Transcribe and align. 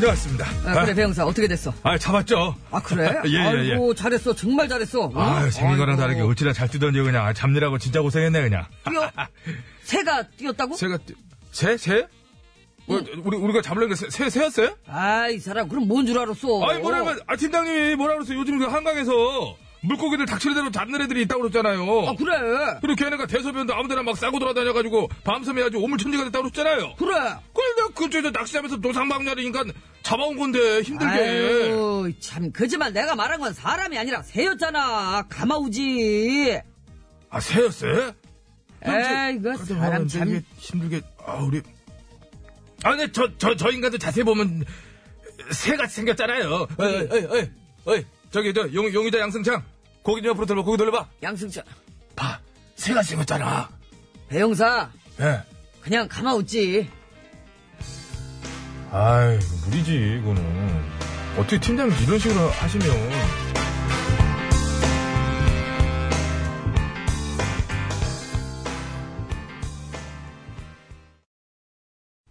다녀왔습니다 0.00 0.46
아, 0.64 0.82
그래 0.84 0.94
배영사 0.94 1.24
어떻게 1.26 1.48
됐어? 1.48 1.72
아 1.82 1.98
잡았죠 1.98 2.54
아 2.70 2.80
그래? 2.80 3.10
예, 3.26 3.30
예, 3.30 3.34
예. 3.68 3.72
아이고 3.72 3.94
잘했어 3.94 4.34
정말 4.34 4.68
잘했어. 4.68 5.10
응? 5.14 5.18
아유 5.20 5.50
생긴 5.50 5.76
거랑. 5.78 5.96
다르게 5.96 6.20
어찌나 6.20 6.52
잘 6.52 6.68
뛰던지 6.68 7.00
그냥 7.00 7.26
아, 7.26 7.32
잡느라고 7.32 7.78
진짜 7.78 8.00
고생했네 8.00 8.42
그냥 8.42 8.64
뛰어 8.88 9.10
새가 9.82 10.22
뛰었다고? 10.36 10.76
새가 10.76 10.96
뛰- 10.98 11.14
새? 11.50 11.76
새? 11.76 12.06
뭐, 12.86 13.02
우리, 13.24 13.36
우리가 13.36 13.60
잡으려는 13.60 13.94
게 13.94 13.96
새, 13.96 14.08
새, 14.10 14.30
새였어요? 14.30 14.74
아 14.86 15.28
이 15.30 15.38
사람 15.38 15.68
그럼 15.68 15.86
뭔 15.88 16.06
줄 16.06 16.18
알았어? 16.18 16.64
아니 16.68 16.80
뭐라면 16.80 17.20
아 17.26 17.36
팀장님이 17.36 17.96
뭐라 17.96 18.14
그랬어요 18.14 18.38
요즘 18.38 18.58
그 18.58 18.64
한강에서 18.66 19.56
물고기들 19.80 20.26
닥치는 20.26 20.54
대로 20.56 20.70
잡는 20.70 21.00
애들이 21.02 21.22
있다고 21.22 21.42
그랬잖아요 21.42 22.08
아 22.08 22.14
그래 22.16 22.78
그리고 22.80 22.96
걔네가 22.96 23.26
대소변도 23.26 23.74
아무데나 23.74 24.02
막 24.02 24.16
싸고 24.16 24.38
돌아다녀가지고 24.40 25.08
밤섬에 25.24 25.62
아주 25.62 25.78
오물천지가 25.78 26.24
됐다고 26.24 26.50
그랬잖아요 26.50 26.94
그래. 26.96 27.14
그래 27.14 27.74
내가 27.76 27.88
그저저 27.94 28.30
낚시하면서 28.30 28.76
노상방뇨하니까 28.78 29.64
잡아온 30.02 30.36
건데 30.36 30.80
힘들게 30.82 31.12
아유 31.12 32.12
참 32.20 32.50
그지만 32.52 32.92
내가 32.92 33.14
말한 33.14 33.38
건 33.40 33.52
사람이 33.52 33.96
아니라 33.98 34.22
새였잖아 34.22 35.26
가마우지. 35.28 36.60
아 37.30 37.40
새였어요? 37.40 38.12
에이 38.84 39.36
이거 39.38 39.56
사람 39.56 40.08
참. 40.08 40.40
힘들게 40.56 41.02
아 41.26 41.34
우리 41.34 41.60
아 42.84 42.90
근데 42.96 43.10
저저 43.12 43.54
저 43.56 43.70
인간도 43.70 43.98
자세히 43.98 44.24
보면 44.24 44.64
새같이 45.50 45.96
생겼잖아요 45.96 46.66
어이 46.78 46.94
어이 47.10 47.24
어이 47.26 47.50
어이 47.84 48.04
저기 48.30 48.52
저 48.52 48.72
용, 48.74 48.92
용의자 48.92 49.18
양승창. 49.18 49.62
고기 50.02 50.22
좀 50.22 50.30
옆으로 50.30 50.46
돌려 50.46 50.62
고기 50.62 50.76
돌려봐. 50.78 51.06
양승찬 51.22 51.64
봐 52.16 52.40
새같이 52.76 53.10
생겼잖아. 53.10 53.68
배영사. 54.28 54.90
예. 55.20 55.42
그냥 55.80 56.08
가마우지. 56.08 56.88
아이 58.90 59.38
무리지 59.64 60.18
이거는. 60.20 60.88
어떻게 61.36 61.60
팀장님 61.60 61.96
이런 62.04 62.18
식으로 62.18 62.48
하시면 62.48 62.86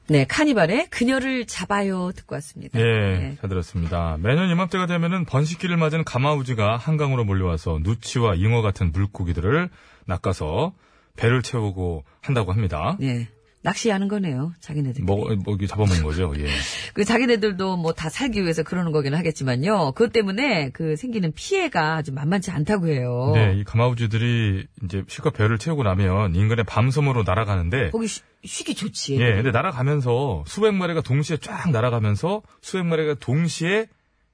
네 0.09 0.25
카니발의 0.25 0.89
그녀를 0.89 1.45
잡아요 1.45 2.11
듣고 2.15 2.35
왔습니다. 2.35 2.79
예, 2.79 2.83
네. 2.83 3.37
잘 3.39 3.49
들었습니다. 3.49 4.17
매년 4.19 4.49
이맘때가 4.49 4.85
되면은 4.85 5.25
번식기를 5.25 5.75
맞은 5.77 6.03
가마우지가 6.03 6.77
한강으로 6.77 7.25
몰려와서 7.25 7.79
누치와 7.81 8.35
잉어 8.35 8.61
같은 8.61 8.91
물고기들을 8.91 9.69
낚아서 10.05 10.73
배를 11.17 11.41
채우고 11.41 12.05
한다고 12.21 12.53
합니다. 12.53 12.95
네. 12.99 13.27
낚시하는 13.61 14.07
거네요. 14.07 14.53
자기네들. 14.61 15.03
뭐, 15.03 15.33
뭐, 15.43 15.55
이게 15.55 15.67
잡아먹는 15.67 16.03
거죠, 16.03 16.33
예. 16.37 16.45
그 16.93 17.03
자기네들도 17.03 17.77
뭐 17.77 17.91
다 17.93 18.09
살기 18.09 18.41
위해서 18.43 18.63
그러는 18.63 18.91
거기는 18.91 19.17
하겠지만요. 19.17 19.91
그것 19.93 20.13
때문에 20.13 20.69
그 20.69 20.95
생기는 20.95 21.31
피해가 21.33 22.03
좀 22.03 22.15
만만치 22.15 22.51
않다고 22.51 22.87
해요. 22.87 23.31
네, 23.33 23.55
이 23.57 23.63
가마우지들이 23.63 24.67
이제 24.83 25.03
실컷 25.07 25.31
배를 25.31 25.57
채우고 25.57 25.83
나면 25.83 26.35
인근의 26.35 26.65
밤섬으로 26.65 27.23
날아가는데, 27.23 27.89
거기 27.91 28.07
쉬, 28.07 28.21
쉬기 28.45 28.75
좋지. 28.75 29.19
예, 29.19 29.33
근데 29.35 29.51
날아가면서 29.51 30.43
수백 30.47 30.73
마리가 30.75 31.01
동시에 31.01 31.37
쫙 31.37 31.71
날아가면서 31.71 32.43
수백 32.61 32.85
마리가 32.85 33.15
동시에 33.15 33.87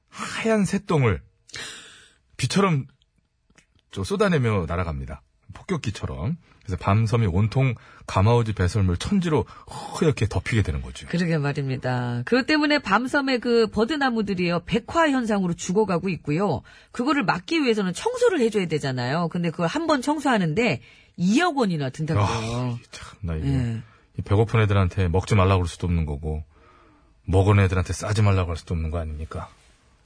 하얀 0.10 0.66
새똥을 0.66 1.22
비처럼 2.38 2.86
저 3.92 4.04
쏟아내며 4.04 4.66
날아갑니다. 4.68 5.22
폭격기처럼. 5.54 6.38
그래서 6.64 6.78
밤섬이 6.78 7.28
온통 7.28 7.76
가마우지 8.08 8.54
배설물 8.54 8.96
천지로 8.98 9.44
허옇게 10.00 10.28
덮이게 10.28 10.62
되는 10.62 10.82
거죠. 10.82 11.08
그러게 11.08 11.38
말입니다. 11.38 12.22
그것 12.26 12.46
때문에 12.46 12.80
밤섬의 12.80 13.40
그 13.40 13.68
버드나무들이요, 13.68 14.62
백화 14.66 15.10
현상으로 15.10 15.54
죽어가고 15.56 16.08
있고요. 16.10 16.62
그거를 16.92 17.24
막기 17.26 17.62
위해서는 17.64 17.94
청소를 17.94 18.40
해줘야 18.40 18.66
되잖아요. 18.68 19.28
근데 19.30 19.50
그걸 19.52 19.68
한 19.68 19.88
번 19.88 20.02
청소하는데 20.02 20.82
2억 21.20 21.58
원이나 21.58 21.90
든다고 21.90 22.22
아. 22.22 22.78
참나 22.92 23.36
이거 23.36 23.48
예. 23.48 23.82
이 24.18 24.22
배고픈 24.22 24.62
애들한테 24.62 25.10
먹지 25.10 25.36
말라고 25.36 25.60
그럴 25.62 25.68
수도 25.68 25.88
없는 25.88 26.06
거고 26.06 26.44
먹은 27.26 27.60
애들한테 27.60 27.92
싸지 27.94 28.22
말라고 28.22 28.52
할 28.52 28.58
수도 28.58 28.74
없는 28.74 28.90
거 28.90 29.00
아닙니까? 29.00 29.50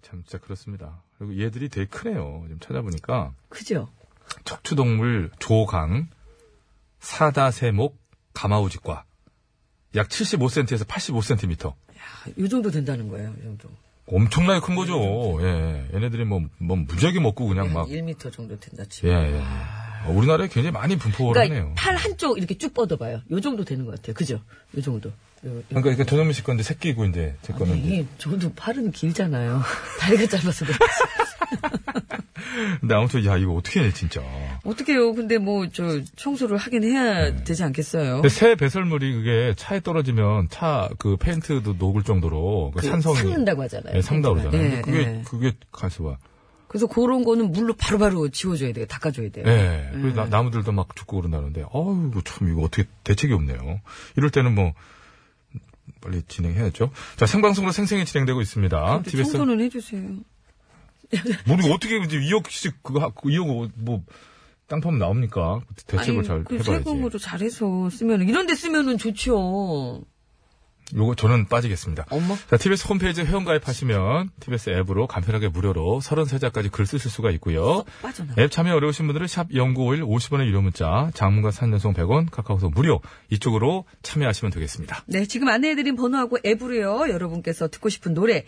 참 0.03 0.23
진짜 0.25 0.39
그렇습니다. 0.39 1.03
그리고 1.19 1.39
얘들이 1.41 1.69
되게 1.69 1.87
크네요. 1.87 2.43
지금 2.47 2.59
찾아보니까 2.61 3.33
그죠? 3.49 3.89
척추동물 4.45 5.31
조강 5.39 6.09
사다세목 7.01 7.99
가마우지과 8.35 9.05
약 9.97 10.09
75cm에서 10.09 10.85
85cm. 10.87 11.75
이 12.37 12.49
정도 12.49 12.71
된다는 12.71 13.09
거예요, 13.09 13.35
이 13.39 13.43
정도. 13.43 13.69
엄청나게 14.07 14.61
큰 14.65 14.75
거죠. 14.75 15.39
예. 15.43 15.89
얘네들이 15.93 16.25
뭐, 16.25 16.41
뭐 16.59 16.77
무지하게 16.77 17.21
먹고 17.21 17.47
그냥 17.47 17.73
막. 17.73 17.89
1m 17.89 18.33
정도 18.33 18.59
된다 18.59 18.85
치고. 18.89 19.09
예, 19.09 19.13
예. 19.13 19.43
어, 20.07 20.13
우리나라에 20.13 20.49
굉장히 20.49 20.73
많이 20.73 20.97
분포를 20.97 21.35
그러니까 21.35 21.57
하네요. 21.57 21.75
팔 21.77 21.95
한쪽 21.97 22.39
이렇게 22.39 22.57
쭉 22.57 22.73
뻗어봐요. 22.73 23.21
요 23.31 23.41
정도 23.41 23.65
되는 23.65 23.85
것 23.85 23.97
같아요. 23.97 24.15
그죠? 24.15 24.41
요 24.77 24.81
정도. 24.81 25.13
그러니까 25.41 25.91
이게 25.93 26.05
전현미 26.05 26.33
씨 26.33 26.43
건데 26.43 26.63
새끼고 26.63 27.05
이제 27.07 27.35
제 27.43 27.53
거는. 27.53 27.73
아니, 27.75 28.07
저도 28.19 28.53
팔은 28.55 28.91
길잖아요. 28.93 29.61
다리가 30.01 30.27
짧아서 30.27 30.65
그렇지. 30.65 30.81
근데 32.81 32.95
아무튼 32.95 33.25
야 33.25 33.37
이거 33.37 33.53
어떻게 33.55 33.81
해 33.83 33.93
진짜. 33.93 34.21
어떡해요. 34.65 35.15
근데 35.15 35.39
뭐, 35.39 35.69
저, 35.73 36.01
청소를 36.17 36.57
하긴 36.57 36.85
해야 36.85 37.43
되지 37.45 37.63
않겠어요? 37.65 38.15
근데 38.17 38.29
새 38.29 38.55
배설물이 38.57 39.13
그게 39.15 39.55
차에 39.57 39.81
떨어지면 39.81 40.49
차 40.51 40.89
그 40.99 41.17
페인트도 41.17 41.75
녹을 41.75 42.03
정도로 42.03 42.73
그그 42.75 42.87
산성이 42.87 43.17
삭는다고 43.17 43.63
하잖아요. 43.63 43.97
예, 43.97 44.03
상다 44.03 44.31
그러잖아요. 44.31 44.61
예, 44.63 44.69
근데 44.69 44.83
그게 44.83 44.99
예. 44.99 45.23
그게 45.25 45.53
가서 45.73 46.03
봐. 46.05 46.17
그래서 46.67 46.87
그런 46.87 47.25
거는 47.25 47.53
물로 47.53 47.75
바로바로 47.75 48.29
지워줘야 48.29 48.73
돼요. 48.73 48.87
닦아줘야 48.87 49.31
돼요. 49.31 49.45
예. 49.47 49.89
그래서 49.93 50.17
나- 50.25 50.27
나무들도 50.27 50.71
막 50.73 50.95
죽고 50.97 51.17
그런다는데, 51.19 51.65
어우, 51.71 52.11
참, 52.25 52.51
이거 52.51 52.63
어떻게 52.63 52.85
대책이 53.05 53.33
없네요. 53.33 53.81
이럴 54.17 54.31
때는 54.31 54.55
뭐, 54.55 54.73
빨리 56.09 56.23
진행해야죠. 56.27 56.91
자, 57.17 57.27
생방송으로 57.27 57.73
생생히 57.73 58.05
진행되고 58.05 58.41
있습니다. 58.41 58.95
근데 58.97 59.11
TBS. 59.11 59.33
청소는 59.33 59.61
해주세요. 59.65 60.03
뭐, 61.47 61.57
이거 61.59 61.75
어떻게 61.75 61.99
이제 61.99 62.19
2억씩 62.19 62.75
그거, 62.83 63.01
하- 63.01 63.11
그 63.11 63.29
2억 63.29 63.71
뭐, 63.77 64.03
땅 64.67 64.81
파면 64.81 64.99
나옵니까? 64.99 65.61
대책을 65.87 66.23
잘그 66.25 66.55
해봐야지. 66.59 66.85
세금으로 66.85 67.19
잘해서 67.19 67.89
쓰면 67.91 68.29
이런 68.29 68.47
데 68.47 68.55
쓰면은 68.55 68.99
좋죠. 68.99 70.03
요거 70.97 71.15
저는 71.17 71.47
빠지겠습니다. 71.49 72.07
어머. 72.11 72.37
자, 72.49 72.57
TBS 72.57 72.87
홈페이지 72.89 73.23
회원 73.23 73.45
가입하시면 73.45 74.31
TBS 74.41 74.71
앱으로 74.71 75.07
간편하게 75.07 75.49
무료로 75.49 76.01
33자까지 76.03 76.71
글 76.71 76.87
쓰실 76.87 77.11
수가 77.11 77.31
있고요. 77.33 77.85
빠져나. 78.03 78.35
앱 78.39 78.51
참여 78.51 78.75
어려우신 78.75 79.07
분들은 79.07 79.27
샵 79.27 79.49
0951 79.53 80.03
50원의 80.03 80.47
유료 80.47 80.63
문자, 80.63 81.11
장문과 81.15 81.51
산연송 81.51 81.95
100원, 81.95 82.31
카카오톡 82.31 82.73
무료 82.75 83.01
이쪽으로 83.31 83.85
참여하시면 84.03 84.53
되겠습니다. 84.53 85.05
네, 85.07 85.27
지금 85.27 85.49
안내해드린 85.49 85.97
번호하고 85.97 86.39
앱으로요, 86.45 87.13
여러분께서 87.13 87.69
듣고 87.69 87.89
싶은 87.89 88.15
노래, 88.15 88.45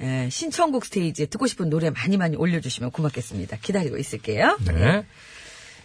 에, 0.00 0.28
신청곡 0.30 0.84
스테이지에 0.86 1.26
듣고 1.26 1.46
싶은 1.46 1.68
노래 1.68 1.90
많이 1.90 2.16
많이 2.16 2.36
올려주시면 2.36 2.90
고맙겠습니다. 2.90 3.58
기다리고 3.58 3.98
있을게요. 3.98 4.58
네. 4.66 5.04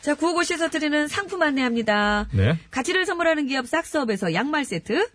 자, 0.02 0.16
구호고시에서 0.16 0.70
드리는 0.70 1.08
상품 1.08 1.42
안내합니다. 1.42 2.30
네. 2.32 2.58
가치를 2.72 3.06
선물하는 3.06 3.48
기업 3.48 3.68
싹스업에서 3.68 4.34
양말 4.34 4.64
세트, 4.64 5.06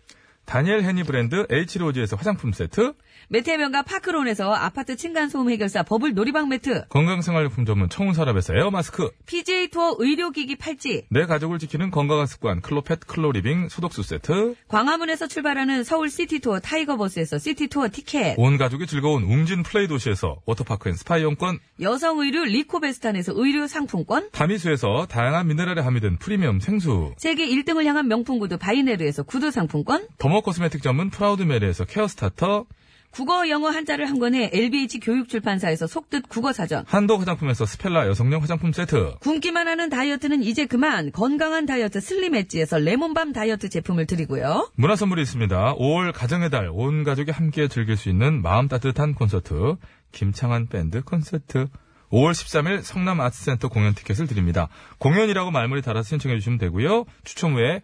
다니엘 0.44 0.82
헤니 0.82 1.04
브랜드 1.04 1.46
H로즈에서 1.50 2.16
화장품 2.16 2.52
세트, 2.52 2.94
메테면과 3.28 3.82
파크론에서 3.82 4.52
아파트 4.52 4.96
층간소음 4.96 5.50
해결사 5.50 5.82
버블 5.82 6.14
놀이방 6.14 6.48
매트, 6.48 6.88
건강생활용품 6.88 7.64
전문 7.64 7.88
청운산업에서 7.88 8.54
에어마스크, 8.54 9.10
PJ 9.26 9.68
투어 9.68 9.96
의료기기 9.98 10.56
팔찌, 10.56 11.06
내 11.10 11.24
가족을 11.24 11.58
지키는 11.58 11.90
건강한 11.90 12.26
습관 12.26 12.60
클로펫 12.60 13.06
클로리빙 13.06 13.68
소독수 13.68 14.02
세트, 14.02 14.54
광화문에서 14.68 15.28
출발하는 15.28 15.84
서울 15.84 16.10
시티투어 16.10 16.60
타이거버스에서 16.60 17.38
시티투어 17.38 17.88
티켓, 17.90 18.34
온 18.38 18.58
가족이 18.58 18.86
즐거운 18.86 19.22
웅진 19.24 19.62
플레이 19.62 19.88
도시에서 19.88 20.42
워터파크 20.44 20.90
and 20.90 20.94
스파 20.94 21.18
이용권, 21.18 21.58
여성 21.80 22.18
의류 22.18 22.44
리코베스탄에서 22.44 23.32
의류 23.36 23.66
상품권, 23.66 24.28
다미수에서 24.32 25.06
다양한 25.06 25.46
미네랄이 25.48 25.80
함유된 25.80 26.18
프리미엄 26.18 26.60
생수, 26.60 27.14
세계 27.16 27.46
1등을 27.46 27.86
향한 27.86 28.08
명품 28.08 28.38
구두 28.38 28.58
바이네르에서 28.58 29.22
구두 29.22 29.50
상품권, 29.50 30.06
derma 30.18 30.42
cosmetic 30.42 30.82
전문 30.82 31.10
프라우드 31.10 31.42
메리에서 31.42 31.84
care 31.86 32.06
starter, 32.06 32.66
국어, 33.12 33.46
영어 33.50 33.68
한자를 33.68 34.08
한 34.08 34.18
권에 34.18 34.50
LBH 34.54 35.00
교육출판사에서 35.00 35.86
속뜻 35.86 36.30
국어사전. 36.30 36.84
한도 36.86 37.18
화장품에서 37.18 37.66
스펠라 37.66 38.08
여성용 38.08 38.40
화장품 38.40 38.72
세트. 38.72 39.16
굶기만 39.20 39.68
하는 39.68 39.90
다이어트는 39.90 40.42
이제 40.42 40.64
그만 40.64 41.12
건강한 41.12 41.66
다이어트 41.66 42.00
슬림 42.00 42.34
엣지에서 42.34 42.78
레몬밤 42.78 43.34
다이어트 43.34 43.68
제품을 43.68 44.06
드리고요. 44.06 44.70
문화 44.76 44.96
선물이 44.96 45.20
있습니다. 45.20 45.74
5월 45.74 46.12
가정의 46.14 46.48
달, 46.48 46.70
온 46.72 47.04
가족이 47.04 47.32
함께 47.32 47.68
즐길 47.68 47.98
수 47.98 48.08
있는 48.08 48.40
마음 48.40 48.66
따뜻한 48.66 49.14
콘서트, 49.14 49.76
김창한 50.12 50.68
밴드 50.68 51.02
콘서트. 51.02 51.66
5월 52.10 52.32
13일 52.32 52.82
성남 52.82 53.20
아트센터 53.20 53.68
공연 53.68 53.94
티켓을 53.94 54.26
드립니다. 54.26 54.68
공연이라고 54.98 55.50
말머리 55.50 55.82
달아서 55.82 56.08
신청해 56.08 56.38
주시면 56.38 56.58
되고요. 56.58 57.04
추첨 57.24 57.56
후에 57.56 57.82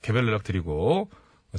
개별 0.00 0.26
연락 0.26 0.42
드리고 0.42 1.10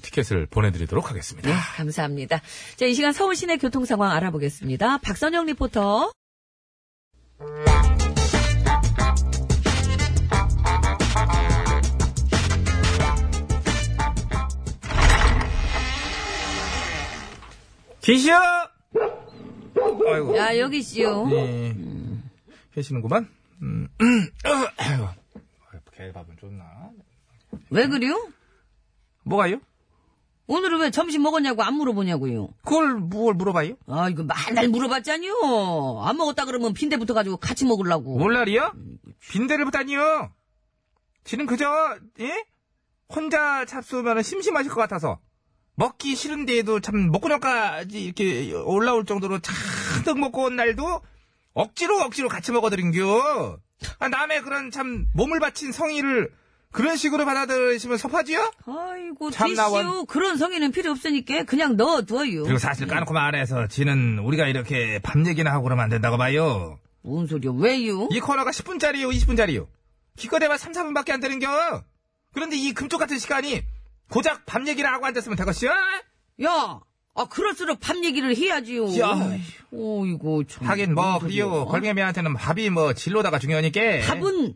티켓을 0.02 0.46
보내드리도록 0.48 1.10
하겠습니다. 1.10 1.50
네, 1.50 1.56
감사합니다. 1.76 2.42
자, 2.78 2.86
이 2.86 2.94
시간 2.94 3.14
서울 3.14 3.36
시내 3.36 3.58
교통 3.58 3.86
상황 3.86 4.12
알아보겠습니다. 4.12 5.00
박선영 5.00 5.46
리포터. 5.48 6.12
기시오! 18.02 18.34
아이고. 20.08 20.36
야, 20.38 20.58
여기 20.58 20.80
있시오. 20.80 21.28
네. 21.28 21.76
계시는구만. 22.74 23.30
음. 23.62 23.88
아이고. 24.78 25.08
개밥은 25.96 26.38
좋나? 26.40 26.90
왜 27.70 27.88
그래요? 27.88 28.16
뭐가요? 29.24 29.60
오늘은 30.52 30.82
왜 30.82 30.92
점심 30.92 31.24
먹었냐고 31.24 31.64
안 31.64 31.76
물어보냐고요. 31.76 32.50
그걸 32.66 32.96
뭘 32.96 33.34
물어봐요? 33.36 33.76
아, 33.88 34.10
이거 34.10 34.26
맨날 34.26 34.68
물어봤잖요. 34.68 36.02
안 36.04 36.18
먹었다 36.18 36.44
그러면 36.44 36.74
빈대부터 36.74 37.14
가지고 37.14 37.38
같이 37.38 37.64
먹으려고. 37.64 38.18
몰라리요? 38.18 38.74
빈대를 39.32 39.64
보다니요. 39.64 40.30
지는 41.24 41.46
그저 41.46 41.66
예? 42.20 42.46
혼자 43.08 43.64
잡수면 43.64 44.22
심심하실 44.22 44.74
것 44.74 44.82
같아서 44.82 45.22
먹기 45.76 46.18
싫은데도 46.18 46.82
참 46.82 47.12
먹고 47.12 47.30
나까지 47.30 48.04
이렇게 48.04 48.52
올라올 48.52 49.06
정도로 49.06 49.40
잔뜩 49.40 50.20
먹고 50.20 50.44
온 50.44 50.58
날도 50.58 51.02
억지로 51.54 52.02
억지로 52.02 52.28
같이 52.28 52.52
먹어드린겨. 52.52 53.58
아, 54.00 54.08
남의 54.10 54.42
그런 54.42 54.70
참 54.70 55.06
몸을 55.14 55.40
바친 55.40 55.72
성의를 55.72 56.30
그런 56.72 56.96
식으로 56.96 57.26
받아들이시면 57.26 57.98
섭하지요? 57.98 58.52
아이고, 58.66 59.30
참나 59.32 59.68
원- 59.70 59.86
디시오. 59.86 60.06
그런 60.06 60.38
성의는 60.38 60.72
필요 60.72 60.92
없으니까 60.92 61.44
그냥 61.44 61.76
넣어둬요. 61.76 62.44
그리고 62.44 62.58
사실 62.58 62.88
까놓고 62.88 63.14
말해서 63.14 63.68
지는 63.68 64.20
우리가 64.20 64.48
이렇게 64.48 65.00
밤 65.04 65.26
얘기나 65.28 65.52
하고 65.52 65.64
그러면 65.64 65.84
안 65.84 65.90
된다고 65.90 66.18
봐요. 66.18 66.80
뭔 67.02 67.28
소리야, 67.28 67.52
왜요? 67.56 68.08
이 68.12 68.20
코너가 68.20 68.52
10분짜리요, 68.52 69.12
20분짜리요. 69.14 69.68
기껏해봐 70.18 70.58
3, 70.58 70.72
4분밖에 70.72 71.12
안 71.12 71.20
되는겨. 71.20 71.84
그런데 72.34 72.56
이 72.58 72.74
금쪽 72.74 73.00
같은 73.00 73.18
시간이 73.20 73.64
고작 74.10 74.46
밤 74.46 74.68
얘기를 74.68 74.90
하고 74.90 75.06
앉았으면 75.06 75.36
되겠어요? 75.38 75.72
야, 76.44 76.80
아, 77.16 77.26
그럴수록 77.26 77.80
밥 77.82 77.98
얘기를 78.04 78.36
해야지요. 78.36 78.98
야. 79.00 79.38
어이고, 79.74 80.46
참. 80.46 80.68
하긴 80.68 80.94
뭐, 80.94 81.04
뭔 81.04 81.20
소리야. 81.22 81.46
그리요. 81.46 81.66
걸빙애미한테는 81.66 82.34
밥이 82.36 82.70
뭐 82.70 82.94
진로다가 82.94 83.40
중요하니까. 83.40 83.82
밥은 84.08 84.56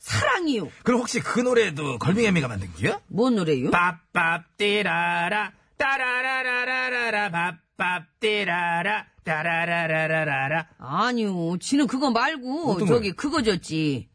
사랑이요. 0.00 0.68
그럼 0.82 1.00
혹시 1.00 1.20
그 1.20 1.40
노래도 1.40 1.98
걸빙애미가 1.98 2.48
만든겨? 2.48 3.00
뭔 3.08 3.36
노래요? 3.36 3.70
밥밥 3.70 4.56
띠라라 4.56 5.52
따라라라라라라 5.76 7.30
밥밥 7.30 8.04
띠라라 8.20 9.04
따라라라라라라 9.24 10.66
아니요, 10.78 11.58
지는 11.58 11.86
그거 11.86 12.10
말고 12.10 12.86
저기 12.86 13.12
그거 13.12 13.42
줬지. 13.42 14.08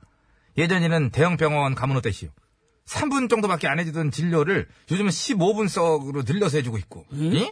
예전에는 0.58 1.10
대형 1.12 1.36
병원 1.38 1.76
가면 1.76 1.98
어땠시오? 1.98 2.30
3분 2.86 3.30
정도밖에 3.30 3.68
안 3.68 3.80
해주던 3.80 4.12
진료를 4.12 4.68
요즘은 4.92 5.10
15분 5.10 5.68
썩으로 5.68 6.24
늘려서 6.26 6.58
해주고 6.58 6.78
있고. 6.78 7.06
이? 7.12 7.52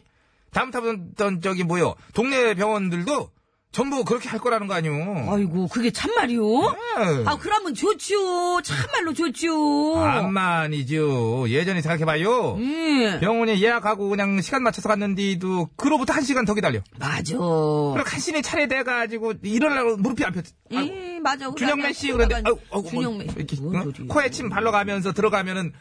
다음 0.52 0.72
타던 0.72 1.42
저기 1.42 1.64
뭐요? 1.64 1.96
동네 2.14 2.54
병원들도 2.54 3.32
전부 3.74 4.06
그렇게 4.06 4.30
할 4.30 4.40
거라는 4.40 4.68
거 4.68 4.76
아니오? 4.76 4.94
아이고 5.34 5.68
그게 5.68 5.90
참말이요? 5.90 6.42
네. 6.44 7.24
아 7.26 7.36
그러면 7.40 7.74
좋지요. 7.74 8.62
참말로 8.64 9.14
좋지요. 9.14 9.96
암만이죠. 9.96 11.50
예전에 11.50 11.82
생각해봐요. 11.82 12.60
예. 12.62 13.20
병원에 13.20 13.60
예약하고 13.60 14.10
그냥 14.10 14.40
시간 14.42 14.62
맞춰서 14.62 14.88
갔는데도 14.90 15.70
그로부터 15.76 16.14
한 16.14 16.24
시간 16.24 16.46
더 16.46 16.54
기다려. 16.54 16.82
맞아. 17.00 17.36
그리고 17.36 17.96
간신히 18.06 18.44
차례돼가지고 18.44 19.34
일어나고 19.42 19.98
무릎이. 19.98 20.24
아이고, 20.24 20.42
예, 20.74 21.20
맞아. 21.20 21.52
준영맨 21.56 21.94
씨 21.94 22.12
그런데 22.12 22.36
아이고, 22.36 22.60
아이고, 22.72 22.90
준영맨. 22.90 23.26
뭐, 23.26 23.36
이렇게, 23.36 23.56
뭔 23.60 23.76
어? 23.76 23.92
코에 24.08 24.30
침 24.30 24.50
발라가면서 24.50 25.14
들어가면은 25.14 25.74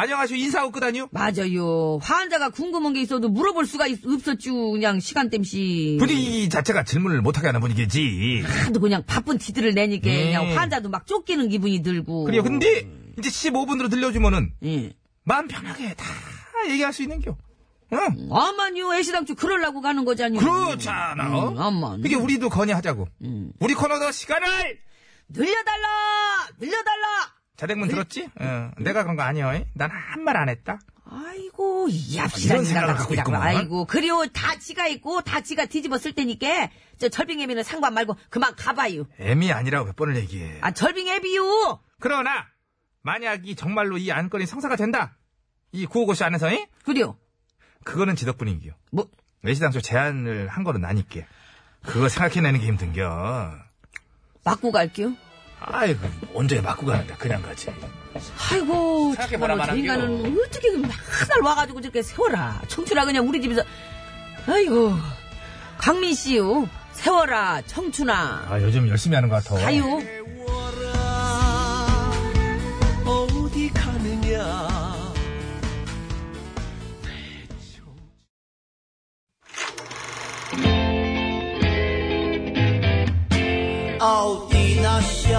안녕하시오 0.00 0.36
인사하고 0.36 0.70
끄다니요. 0.70 1.08
맞아요. 1.10 1.98
환자가 2.00 2.50
궁금한 2.50 2.92
게 2.92 3.00
있어도 3.02 3.28
물어볼 3.28 3.66
수가 3.66 3.86
있- 3.88 4.06
없었죠. 4.06 4.70
그냥 4.72 5.00
시간 5.00 5.28
땜시. 5.28 5.96
분위기 5.98 6.48
자체가 6.48 6.84
질문을 6.84 7.20
못하게 7.20 7.48
하는 7.48 7.60
분위기지. 7.60 8.42
하도 8.46 8.78
그냥 8.78 9.02
바쁜 9.06 9.38
티들을 9.38 9.74
내니까 9.74 10.08
예. 10.08 10.24
그냥 10.26 10.56
환자도 10.56 10.88
막 10.88 11.04
쫓기는 11.06 11.48
기분이 11.48 11.82
들고. 11.82 12.24
그래요. 12.24 12.44
근데 12.44 12.88
이제 13.18 13.28
15분으로 13.28 13.90
들려주면은 13.90 14.52
예. 14.64 14.92
마음 15.24 15.48
편하게 15.48 15.94
다 15.94 16.04
얘기할 16.68 16.92
수 16.92 17.02
있는 17.02 17.20
겨. 17.20 17.36
응. 17.92 18.28
아마니요. 18.30 18.94
애시당초 18.94 19.34
그러려고 19.34 19.80
가는 19.80 20.04
거잖요. 20.04 20.38
그렇잖아. 20.38 21.36
어? 21.36 21.48
음, 21.48 21.58
아만. 21.58 22.02
이게 22.04 22.14
우리도 22.14 22.50
건의하자고. 22.50 23.08
음. 23.22 23.50
우리 23.60 23.74
코너도 23.74 24.12
시간을 24.12 24.78
늘려달라! 25.30 26.48
늘려달라! 26.60 27.37
자댕문 27.58 27.88
들었지? 27.88 28.30
어, 28.40 28.70
내가 28.78 29.02
그런 29.02 29.16
거 29.16 29.22
아니야. 29.22 29.52
난한 29.74 30.22
말 30.22 30.36
안 30.36 30.48
했다. 30.48 30.78
아이고, 31.10 31.88
이 31.88 32.12
이런 32.14 32.26
앞시간 32.26 32.64
생각을 32.64 32.94
갖고 32.94 33.14
있구만. 33.14 33.42
아이고, 33.42 33.86
그리고 33.86 34.26
다 34.28 34.58
지가 34.58 34.86
있고, 34.88 35.22
다 35.22 35.40
지가 35.40 35.66
뒤집어 35.66 35.98
쓸 35.98 36.12
테니까, 36.14 36.68
저 36.98 37.08
절빙애비는 37.08 37.62
상관 37.64 37.94
말고, 37.94 38.16
그만 38.30 38.54
가봐요. 38.54 39.06
애미 39.18 39.50
아니라고 39.52 39.86
몇 39.86 39.96
번을 39.96 40.16
얘기해. 40.16 40.58
아, 40.60 40.70
절빙애비요! 40.70 41.80
그러나 42.00 42.46
만약 43.02 43.46
이 43.48 43.56
정말로 43.56 43.96
이 43.98 44.12
안건이 44.12 44.46
성사가 44.46 44.76
된다. 44.76 45.16
이 45.72 45.84
구호고시 45.86 46.22
안에서 46.24 46.52
잉? 46.52 46.66
그래요. 46.84 47.18
그거는 47.84 48.14
지덕분이겨. 48.14 48.70
뭐, 48.92 49.08
외시당초 49.42 49.80
제안을 49.80 50.48
한 50.48 50.62
거는 50.62 50.80
나니까. 50.82 51.22
그거 51.82 52.08
생각해내는 52.08 52.60
게 52.60 52.66
힘든겨. 52.66 53.52
맞고 54.44 54.70
갈게요. 54.72 55.14
아이고 55.60 56.00
언제 56.34 56.60
맞고 56.60 56.86
가는데 56.86 57.14
그냥 57.18 57.42
가지. 57.42 57.72
아이고, 58.50 59.14
참말로 59.16 59.64
저. 59.64 59.74
인간은 59.74 60.38
어떻게 60.44 60.70
맨날 60.70 60.90
와가지고 61.42 61.80
저렇게 61.80 62.02
세워라. 62.02 62.60
청춘아, 62.68 63.04
그냥 63.04 63.28
우리 63.28 63.40
집에서. 63.40 63.62
아이고, 64.46 64.94
강민 65.76 66.14
씨요. 66.14 66.68
세워라, 66.92 67.62
청춘아. 67.66 68.46
아 68.50 68.60
요즘 68.60 68.88
열심히 68.88 69.14
하는 69.14 69.28
것 69.28 69.44
같아. 69.44 69.60
가요. 69.62 70.00
어디 73.04 73.70
가느냐 73.70 74.58
어디 84.00 84.57
나쇼 84.98 85.32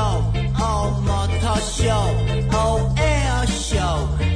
어머터 0.56 1.56
쇼 1.60 1.89
어에어 1.89 3.46
쇼 3.46 3.78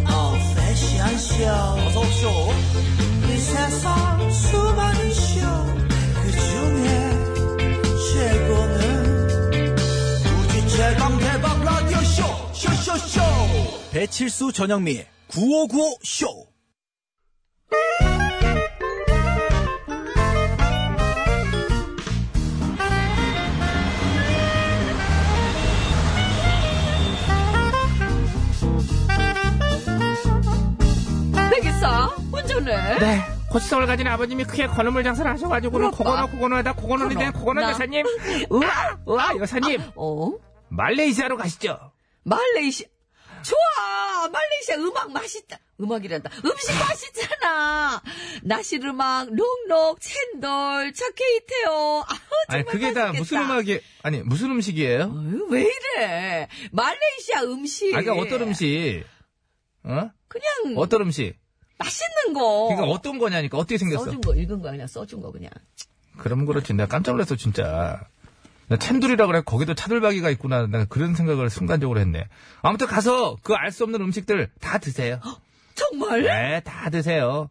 어패션 0.06 1.18
쇼 1.18 1.44
어서 1.48 2.03
쇼. 2.12 2.30
이 3.30 3.38
세상 3.38 4.32
수많은 4.32 5.13
쇼 5.13 5.39
그 6.15 6.32
중에 6.32 6.88
최고는 8.13 9.30
우주 10.25 10.68
최강 10.75 11.18
대박 11.18 11.63
라디오 11.63 11.98
쇼 12.00 12.24
쇼쇼쇼 12.53 13.22
배칠수 13.92 14.51
전영미 14.51 15.06
9595 15.30 16.00
쇼. 16.03 16.27
고추성을 33.53 33.86
가진 33.86 34.07
아버님이 34.07 34.45
크게 34.45 34.65
건어물 34.65 35.03
장사를 35.03 35.29
하셔가지고는. 35.29 35.91
고건어 35.91 36.25
고건어에다 36.25 36.74
고건어이 36.74 37.13
된 37.13 37.31
고건어 37.31 37.62
나. 37.62 37.69
여사님. 37.69 38.03
우와, 38.50 38.98
우와, 39.05 39.38
여사님. 39.38 39.79
어? 39.95 40.31
말레이시아로 40.69 41.38
가시죠. 41.38 41.91
말레이시아. 42.24 42.88
좋아! 43.43 44.27
말레이시아 44.29 44.75
음악 44.77 45.12
맛있다. 45.12 45.60
음악이란다. 45.79 46.31
음식 46.43 46.74
맛있잖아. 46.79 48.01
나시르막, 48.41 49.27
롱록, 49.36 50.00
챈돌, 50.00 50.95
차케이테요. 50.95 51.69
아우, 51.69 52.03
아니, 52.48 52.63
정말 52.63 52.65
그게 52.65 52.93
다 52.93 53.07
맛있겠다. 53.07 53.19
무슨 53.19 53.41
음악이, 53.43 53.81
아니, 54.01 54.22
무슨 54.24 54.50
음식이에요? 54.51 55.03
어휴, 55.03 55.48
왜 55.51 55.62
이래? 55.62 56.48
말레이시아 56.72 57.43
음식. 57.43 57.93
아, 57.95 58.01
그러니까 58.01 58.25
어떤 58.25 58.48
음식? 58.48 59.03
어? 59.83 60.10
그냥 60.27 60.77
어떤 60.77 61.01
음식? 61.01 61.36
맛있는 61.77 62.34
거. 62.34 62.68
그러니까 62.70 62.88
어떤 62.88 63.20
거냐니까 63.20 63.58
어떻게 63.58 63.77
생겼어? 63.77 64.06
써준 64.06 64.22
거, 64.22 64.36
읽은 64.36 64.62
거 64.62 64.72
그냥 64.72 64.88
써준 64.88 65.22
거 65.22 65.32
그냥. 65.32 65.50
그러면 66.18 66.46
그렇지. 66.46 66.74
내가 66.74 66.88
깜짝 66.88 67.13
놀랐어, 67.13 67.36
진짜. 67.36 68.01
나 68.68 68.77
챔돌이라 68.77 69.27
그래. 69.27 69.42
거기도 69.44 69.74
차돌박이가 69.74 70.30
있구나. 70.32 70.68
내가 70.68 70.86
그런 70.86 71.15
생각을 71.15 71.50
순간적으로 71.50 72.00
했네. 72.00 72.27
아무튼 72.62 72.88
가서 72.88 73.36
그 73.44 73.53
알 73.56 73.72
수 73.72 73.84
없는 73.84 74.00
음식들 74.01 74.50
다 74.62 74.77
드세요. 74.77 75.20
정말? 75.75 76.22
네, 76.24 76.62
다 76.63 76.89
드세요. 76.89 77.50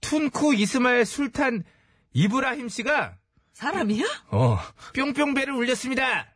툰쿠 0.00 0.54
이스마엘 0.54 1.04
술탄 1.04 1.64
이브라힘 2.12 2.68
씨가 2.68 3.16
사람이야? 3.54 4.04
어, 4.30 4.58
뿅뿅배를 4.94 5.52
울렸습니다. 5.54 6.26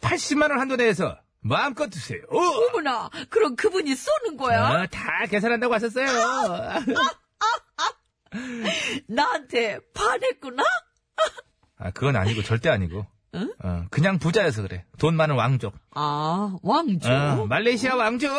80만 0.00 0.50
원 0.50 0.60
한도 0.60 0.76
내에서 0.76 1.18
마음껏 1.42 1.88
드세요. 1.88 2.20
어, 2.30 2.38
어머나, 2.38 3.08
그럼 3.30 3.56
그분이 3.56 3.94
쏘는 3.94 4.36
거야? 4.36 4.82
어, 4.82 4.86
다 4.86 5.24
계산한다고 5.28 5.72
하셨어요. 5.74 6.06
나한테 9.08 9.80
반했구나? 9.94 10.62
아, 11.78 11.90
그건 11.92 12.16
아니고 12.16 12.42
절대 12.42 12.68
아니고. 12.68 13.06
응? 13.36 13.52
어, 13.62 13.84
그냥 13.90 14.18
부자여서 14.18 14.62
그래. 14.62 14.84
돈 14.98 15.14
많은 15.14 15.36
왕족. 15.36 15.74
아, 15.94 16.56
왕족? 16.62 17.10
어, 17.10 17.46
말레이시아 17.46 17.94
왕족. 17.94 18.30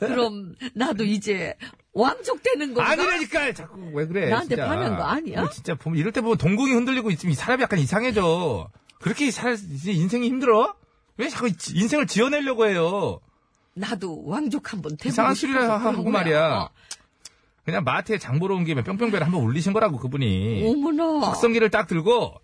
그럼 0.00 0.54
나도 0.74 1.04
이제 1.04 1.56
왕족 1.92 2.42
되는 2.42 2.74
건가? 2.74 2.90
아니라니까 2.92 3.52
자꾸 3.52 3.90
왜 3.92 4.06
그래? 4.06 4.28
나한테 4.30 4.54
진짜. 4.54 4.68
반한 4.68 4.96
거 4.96 5.02
아니야? 5.02 5.48
진짜 5.50 5.74
보면 5.74 5.98
이럴 5.98 6.12
때 6.12 6.20
보면 6.20 6.38
동공이 6.38 6.72
흔들리고 6.72 7.10
있으면 7.10 7.32
이 7.32 7.34
사람이 7.34 7.62
약간 7.62 7.78
이상해져. 7.80 8.70
그렇게 9.00 9.30
살 9.30 9.52
인생이 9.52 10.26
힘들어? 10.28 10.74
왜 11.18 11.28
자꾸 11.28 11.48
이- 11.48 11.52
인생을 11.74 12.06
지어내려고 12.06 12.66
해요? 12.66 13.20
나도 13.74 14.24
왕족 14.26 14.72
한번 14.72 14.92
돼보고 14.96 15.08
이상한 15.08 15.34
소리를 15.34 15.70
하고. 15.70 16.10
말이야. 16.10 16.68
그냥 17.64 17.84
마트에 17.84 18.18
장 18.18 18.38
보러 18.38 18.54
온 18.54 18.64
김에 18.64 18.82
뿅뿅배를 18.82 19.24
한번 19.26 19.42
울리신 19.42 19.72
거라고 19.72 19.98
그분이. 19.98 20.64
어머나. 20.66 21.26
확성기를 21.28 21.70
딱 21.70 21.86
들고 21.86 22.34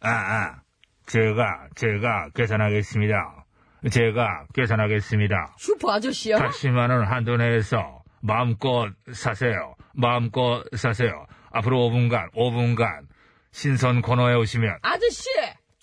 아, 0.00 0.08
아, 0.10 0.62
제가 1.06 1.68
제가 1.74 2.30
계산하겠습니다. 2.34 3.44
제가 3.90 4.46
계산하겠습니다. 4.54 5.54
슈퍼 5.58 5.92
아저씨야? 5.92 6.38
80만 6.38 6.90
원 6.90 7.04
한도 7.04 7.36
내에서 7.36 8.02
마음껏 8.20 8.90
사세요. 9.12 9.74
마음껏 9.92 10.64
사세요. 10.76 11.26
앞으로 11.50 11.88
5분간, 11.90 12.32
5분간 12.34 13.06
신선 13.52 14.02
건어에 14.02 14.34
오시면 14.34 14.78
아저씨! 14.82 15.28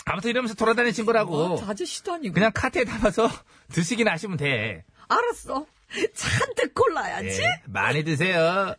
아무튼 0.05 0.29
이러면서 0.29 0.53
돌아다니신 0.53 1.05
거라고. 1.05 1.59
아, 1.63 1.69
아저씨도 1.71 2.13
아니고. 2.13 2.33
그냥 2.33 2.51
카트에 2.53 2.83
담아서 2.85 3.27
드시긴 3.73 4.07
하시면 4.07 4.37
돼. 4.37 4.85
알았어. 5.07 5.65
잔뜩 6.13 6.73
골라야지. 6.73 7.41
예, 7.41 7.61
많이 7.67 8.03
드세요. 8.03 8.75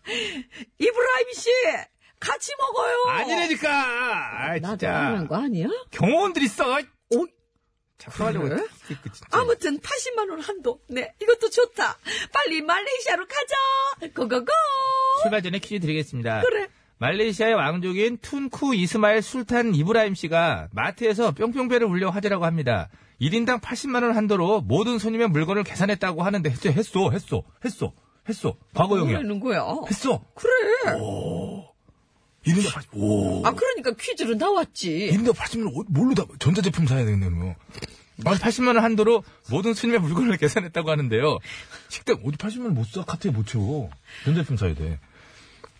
이브라임 0.79 1.33
씨! 1.35 1.51
같이 2.19 2.51
먹어요! 2.59 3.05
아니라니까. 3.09 3.71
아, 3.71 4.59
나도 4.59 4.77
진짜. 4.79 4.95
하는 4.95 5.29
거 5.29 5.37
아니야? 5.37 5.69
경호원들 5.91 6.43
있어. 6.45 6.79
오, 7.11 7.27
자꾸 7.99 8.25
하려고. 8.25 8.49
그래? 8.49 8.63
그 8.89 9.13
진짜. 9.13 9.27
아무튼 9.31 9.79
80만 9.81 10.31
원 10.31 10.41
한도. 10.41 10.81
네, 10.89 11.13
이것도 11.23 11.51
좋다. 11.51 11.99
빨리 12.33 12.63
말레이시아로 12.63 13.27
가자! 13.27 14.13
go 14.15 14.24
go 14.24 14.33
go! 14.33 14.47
출발 15.23 15.43
전에 15.43 15.59
퀴즈 15.59 15.81
드리겠습니다. 15.81 16.43
그래. 16.43 16.69
말레이시아의 16.99 17.55
왕족인 17.55 18.19
툰쿠 18.23 18.75
이스마일 18.75 19.21
술탄 19.23 19.75
이브라임 19.75 20.15
씨가 20.15 20.69
마트에서 20.73 21.33
뿅뿅벨을 21.33 21.87
울려 21.87 22.09
화제라고 22.11 22.45
합니다. 22.47 22.89
1인당 23.21 23.61
80만 23.61 24.03
원 24.03 24.17
한도로 24.17 24.63
모든 24.63 24.99
손님의 24.99 25.29
물건을 25.29 25.63
계산했다고 25.65 26.23
하는데 26.23 26.49
했어, 26.51 26.71
했어, 26.71 27.11
했어, 27.11 27.43
했어, 27.65 27.93
했어. 28.29 28.57
과거형이야. 28.75 29.13
뭐라는 29.19 29.41
거야? 29.41 29.65
했어. 29.89 30.23
그래. 30.35 30.53
1인당 32.47 32.73
80, 32.75 32.91
오. 32.95 33.45
아, 33.47 33.53
그러니까 33.53 33.93
퀴즈로 33.99 34.35
나왔지. 34.35 35.11
1인당 35.13 35.33
80만 35.35 35.75
원, 35.77 35.85
뭘로 35.89 36.15
다, 36.15 36.25
전자제품 36.39 36.87
사야 36.87 37.05
되겠네, 37.05 37.29
뭐. 37.31 37.55
80만 38.21 38.69
원 38.69 38.79
한도로 38.79 39.25
모든 39.51 39.75
손님의 39.75 40.01
물건을 40.01 40.37
계산했다고 40.39 40.91
하는데요. 40.91 41.39
식당, 41.89 42.17
어디 42.25 42.37
80만 42.37 42.65
원 42.67 42.75
못 42.75 42.87
사? 42.87 43.03
카트에 43.05 43.31
못 43.31 43.47
채워. 43.47 43.91
전자제품 44.25 44.57
사야 44.57 44.75
돼. 44.75 44.99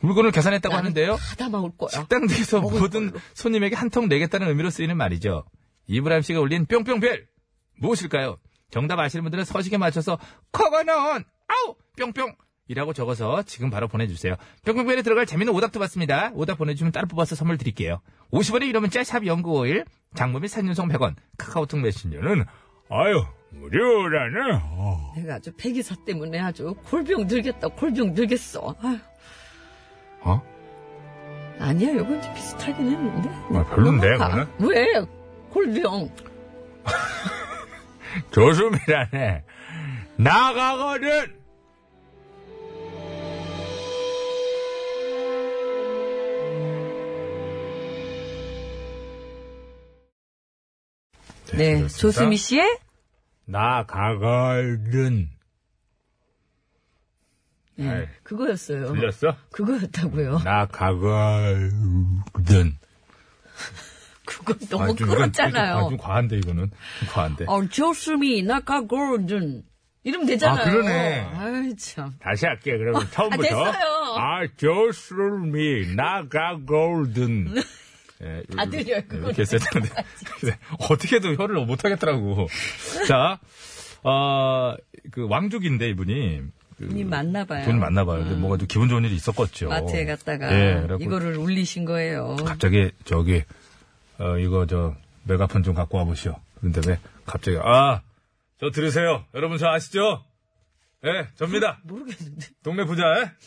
물건을 0.01 0.31
계산했다고 0.31 0.75
하는데요. 0.75 1.17
다 1.17 1.35
담아올 1.37 1.73
거야. 1.77 1.89
식당 1.91 2.27
내에서 2.27 2.61
먹을 2.61 2.81
모든 2.81 3.11
걸로. 3.11 3.21
손님에게 3.35 3.75
한 3.77 3.91
통 3.91 4.09
내겠다는 4.09 4.49
의미로 4.49 4.71
쓰이는 4.71 4.97
말이죠. 4.97 5.45
이브라임 5.87 6.23
씨가 6.23 6.41
올린 6.41 6.67
뿅뿅벨 6.67 7.27
무엇일까요? 7.81 8.39
정답 8.71 8.99
아시는 8.99 9.23
분들은 9.25 9.45
서식에 9.45 9.79
맞춰서 9.79 10.19
커거넌 10.53 10.89
아우 11.49 11.75
뿅뿅 11.97 12.35
이라고 12.69 12.93
적어서 12.93 13.43
지금 13.45 13.71
바로 13.71 13.87
보내주세요. 13.87 14.35
뿅뿅벨에 14.65 15.03
들어갈 15.03 15.25
재미있는 15.25 15.55
오답도 15.55 15.79
받습니다. 15.79 16.33
오답 16.35 16.59
보내주시면 16.59 16.91
따로 16.93 17.07
뽑아서 17.07 17.37
선물 17.37 17.59
드릴게요. 17.59 18.01
50원의 18.33 18.67
이름은 18.69 18.91
짜샵 18.91 19.25
연구오일 19.25 19.85
장모비 20.17 20.49
산윤성 20.49 20.89
100원 20.89 21.15
카카오톡 21.39 21.79
메신저는 21.81 22.45
아유 22.91 23.25
무료라네. 23.53 24.61
어. 24.65 25.13
내가 25.17 25.37
아주 25.37 25.53
백이사 25.57 25.95
때문에 26.05 26.41
아주 26.41 26.75
골병 26.87 27.27
들겠다, 27.29 27.69
골병 27.69 28.15
들겠어. 28.15 28.75
아휴, 28.83 28.99
어? 30.23 30.43
아니야, 31.59 31.95
요건 31.95 32.21
좀 32.21 32.35
비슷하긴 32.35 32.91
했는데. 32.91 33.29
아, 33.55 33.65
별론데, 33.75 34.11
넘어가. 34.17 34.47
왜? 34.59 35.05
골병. 35.51 36.11
조수미라네. 38.31 39.45
나가거든. 40.17 41.37
네, 51.53 51.77
그렇습니다. 51.79 51.89
조수미 51.99 52.37
씨의 52.37 52.79
나가거든. 53.47 55.29
네, 57.77 57.89
아이, 57.89 58.07
그거였어요. 58.23 58.93
들렸어? 58.95 59.37
그거였다고요. 59.53 60.39
나 60.41 60.67
가거든. 60.67 61.61
그거 64.27 64.55
아, 64.55 64.57
너무 64.69 64.97
좀 64.97 65.07
이건 65.07 65.19
그렇잖아요. 65.33 65.81
좀, 65.81 65.89
좀 65.91 65.99
과한데 65.99 66.39
이거는 66.39 66.71
좀 67.01 67.09
과한데. 67.09 67.45
어, 67.49 67.67
조수미, 67.69 68.43
나가골든. 68.43 69.63
이러면 70.05 70.27
되잖아요. 70.27 70.61
아, 70.61 70.71
그러네. 70.71 71.21
아이, 71.35 71.77
참. 71.77 72.15
다시 72.21 72.47
할게. 72.47 72.77
그러면 72.79 73.09
처음부터. 73.11 73.43
됐어요. 73.43 74.15
아, 74.17 74.47
조수미 74.57 75.95
나가거든. 75.97 77.55
예, 78.23 78.43
다 78.57 78.65
들려요, 78.65 79.03
그거는. 79.03 79.27
이렇게 79.27 79.43
했어야 79.43 79.61
되는데. 79.61 79.95
어떻게도 80.91 81.35
혀를 81.35 81.67
못 81.67 81.85
하겠더라고. 81.85 82.47
자, 83.07 83.39
어, 84.03 84.75
그 85.11 85.27
왕족인데 85.29 85.89
이분이. 85.91 86.41
그 86.79 86.89
돈이 86.89 87.05
많나 87.05 87.45
봐요. 87.45 87.65
돈이 87.65 87.79
많나 87.79 88.05
봐요. 88.05 88.23
근데 88.23 88.37
뭐가 88.37 88.57
좀 88.59 88.67
기분 88.69 88.89
좋은 88.89 89.05
일이 89.05 89.15
있었겠죠. 89.15 89.69
마트에 89.69 90.05
갔다가 90.05 90.53
예, 90.53 90.87
이거를 91.01 91.37
울리신 91.37 91.85
거예요. 91.85 92.37
갑자기 92.45 92.91
저기 93.05 93.43
어 94.19 94.37
이거 94.39 94.67
저 94.67 94.95
메가폰 95.25 95.63
좀 95.63 95.75
갖고 95.75 95.99
와보시오. 95.99 96.39
근데 96.61 96.81
왜 96.87 96.99
갑자기 97.25 97.59
아 97.63 98.03
저 98.59 98.71
들으세요. 98.71 99.25
여러분 99.35 99.59
저 99.59 99.69
아시죠? 99.69 100.25
예, 101.05 101.29
접니다. 101.37 101.79
모르겠는데. 101.85 102.47
동네 102.63 102.85
부자. 102.85 103.03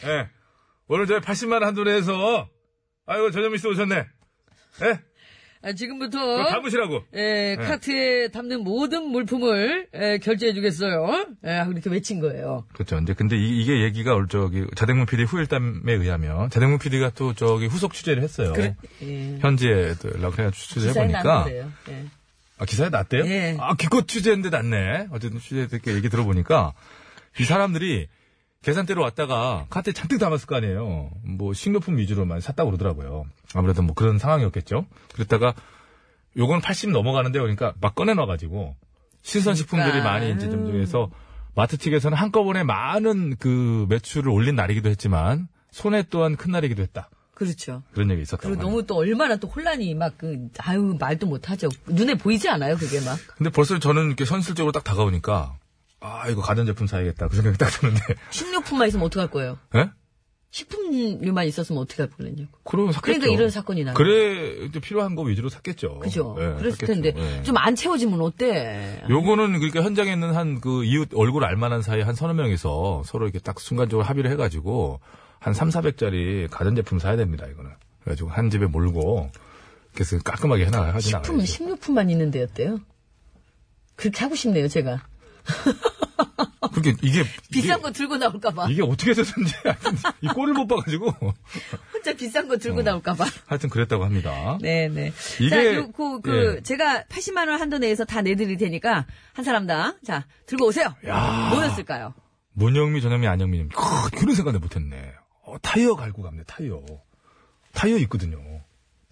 예. 0.05 0.07
예. 0.07 0.29
오늘 0.87 1.07
저희 1.07 1.19
80만 1.19 1.53
원 1.53 1.63
한도 1.63 1.83
내에서 1.83 2.47
아이고 3.07 3.31
전현미 3.31 3.57
씨 3.57 3.67
오셨네. 3.67 3.95
예. 3.95 4.99
아, 5.61 5.73
지금부터 5.73 6.45
담으시라고. 6.45 7.03
에, 7.13 7.55
카트에 7.57 8.29
담는 8.29 8.63
모든 8.63 9.09
물품을 9.09 9.87
에, 9.93 10.17
결제해 10.19 10.53
주겠어요. 10.53 11.25
에, 11.43 11.51
하고 11.51 11.73
이렇게 11.73 11.89
외친 11.89 12.21
거예요. 12.21 12.65
그렇죠. 12.73 12.97
이제 12.99 13.13
근데 13.13 13.35
이, 13.37 13.65
게 13.65 13.83
얘기가 13.83 14.13
올 14.13 14.27
저기 14.29 14.65
자댕문 14.75 15.05
PD 15.05 15.23
후일담에 15.23 15.93
의하면 15.93 16.49
자댕문 16.49 16.79
PD가 16.79 17.11
또 17.11 17.33
저기 17.33 17.67
후속 17.67 17.93
취재를 17.93 18.23
했어요. 18.23 18.53
그래. 18.53 18.75
예. 19.01 19.37
현지에 19.39 19.95
또 20.01 20.09
취재를 20.51 20.87
기사에 20.89 21.03
해보니까 21.05 21.23
났는데요. 21.23 21.71
예. 21.89 22.05
아, 22.57 22.65
기사에 22.65 22.89
났대요? 22.89 23.25
예. 23.25 23.57
아, 23.59 23.75
기껏 23.75 24.07
취재했는데 24.07 24.49
났네. 24.55 25.07
어쨌든 25.11 25.39
취재했게 25.39 25.93
얘기 25.93 26.09
들어보니까 26.09 26.73
이 27.39 27.43
사람들이 27.43 28.07
계산대로 28.61 29.01
왔다가 29.01 29.65
카트에 29.69 29.93
잔뜩 29.93 30.19
담았을 30.19 30.47
거 30.47 30.55
아니에요. 30.55 31.11
뭐 31.23 31.53
식료품 31.53 31.97
위주로만 31.97 32.41
샀다고 32.41 32.71
그러더라고요. 32.71 33.25
아무래도 33.53 33.81
뭐 33.81 33.93
그런 33.93 34.17
상황이었겠죠. 34.17 34.85
그랬다가 35.13 35.53
요건 36.37 36.61
80 36.61 36.91
넘어가는데 36.91 37.39
그러니까 37.39 37.73
막 37.79 37.95
꺼내놔가지고 37.95 38.75
신선식품들이 39.21 39.91
그러니까. 39.91 40.11
많이 40.11 40.31
이제 40.31 40.49
좀 40.49 40.65
중에서 40.65 41.09
마트 41.55 41.77
측에서는 41.77 42.17
한꺼번에 42.17 42.63
많은 42.63 43.35
그 43.37 43.85
매출을 43.89 44.29
올린 44.29 44.55
날이기도 44.55 44.89
했지만 44.89 45.47
손해 45.71 46.03
또한 46.09 46.35
큰 46.35 46.51
날이기도 46.51 46.81
했다. 46.81 47.09
그렇죠. 47.33 47.83
그런 47.93 48.11
얘기 48.11 48.21
있었다고. 48.21 48.49
그리고. 48.49 48.61
너무 48.61 48.85
또 48.85 48.97
얼마나 48.97 49.37
또 49.37 49.47
혼란이 49.47 49.95
막 49.95 50.17
그, 50.17 50.49
아유, 50.57 50.97
말도 50.99 51.25
못하죠. 51.25 51.69
눈에 51.87 52.15
보이지 52.15 52.49
않아요, 52.49 52.75
그게 52.75 52.99
막. 52.99 53.17
근데 53.37 53.49
벌써 53.49 53.79
저는 53.79 54.07
이렇게 54.07 54.25
현실적으로 54.25 54.73
딱 54.73 54.83
다가오니까 54.83 55.55
아 56.01 56.27
이거 56.29 56.41
가전제품 56.41 56.87
사야겠다 56.87 57.27
그 57.27 57.35
생각이 57.35 57.57
딱 57.57 57.69
드는데 57.69 57.99
식료품만 58.31 58.87
있으면 58.87 59.05
어떡할 59.05 59.29
거예요? 59.31 59.57
예? 59.75 59.89
식품류만 60.51 61.45
있었으면 61.45 61.79
어떻게 61.81 62.01
할 62.01 62.09
뻔했냐고. 62.09 62.49
그러면 62.63 62.91
샀겠죠. 62.93 63.19
그러니까 63.19 63.37
이런 63.37 63.51
사건이 63.51 63.83
나요. 63.83 63.93
그래 63.93 64.67
필요한 64.81 65.13
거 65.13 65.21
위주로 65.21 65.47
샀겠죠. 65.47 65.99
그죠? 65.99 66.35
예, 66.39 66.43
그랬을 66.57 66.71
샀겠죠. 66.71 66.93
텐데. 67.01 67.13
예. 67.15 67.43
좀안 67.43 67.75
채워지면 67.75 68.19
어때? 68.21 68.99
요거는 69.07 69.59
그러니까 69.59 69.83
현장에 69.83 70.11
있는 70.11 70.33
한 70.35 70.59
그 70.59 70.83
이웃 70.85 71.09
얼굴 71.13 71.45
알만한 71.45 71.83
사이 71.83 72.01
한 72.01 72.15
서너 72.15 72.33
명이서 72.33 73.03
서로 73.05 73.25
이렇게 73.25 73.37
딱 73.37 73.59
순간적으로 73.59 74.03
합의를 74.07 74.31
해가지고 74.31 74.99
한 75.39 75.53
3, 75.53 75.69
400짜리 75.69 76.49
가전제품 76.49 76.97
사야 76.97 77.15
됩니다, 77.15 77.45
이거는. 77.45 77.69
그래가지고 78.01 78.29
한 78.31 78.49
집에 78.49 78.65
몰고 78.65 79.29
그래서 79.93 80.17
깔끔하게 80.17 80.65
해나, 80.65 80.81
하지 80.93 81.09
식품, 81.09 81.21
나가야죠. 81.37 81.45
식료품만 81.45 82.09
있는데 82.09 82.41
어때요? 82.41 82.79
그렇게 83.95 84.19
하고 84.23 84.33
싶네요, 84.33 84.67
제가. 84.67 85.03
그게 86.73 86.93
이게. 87.01 87.23
비싼 87.51 87.77
이게, 87.77 87.81
거 87.81 87.91
들고 87.91 88.17
나올까봐. 88.17 88.69
이게 88.69 88.81
어떻게 88.83 89.11
하여튼 89.13 89.43
이 90.21 90.27
꼴을 90.27 90.53
못 90.53 90.67
봐가지고 90.67 91.09
혼자 91.93 92.13
비싼 92.13 92.47
거 92.47 92.55
어. 92.55 92.57
들고 92.57 92.81
나올까봐. 92.81 93.25
하여튼 93.47 93.69
그랬다고 93.69 94.05
합니다. 94.05 94.57
네네. 94.61 95.13
이게- 95.39 95.49
자, 95.49 95.75
요, 95.75 95.91
그, 95.91 96.21
그, 96.21 96.55
예. 96.57 96.61
제가 96.63 97.03
80만 97.09 97.49
원 97.49 97.59
한도 97.59 97.77
내에서 97.79 98.05
다 98.05 98.21
내드릴 98.21 98.57
테니까, 98.57 99.05
한 99.33 99.45
사람당, 99.45 99.97
자, 100.05 100.25
들고 100.45 100.67
오세요. 100.67 100.93
야. 101.07 101.49
뭐였을까요? 101.53 102.13
문영미, 102.53 103.01
전영미, 103.01 103.27
안영미님. 103.27 103.69
크, 103.69 104.09
그런 104.17 104.35
생각을 104.35 104.59
못했네. 104.59 105.13
어, 105.45 105.57
타이어 105.61 105.95
갈고 105.95 106.21
갑니다, 106.21 106.43
타이어. 106.55 106.81
타이어 107.73 107.97
있거든요. 107.99 108.37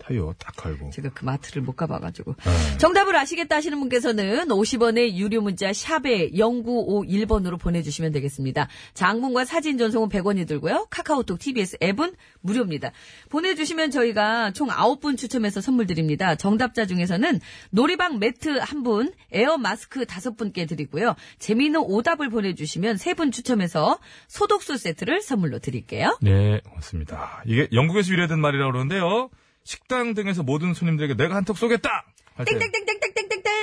타이어 0.07 0.33
딱 0.39 0.55
갈고. 0.55 0.89
제가 0.91 1.09
그 1.13 1.25
마트를 1.25 1.61
못 1.61 1.75
가봐가지고. 1.75 2.35
네. 2.35 2.77
정답을 2.77 3.15
아시겠다 3.15 3.57
하시는 3.57 3.77
분께서는 3.79 4.47
50원의 4.47 5.15
유료 5.15 5.41
문자 5.41 5.73
샵에 5.73 6.31
0951번으로 6.31 7.59
보내주시면 7.59 8.13
되겠습니다. 8.13 8.69
장문과 8.93 9.45
사진 9.45 9.77
전송은 9.77 10.09
100원이 10.09 10.47
들고요. 10.47 10.87
카카오톡 10.89 11.39
TBS 11.39 11.77
앱은 11.83 12.15
무료입니다. 12.41 12.91
보내주시면 13.29 13.91
저희가 13.91 14.51
총 14.51 14.69
9분 14.69 15.17
추첨해서 15.17 15.59
선물 15.59 15.87
드립니다. 15.87 16.35
정답자 16.35 16.85
중에서는 16.85 17.41
놀이방 17.71 18.19
매트 18.19 18.59
1분, 18.59 19.13
에어 19.31 19.57
마스크 19.57 20.05
5분께 20.05 20.67
드리고요. 20.67 21.15
재미있는 21.39 21.81
오답을 21.81 22.29
보내주시면 22.29 22.95
3분 22.95 23.33
추첨해서 23.33 23.99
소독수 24.27 24.77
세트를 24.77 25.21
선물로 25.21 25.59
드릴게요. 25.59 26.17
네, 26.21 26.61
맞습니다. 26.73 27.43
이게 27.45 27.67
영국에서 27.73 28.13
유래된 28.13 28.39
말이라고 28.39 28.71
그러는데요. 28.71 29.29
식당 29.67 30.13
등에서 30.13 30.43
모든 30.43 30.73
손님들에게 30.73 31.15
내가 31.15 31.35
한턱 31.35 31.57
쏘겠다! 31.57 32.05
할 32.35 32.45
때, 32.45 32.57
땡땡땡땡땡땡땡! 32.57 33.53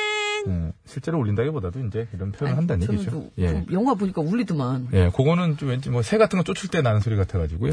예, 0.49 0.73
실제로 0.85 1.19
울린다기보다도 1.21 1.81
이제 1.87 2.07
이런 2.13 2.31
표현을 2.33 2.59
한다는 2.59 2.85
저는 2.87 3.01
얘기죠. 3.01 3.11
좀- 3.11 3.31
예. 3.39 3.49
좀 3.49 3.67
영화 3.73 3.95
보니까 3.95 4.21
울리더만. 4.21 4.89
예, 4.93 5.09
그거는 5.17 5.57
좀 5.57 5.71
왠지 5.71 5.89
뭐 5.89 6.03
새 6.03 6.19
같은 6.19 6.39
거 6.39 6.43
쫓을 6.45 6.69
때 6.69 6.83
나는 6.83 7.01
소리 7.01 7.17
같아가지고요. 7.17 7.73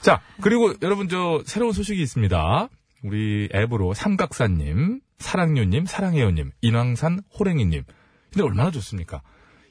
자, 0.00 0.20
그리고 0.42 0.74
여러분 0.82 1.08
저 1.08 1.42
새로운 1.46 1.72
소식이 1.72 2.02
있습니다. 2.02 2.68
우리 3.04 3.48
앱으로 3.54 3.94
삼각사님, 3.94 5.00
사랑요님, 5.18 5.86
사랑해요님, 5.86 6.50
인왕산 6.60 7.20
호랭이님. 7.38 7.84
근데 8.30 8.44
얼마나 8.44 8.70
좋습니까? 8.72 9.22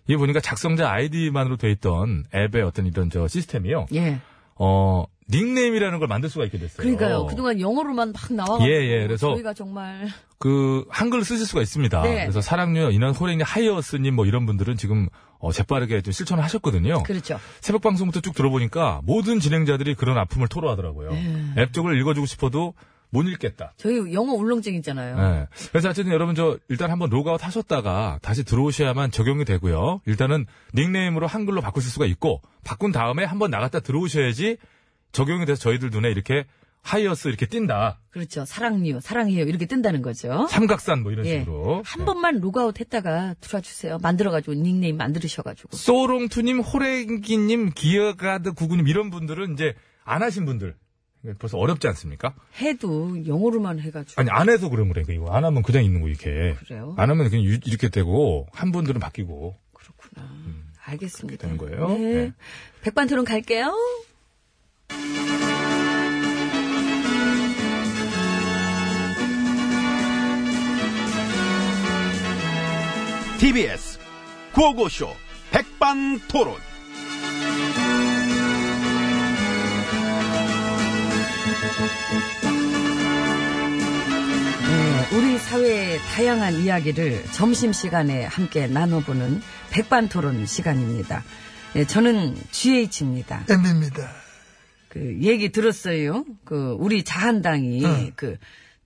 이게 0.08 0.18
보니까 0.18 0.40
작성자 0.40 0.90
아이디만으로 0.92 1.58
돼 1.58 1.70
있던 1.72 2.26
앱의 2.34 2.64
어떤 2.64 2.88
이런 2.88 3.10
저 3.12 3.28
시스템이요. 3.28 3.86
예. 3.94 4.20
어, 4.56 5.06
닉네임이라는 5.30 6.00
걸 6.00 6.08
만들 6.08 6.30
수가 6.30 6.46
있게 6.46 6.58
됐어요. 6.60 6.78
그러니까요. 6.78 7.26
그동안 7.28 7.60
영어로만 7.60 8.14
막 8.14 8.34
나와가지고 8.34 8.70
예, 8.70 8.76
예, 9.02 9.08
그래서- 9.08 9.34
저희가 9.34 9.54
정말 9.54 10.08
그 10.38 10.86
한글을 10.90 11.24
쓰실 11.24 11.46
수가 11.46 11.62
있습니다. 11.62 12.02
네. 12.04 12.22
그래서 12.22 12.42
사랑요, 12.42 12.90
인왕 12.92 13.12
호랭이, 13.14 13.44
하이어스님 13.44 14.14
뭐 14.16 14.26
이런 14.26 14.46
분들은 14.46 14.76
지금 14.78 15.08
어, 15.40 15.52
재빠르게 15.52 16.02
좀 16.02 16.12
실천을 16.12 16.44
하셨거든요. 16.44 17.04
그렇죠. 17.04 17.40
새벽 17.62 17.82
방송부터 17.82 18.22
쭉 18.22 18.34
들어보니까 18.34 19.02
모든 19.04 19.40
진행자들이 19.40 19.96
그런 19.96 20.18
아픔을 20.18 20.48
토로하더라고요. 20.48 21.12
네. 21.12 21.54
앱 21.58 21.74
쪽을 21.74 21.98
읽어주고 22.00 22.26
싶어도 22.26 22.74
못 23.10 23.24
읽겠다. 23.28 23.74
저희 23.78 24.12
영어 24.14 24.34
울렁증 24.34 24.74
있잖아요. 24.76 25.16
네. 25.18 25.48
그래서 25.70 25.90
어쨌든 25.90 26.12
여러분 26.14 26.34
저 26.34 26.58
일단 26.68 26.90
한번 26.92 27.10
로그아웃 27.10 27.46
하셨다가 27.46 28.18
다시 28.22 28.44
들어오셔야만 28.44 29.12
적용이 29.12 29.46
되고요. 29.46 30.02
일단은 30.08 30.46
닉네임으로 30.74 31.28
한글로 31.28 31.62
바꾸실 31.62 31.92
수가 31.92 32.06
있고 32.08 32.42
바꾼 32.64 32.92
다음에 32.92 33.24
한번 33.24 33.52
나갔다 33.52 33.82
들어오셔야지 33.82 34.58
적용이 35.14 35.46
돼서 35.46 35.62
저희들 35.62 35.90
눈에 35.92 36.12
이렇게 36.12 36.46
하이어스 36.82 37.30
이렇게 37.30 37.46
띈다. 37.46 38.00
그렇죠. 38.10 38.44
사랑요, 38.44 39.00
사랑해요 39.00 39.46
이렇게 39.46 39.66
뜬다는 39.68 40.02
거죠. 40.02 40.48
삼각산 40.50 41.02
뭐 41.04 41.14
이런 41.14 41.26
예. 41.26 41.40
식으로. 41.40 41.82
한 41.86 42.04
번만 42.04 42.42
로그아웃 42.42 42.78
했다가 42.78 43.36
들어와 43.40 43.62
주세요. 43.62 43.98
만들어가지고 44.02 44.56
닉네임 44.56 44.98
만들으셔가지고. 44.98 45.78
소롱투님, 45.78 46.60
호랭기님, 46.60 47.70
기어가드 47.74 48.52
구구님 48.54 48.90
이런 48.90 49.10
분들은 49.12 49.54
이제 49.54 49.76
안 50.04 50.22
하신 50.24 50.44
분들 50.46 50.76
벌써 51.40 51.58
어렵지 51.58 51.88
않습니까? 51.88 52.36
해도 52.60 53.16
영어로만 53.26 53.80
해가지고. 53.80 54.20
아니 54.20 54.30
안 54.30 54.50
해서 54.50 54.68
그런 54.68 54.90
거래 54.90 55.04
이거 55.08 55.32
안 55.34 55.46
하면 55.46 55.64
그냥 55.64 55.86
있는 55.86 56.02
거 56.02 56.10
이렇게 56.10 56.56
그래요? 56.66 56.96
안 56.98 57.10
하면 57.10 57.30
그냥 57.30 57.46
유- 57.46 57.60
이렇게 57.66 57.88
되고 57.88 58.46
한 58.52 58.74
분들은 58.74 59.00
바뀌고 59.00 59.56
그렇구나. 59.72 60.30
알겠습니다. 60.84 61.42
되는 61.48 61.58
거예요. 61.58 61.88
네. 61.88 61.98
네. 61.98 62.34
백반토론 62.82 63.24
갈게요. 63.24 63.74
TBS 73.44 74.00
구호고쇼 74.54 75.10
백반토론. 75.52 76.56
네, 84.62 85.18
우리 85.18 85.38
사회의 85.38 86.00
다양한 86.00 86.62
이야기를 86.62 87.26
점심시간에 87.34 88.24
함께 88.24 88.68
나눠보는 88.68 89.42
백반토론 89.72 90.46
시간입니다. 90.46 91.26
네, 91.74 91.86
저는 91.86 92.38
GH입니다. 92.52 93.44
엠비입니다. 93.50 94.10
그 94.88 95.18
얘기 95.20 95.52
들었어요. 95.52 96.24
그 96.46 96.78
우리 96.80 97.04
자한당이 97.04 97.84
응. 97.84 98.12
그 98.16 98.38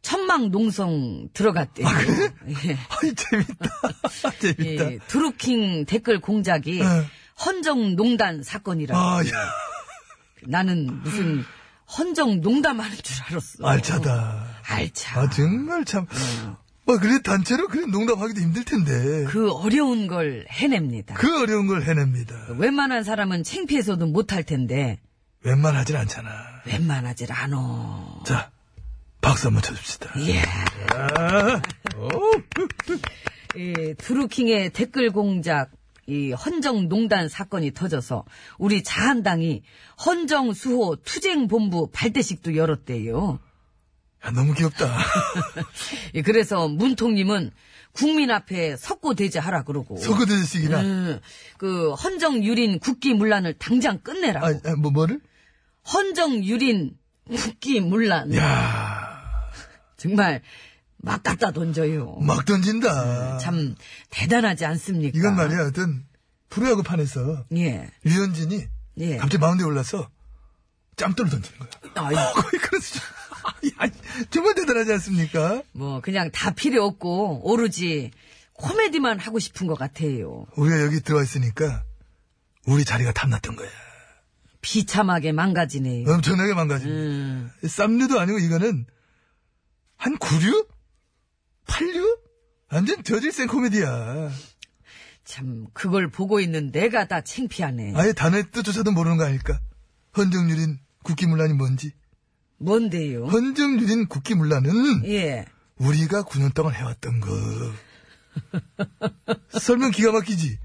천막 0.02 0.50
농성 0.50 1.28
들어갔대요. 1.34 1.88
예. 2.66 2.78
아이, 2.90 3.14
재밌다. 3.16 3.70
재밌다. 4.40 4.92
예, 4.92 5.00
드루킹 5.08 5.86
댓글 5.86 6.20
공작이 6.20 6.82
응. 6.82 7.06
헌정 7.46 7.96
농단 7.96 8.42
사건이라. 8.44 8.98
아, 8.98 9.20
야, 9.20 9.32
나는 10.44 11.02
무슨 11.04 11.44
헌정 11.98 12.42
농담하는 12.42 12.98
줄 12.98 13.24
알았어. 13.26 13.66
알차다. 13.68 14.48
알차. 14.64 15.20
아, 15.22 15.30
정말 15.30 15.86
참. 15.86 16.06
뭐, 16.86 16.98
그래, 17.00 17.20
단체로 17.22 17.68
그래, 17.68 17.86
농담하기도 17.86 18.40
힘들 18.40 18.64
텐데. 18.64 19.26
그 19.26 19.52
어려운 19.52 20.08
걸 20.08 20.46
해냅니다. 20.50 21.16
그 21.16 21.42
어려운 21.42 21.68
걸 21.68 21.84
해냅니다. 21.84 22.34
웬만한 22.58 23.04
사람은 23.04 23.44
창피해서도 23.44 24.08
못할 24.08 24.44
텐데 24.44 25.00
웬만하진 25.44 25.96
않잖아. 25.96 26.30
웬만하질 26.66 27.32
않어. 27.32 28.24
자, 28.26 28.52
박수 29.28 29.48
한번 29.48 29.62
쳐줍시다. 29.62 30.14
예. 30.22 30.42
이 33.58 33.94
드루킹의 33.98 34.70
댓글 34.72 35.12
공작, 35.12 35.70
이 36.08 36.32
헌정 36.32 36.88
농단 36.88 37.28
사건이 37.28 37.74
터져서 37.74 38.24
우리 38.58 38.84
자한당이 38.84 39.64
헌정 40.06 40.54
수호 40.54 40.96
투쟁 41.04 41.50
본부 41.50 41.90
발대식도 41.92 42.56
열었대요. 42.56 43.40
야, 44.26 44.32
너무 44.32 44.54
귀엽다. 44.54 44.96
예, 46.16 46.22
그래서 46.22 46.70
문통님은 46.70 47.52
국민 47.92 48.32
앞에 48.32 48.78
석고대죄하라 48.78 49.64
그러고. 49.64 49.98
서거대식이나. 49.98 50.82
음, 50.82 51.20
그 51.58 51.92
헌정 51.96 52.46
유린 52.46 52.80
국기 52.80 53.14
문란을 53.14 53.56
당장 53.56 54.00
끝내라고. 54.00 54.46
아, 54.46 54.50
아, 54.50 54.76
뭐, 54.78 54.92
뭐를? 54.92 55.20
헌정 55.94 56.46
유린 56.46 56.98
국기 57.36 57.82
문란. 57.82 58.34
야 58.36 58.87
정말 59.98 60.42
막 60.98 61.22
갖다 61.24 61.52
던져요. 61.52 62.18
막 62.22 62.46
던진다. 62.46 63.38
참 63.40 63.76
대단하지 64.10 64.66
않습니까? 64.66 65.18
이건 65.18 65.36
말이야, 65.36 65.68
어떤 65.68 66.06
프로야구 66.50 66.84
판에서 66.84 67.46
예. 67.56 67.90
류현진이 68.04 68.68
예. 69.00 69.18
갑자기 69.18 69.40
마운드에 69.40 69.66
올라서 69.66 70.10
짬돌을 70.96 71.30
던지는 71.30 71.60
거야. 71.60 72.08
아이, 72.08 72.16
거의 72.34 72.62
그런 72.62 72.82
수준. 72.82 73.02
야, 73.80 73.90
정말 74.32 74.56
대단하지 74.56 74.92
않습니까? 74.94 75.62
뭐 75.72 76.02
그냥 76.02 76.32
다 76.32 76.52
필요 76.52 76.84
없고 76.86 77.42
오로지 77.50 78.12
코미디만 78.54 79.20
하고 79.20 79.40
싶은 79.40 79.68
것 79.68 79.78
같아요. 79.78 80.46
우리가 80.56 80.82
여기 80.82 81.00
들어와 81.02 81.24
있으니까 81.24 81.84
우리 82.66 82.84
자리가 82.84 83.14
탐났던 83.14 83.56
거야. 83.56 83.70
비참하게 84.62 85.32
망가지네요. 85.32 86.12
엄청나게 86.12 86.54
망가진 86.56 86.90
음. 86.90 87.52
쌈류도 87.66 88.20
아니고 88.20 88.40
이거는 88.40 88.86
한 89.98 90.18
9류? 90.18 90.68
8류? 91.68 92.20
완전 92.72 93.04
저질생 93.04 93.48
코미디야. 93.48 94.32
참 95.24 95.68
그걸 95.74 96.10
보고 96.10 96.40
있는 96.40 96.72
내가 96.72 97.08
다 97.08 97.22
창피하네. 97.22 97.94
아예 97.96 98.14
단어의 98.14 98.52
뜻조차도 98.52 98.92
모르는 98.92 99.18
거 99.18 99.26
아닐까? 99.26 99.60
헌정유린 100.16 100.80
국기문란이 101.04 101.54
뭔지. 101.54 101.92
뭔데요? 102.58 103.26
헌정유린 103.26 104.08
국기문란은 104.08 105.06
예. 105.06 105.46
우리가 105.78 106.24
9년 106.24 106.54
동안 106.54 106.74
해왔던 106.74 107.20
거. 107.20 107.30
설명 109.60 109.92
기가 109.92 110.12
막히지? 110.12 110.58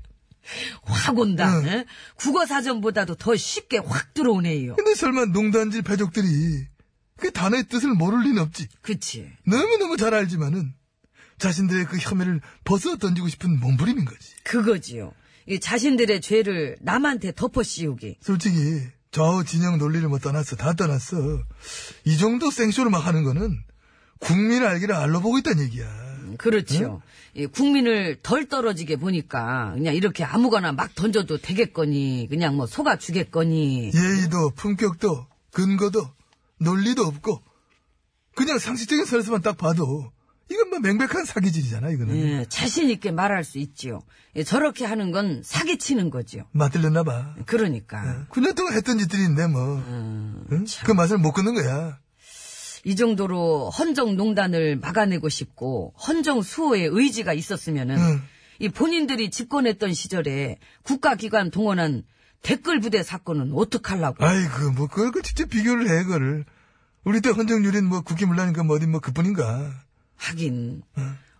확 0.82 1.18
온다. 1.18 1.58
응. 1.60 1.66
예? 1.66 1.84
국어 2.16 2.46
사전보다도 2.46 3.14
더 3.16 3.36
쉽게 3.36 3.78
확 3.78 4.14
들어오네요. 4.14 4.76
근데 4.76 4.94
설마 4.94 5.26
농단질 5.26 5.82
패족들이 5.82 6.66
그 7.22 7.30
단어의 7.30 7.68
뜻을 7.68 7.90
모를 7.94 8.22
리는 8.24 8.42
없지. 8.42 8.66
그치. 8.80 9.30
너무너무 9.46 9.96
잘 9.96 10.12
알지만은 10.12 10.74
자신들의 11.38 11.84
그 11.86 11.96
혐의를 11.96 12.40
벗어 12.64 12.96
던지고 12.96 13.28
싶은 13.28 13.60
몸부림인 13.60 14.04
거지. 14.04 14.34
그거지요. 14.42 15.12
이 15.46 15.60
자신들의 15.60 16.20
죄를 16.20 16.76
남한테 16.80 17.30
덮어 17.32 17.62
씌우기. 17.62 18.16
솔직히 18.20 18.56
좌우 19.12 19.44
진영 19.44 19.78
논리를 19.78 20.06
뭐 20.08 20.18
떠났어. 20.18 20.56
다 20.56 20.72
떠났어. 20.72 21.16
이 22.04 22.18
정도 22.18 22.50
생쇼를 22.50 22.90
막 22.90 23.06
하는 23.06 23.22
거는 23.22 23.56
국민을 24.18 24.66
알기를 24.66 24.92
알로 24.92 25.20
보고 25.20 25.38
있다는 25.38 25.62
얘기야. 25.62 25.86
그렇지요. 26.38 27.02
이 27.34 27.46
국민을 27.46 28.18
덜 28.24 28.48
떨어지게 28.48 28.96
보니까 28.96 29.72
그냥 29.74 29.94
이렇게 29.94 30.24
아무거나 30.24 30.72
막 30.72 30.92
던져도 30.96 31.38
되겠거니 31.38 32.26
그냥 32.30 32.56
뭐 32.56 32.66
속아 32.66 32.98
주겠거니 32.98 33.92
예의도 33.94 34.50
품격도 34.56 35.26
근거도 35.52 36.08
논리도 36.62 37.02
없고 37.02 37.42
그냥 38.34 38.58
상식적인 38.58 39.04
선에서만 39.04 39.42
딱 39.42 39.56
봐도 39.56 40.10
이건 40.50 40.70
뭐 40.70 40.78
명백한 40.80 41.24
사기질이잖아 41.24 41.90
이거는. 41.90 42.16
예, 42.16 42.46
자신 42.48 42.90
있게 42.90 43.10
말할 43.10 43.44
수 43.44 43.58
있지요. 43.58 44.02
예, 44.36 44.42
저렇게 44.42 44.84
하는 44.84 45.10
건 45.10 45.42
사기치는 45.44 46.10
거지요. 46.10 46.44
맞들렸나 46.52 47.04
봐. 47.04 47.34
그러니까 47.46 48.26
9년 48.30 48.54
동안 48.54 48.74
했던 48.74 48.98
짓들인데 48.98 49.46
뭐. 49.46 49.76
음, 49.76 50.44
응? 50.52 50.64
그 50.84 50.92
맛을 50.92 51.18
못 51.18 51.32
끊는 51.32 51.54
거야. 51.54 51.98
이 52.84 52.96
정도로 52.96 53.70
헌정 53.70 54.16
농단을 54.16 54.76
막아내고 54.76 55.28
싶고 55.28 55.94
헌정 55.96 56.42
수호의 56.42 56.88
의지가 56.92 57.32
있었으면은 57.32 57.96
응. 57.96 58.22
이 58.58 58.68
본인들이 58.68 59.30
집권했던 59.30 59.94
시절에 59.94 60.58
국가기관 60.82 61.50
동원한 61.50 62.02
댓글 62.42 62.80
부대 62.80 63.02
사건은 63.02 63.52
어떡하려고? 63.54 64.24
아이고 64.24 64.72
뭐 64.72 64.86
그걸 64.88 65.12
그 65.12 65.22
직접 65.22 65.48
비교를 65.48 65.88
해 65.88 66.04
그거를. 66.04 66.44
우리 67.04 67.20
때 67.20 67.30
헌정률인 67.30 67.84
뭐 67.86 68.00
국기문란이니까 68.02 68.62
뭐 68.64 68.76
어디 68.76 68.86
뭐 68.86 69.00
그 69.00 69.12
뿐인가. 69.12 69.72
하긴 70.16 70.82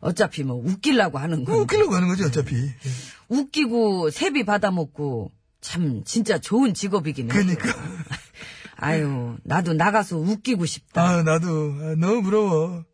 어 0.01 0.13
차피 0.13 0.43
뭐 0.43 0.57
웃기려고 0.57 1.19
하는 1.19 1.45
뭐건 1.45 1.61
웃기려고 1.63 1.95
하는 1.95 2.09
거지 2.09 2.25
어차피. 2.25 2.57
예. 2.57 2.75
웃기고 3.29 4.11
세비 4.11 4.45
받아먹고 4.45 5.31
참 5.61 6.03
진짜 6.05 6.39
좋은 6.39 6.75
직업이긴 6.75 7.27
해. 7.27 7.33
그러니까. 7.33 7.69
아유 8.77 9.37
나도 9.45 9.75
나가서 9.75 10.19
웃기고 10.19 10.67
싶다. 10.67 11.03
아 11.09 11.23
나도 11.23 11.49
아, 11.81 11.95
너무 11.97 12.23
부러워. 12.23 12.85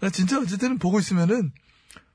나 0.00 0.10
진짜 0.10 0.40
때는 0.44 0.78
보고 0.78 0.98
있으면은 0.98 1.52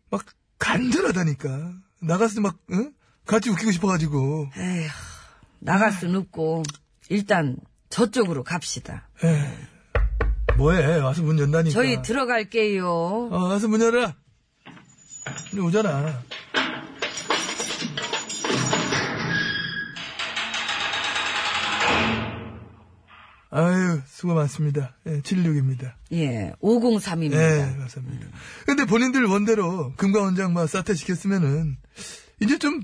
막 0.09 0.25
간절하다니까. 0.59 1.73
나가서 2.01 2.41
막 2.41 2.57
응? 2.71 2.91
같이 3.25 3.49
웃기고 3.49 3.71
싶어가지고. 3.71 4.49
에휴 4.57 4.89
나갈 5.59 5.91
순 5.91 6.15
없고 6.15 6.63
일단 7.09 7.57
저쪽으로 7.89 8.43
갑시다. 8.43 9.09
뭐해 10.57 10.97
와서 10.99 11.21
문 11.23 11.39
연다니까. 11.39 11.73
저희 11.73 12.01
들어갈게요. 12.01 12.87
어, 12.87 13.37
와서 13.49 13.67
문 13.67 13.81
열어. 13.81 14.13
우리 15.53 15.61
오잖아. 15.61 16.21
아유, 23.49 24.01
수고 24.07 24.33
많습니다. 24.33 24.95
예, 25.05 25.21
76입니다. 25.21 25.93
예, 26.11 26.51
503입니다. 26.61 27.33
예, 27.35 27.75
맞습니다. 27.79 28.27
근데 28.65 28.85
본인들 28.85 29.25
원대로 29.25 29.93
금강원장 29.95 30.53
막 30.53 30.67
사퇴시켰으면은, 30.67 31.77
이제 32.41 32.57
좀 32.59 32.81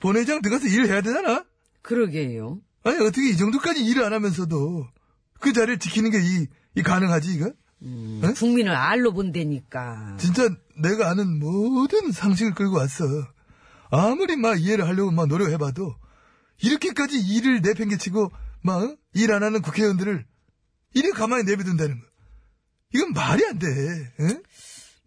본회장 0.00 0.40
들어가서 0.40 0.66
일해야 0.66 1.02
되잖아? 1.02 1.44
그러게요. 1.88 2.60
아니, 2.84 2.96
어떻게 2.98 3.30
이 3.30 3.36
정도까지 3.36 3.82
일을 3.84 4.04
안 4.04 4.12
하면서도 4.12 4.86
그 5.40 5.52
자리를 5.54 5.78
지키는 5.78 6.10
게 6.10 6.18
이, 6.20 6.46
이 6.74 6.82
가능하지, 6.82 7.32
이거? 7.34 7.50
음, 7.82 8.20
응? 8.24 8.34
국민을 8.34 8.72
알로 8.74 9.12
본다니까. 9.14 10.16
진짜 10.20 10.48
내가 10.82 11.08
아는 11.10 11.38
모든 11.38 12.12
상식을 12.12 12.54
끌고 12.54 12.76
왔어. 12.76 13.04
아무리 13.90 14.36
막 14.36 14.60
이해를 14.60 14.86
하려고 14.86 15.10
막 15.12 15.28
노력해봐도 15.28 15.94
이렇게까지 16.60 17.18
일을 17.20 17.62
내팽개치고 17.62 18.30
막 18.62 18.96
일 19.14 19.32
안 19.32 19.42
하는 19.42 19.62
국회의원들을 19.62 20.26
이래 20.94 21.10
가만히 21.10 21.44
내비둔다는 21.44 21.98
거. 22.00 22.06
이건 22.94 23.12
말이 23.14 23.44
안 23.46 23.58
돼. 23.58 23.66
응? 24.20 24.42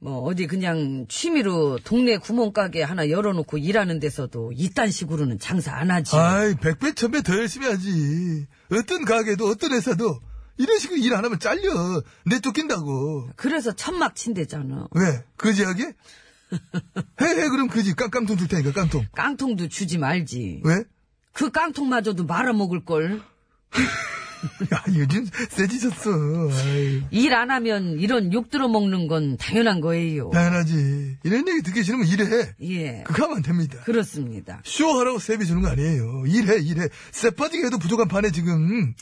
뭐 0.03 0.23
어디 0.23 0.47
그냥 0.47 1.05
취미로 1.09 1.77
동네 1.83 2.17
구멍가게 2.17 2.81
하나 2.81 3.07
열어놓고 3.11 3.59
일하는 3.59 3.99
데서도 3.99 4.51
이딴 4.55 4.89
식으로는 4.89 5.37
장사 5.37 5.75
안 5.75 5.91
하지. 5.91 6.15
아이 6.15 6.55
백배 6.55 6.93
천배 6.95 7.21
더 7.21 7.35
열심히 7.37 7.67
하지. 7.67 8.47
어떤 8.71 9.05
가게도 9.05 9.45
어떤 9.45 9.73
회사도 9.73 10.19
이런 10.57 10.79
식으로 10.79 10.97
일 10.99 11.13
안 11.13 11.23
하면 11.23 11.37
잘려. 11.39 12.01
내쫓긴다고. 12.25 13.29
그래서 13.35 13.73
천막 13.75 14.15
친대잖아. 14.15 14.87
왜? 14.91 15.23
거지하게? 15.37 15.83
해, 15.83 17.25
해, 17.25 17.49
그럼 17.49 17.67
거지. 17.67 17.93
깡깡통 17.95 18.37
줄 18.37 18.47
테니까, 18.47 18.71
깡통. 18.73 19.05
깡통도 19.13 19.69
주지 19.69 19.99
말지. 19.99 20.61
왜? 20.65 20.83
그 21.31 21.51
깡통마저도 21.51 22.25
말아먹을 22.25 22.85
걸. 22.85 23.21
야, 24.73 24.84
요즘 24.95 25.25
세지셨어. 25.49 26.10
일 27.12 27.34
안 27.34 27.51
하면 27.51 27.99
이런 27.99 28.34
욕 28.34 28.49
들어먹는 28.49 29.08
건 29.08 29.38
당연한 29.38 29.82
거예요. 29.82 30.30
당연하지. 30.32 31.17
이런 31.23 31.47
얘기 31.47 31.62
듣기 31.62 31.84
싫으면 31.84 32.08
일해. 32.08 32.54
예. 32.62 33.04
그거 33.06 33.25
하면 33.25 33.41
됩니다. 33.41 33.80
그렇습니다. 33.86 34.62
쇼하라고 34.65 35.19
세비 35.19 35.45
주는 35.45 35.62
거 35.62 35.69
아니에요. 35.69 36.23
일해, 36.27 36.60
일해. 36.60 36.88
쎄빠지게 37.12 37.65
해도 37.67 37.77
부족한 37.77 38.08
판에 38.08 38.32
지금, 38.32 38.93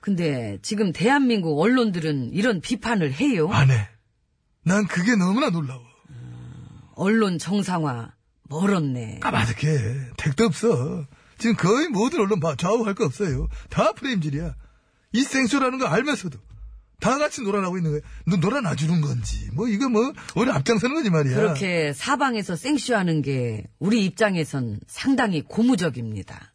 근데 0.00 0.58
지금 0.62 0.92
대한민국 0.92 1.60
언론들은 1.60 2.30
이런 2.32 2.60
비판을 2.60 3.12
해요. 3.12 3.48
안 3.52 3.70
해. 3.70 3.88
난 4.64 4.86
그게 4.86 5.14
너무나 5.16 5.50
놀라워. 5.50 5.82
언론 6.94 7.38
정상화 7.38 8.12
멀었네. 8.48 9.18
까마득해. 9.20 10.12
택도 10.16 10.44
없어. 10.46 11.04
지금 11.38 11.54
거의 11.56 11.88
모든 11.88 12.20
언론 12.20 12.40
봐. 12.40 12.54
좌우할 12.56 12.94
거 12.94 13.04
없어요. 13.04 13.48
다 13.68 13.92
프레임질이야. 13.92 14.54
이 15.16 15.22
생쇼라는 15.22 15.78
거 15.78 15.86
알면서도. 15.86 16.38
다 17.00 17.18
같이 17.18 17.42
놀아나고 17.42 17.76
있는 17.78 17.92
거야. 17.92 18.00
너 18.26 18.36
놀아놔주는 18.36 19.00
건지. 19.00 19.48
뭐, 19.52 19.68
이거 19.68 19.88
뭐, 19.88 20.12
우리 20.34 20.50
앞장서는 20.50 20.94
거지 20.96 21.10
말이야. 21.10 21.36
그렇게 21.36 21.92
사방에서 21.94 22.56
생쇼하는 22.56 23.22
게 23.22 23.64
우리 23.78 24.04
입장에선 24.04 24.80
상당히 24.86 25.42
고무적입니다. 25.42 26.52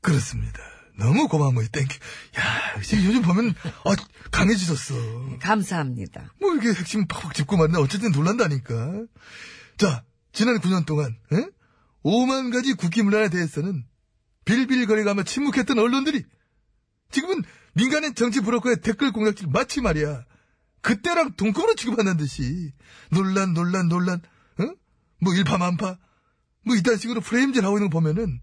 그렇습니다. 0.00 0.60
너무 0.98 1.28
고마운 1.28 1.54
거예요. 1.54 1.68
Thank 1.70 1.86
you. 1.86 1.98
야, 2.38 2.80
지금 2.82 3.04
요즘 3.04 3.22
보면, 3.22 3.54
아, 3.84 3.96
강해지셨어. 4.30 4.94
감사합니다. 5.40 6.32
뭐 6.40 6.52
이렇게 6.54 6.68
핵심 6.68 7.06
팍팍 7.06 7.34
짚고 7.34 7.56
말이나 7.56 7.80
어쨌든 7.80 8.12
놀란다니까. 8.12 9.04
자, 9.76 10.04
지난 10.32 10.58
9년 10.60 10.86
동안 10.86 11.16
에? 11.32 11.46
5만 12.04 12.52
가지 12.52 12.74
국기문란에 12.74 13.28
대해서는 13.28 13.84
빌빌거리가며 14.44 15.24
침묵했던 15.24 15.78
언론들이 15.78 16.22
지금은 17.10 17.42
민간인 17.74 18.14
정치 18.14 18.40
브로커의 18.40 18.80
댓글 18.80 19.12
공략질 19.12 19.48
마치 19.48 19.80
말이야. 19.80 20.24
그때랑 20.80 21.34
동급으로 21.36 21.74
취급한다는 21.74 22.16
듯이 22.18 22.72
논란 23.10 23.54
논란 23.54 23.88
논란 23.88 24.20
어? 24.58 24.64
뭐 25.20 25.34
일파만파 25.34 25.96
뭐 26.66 26.76
이딴 26.76 26.98
식으로 26.98 27.20
프레임질 27.20 27.64
하고 27.64 27.78
있는 27.78 27.88
거 27.90 27.98
보면은 27.98 28.40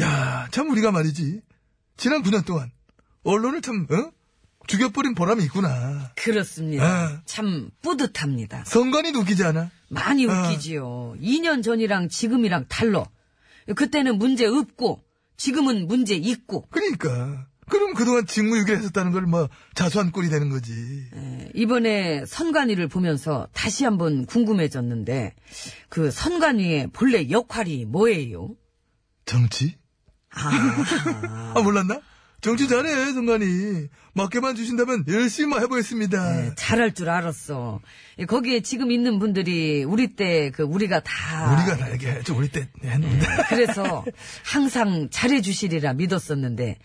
야 0.00 0.48
참 0.50 0.70
우리가 0.70 0.92
말이지 0.92 1.40
지난 1.96 2.22
9년 2.22 2.44
동안 2.44 2.70
언론을 3.24 3.62
참 3.62 3.86
어? 3.90 4.12
죽여버린 4.66 5.14
보람이 5.14 5.42
있구나. 5.44 6.12
그렇습니다. 6.14 6.84
아. 6.84 7.22
참 7.24 7.70
뿌듯합니다. 7.80 8.64
성관이 8.66 9.12
웃기지 9.16 9.42
않아? 9.44 9.70
많이 9.88 10.28
아. 10.28 10.48
웃기지요. 10.50 11.16
2년 11.22 11.62
전이랑 11.64 12.10
지금이랑 12.10 12.66
달러. 12.68 13.06
그때는 13.74 14.18
문제 14.18 14.44
없고 14.46 15.02
지금은 15.38 15.86
문제 15.88 16.14
있고. 16.16 16.68
그러니까. 16.68 17.46
그럼 17.68 17.94
그동안 17.94 18.26
직무유기를 18.26 18.78
했었다는 18.78 19.12
걸 19.12 19.22
뭐 19.28 19.48
자수한 19.74 20.10
꼴이 20.10 20.28
되는 20.30 20.48
거지. 20.48 20.72
예, 21.14 21.50
이번에 21.54 22.24
선관위를 22.26 22.88
보면서 22.88 23.46
다시 23.52 23.84
한번 23.84 24.24
궁금해졌는데 24.26 25.34
그 25.88 26.10
선관위의 26.10 26.88
본래 26.92 27.28
역할이 27.30 27.84
뭐예요? 27.84 28.50
정치? 29.26 29.76
아, 30.34 30.40
아, 31.56 31.60
몰랐나? 31.62 32.00
정치 32.40 32.68
잘해, 32.68 33.12
성관이. 33.12 33.88
맡겨만 34.14 34.54
주신다면 34.54 35.04
열심히 35.08 35.56
해보겠습니다. 35.58 36.36
네, 36.36 36.50
잘할 36.56 36.94
줄 36.94 37.10
알았어. 37.10 37.80
예, 38.20 38.24
거기에 38.26 38.60
지금 38.60 38.90
있는 38.92 39.18
분들이 39.18 39.82
우리 39.84 40.14
때 40.14 40.50
그 40.54 40.62
우리가 40.62 41.00
다 41.00 41.52
우리가 41.52 41.76
다 41.76 41.88
이렇게 41.88 42.08
했죠. 42.12 42.36
우리 42.36 42.48
때 42.48 42.68
했는데. 42.84 43.26
그래서 43.48 44.04
항상 44.44 45.08
잘해 45.10 45.40
주시리라 45.42 45.94
믿었었는데 45.94 46.78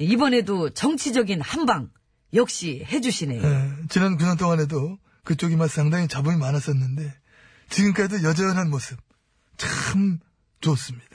이번에도 0.00 0.70
정치적인 0.70 1.40
한방 1.42 1.90
역시 2.32 2.84
해주시네요. 2.90 3.42
예, 3.42 3.70
지난 3.88 4.16
9년 4.16 4.38
동안에도 4.38 4.98
그쪽이 5.24 5.56
막 5.56 5.68
상당히 5.68 6.08
자본이 6.08 6.38
많았었는데 6.38 7.14
지금까지도 7.68 8.22
여전한 8.26 8.70
모습 8.70 8.98
참 9.56 10.18
좋습니다. 10.60 11.06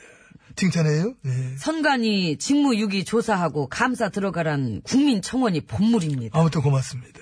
칭찬해요. 0.56 1.16
네. 1.22 1.58
선관위 1.58 2.38
직무유기 2.38 3.04
조사하고 3.04 3.68
감사 3.68 4.10
들어가란 4.10 4.82
국민청원이 4.84 5.62
본물입니다. 5.62 6.40
아무튼 6.40 6.62
고맙습니다. 6.62 7.20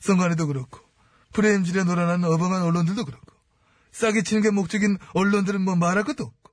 성관이도 0.00 0.46
그렇고 0.48 0.80
프레임질에 1.32 1.84
놀아나는 1.84 2.28
어벙한 2.28 2.62
언론들도 2.62 3.04
그렇고 3.04 3.26
싸게 3.92 4.22
치는 4.22 4.42
게 4.42 4.50
목적인 4.50 4.98
언론들은 5.14 5.62
뭐 5.62 5.74
말할 5.76 6.04
것도 6.04 6.24
없고 6.24 6.52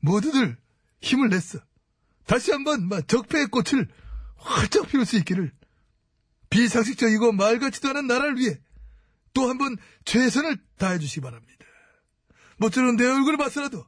모두들 0.00 0.58
힘을 1.00 1.30
냈어. 1.30 1.58
다시 2.26 2.50
한번 2.52 2.88
막 2.88 3.06
적폐의 3.06 3.46
꽃을 3.46 3.88
활짝 4.36 4.88
피울 4.88 5.06
수 5.06 5.16
있기를 5.16 5.52
비상식적이고 6.50 7.32
말 7.32 7.58
같지도 7.58 7.88
않은 7.90 8.06
나라를 8.06 8.36
위해 8.38 8.58
또 9.32 9.48
한번 9.48 9.76
최선을 10.04 10.58
다해 10.78 10.98
주시기 10.98 11.20
바랍니다. 11.20 11.52
모처럼 12.58 12.96
내 12.96 13.06
얼굴을 13.06 13.36
봐서라도 13.36 13.84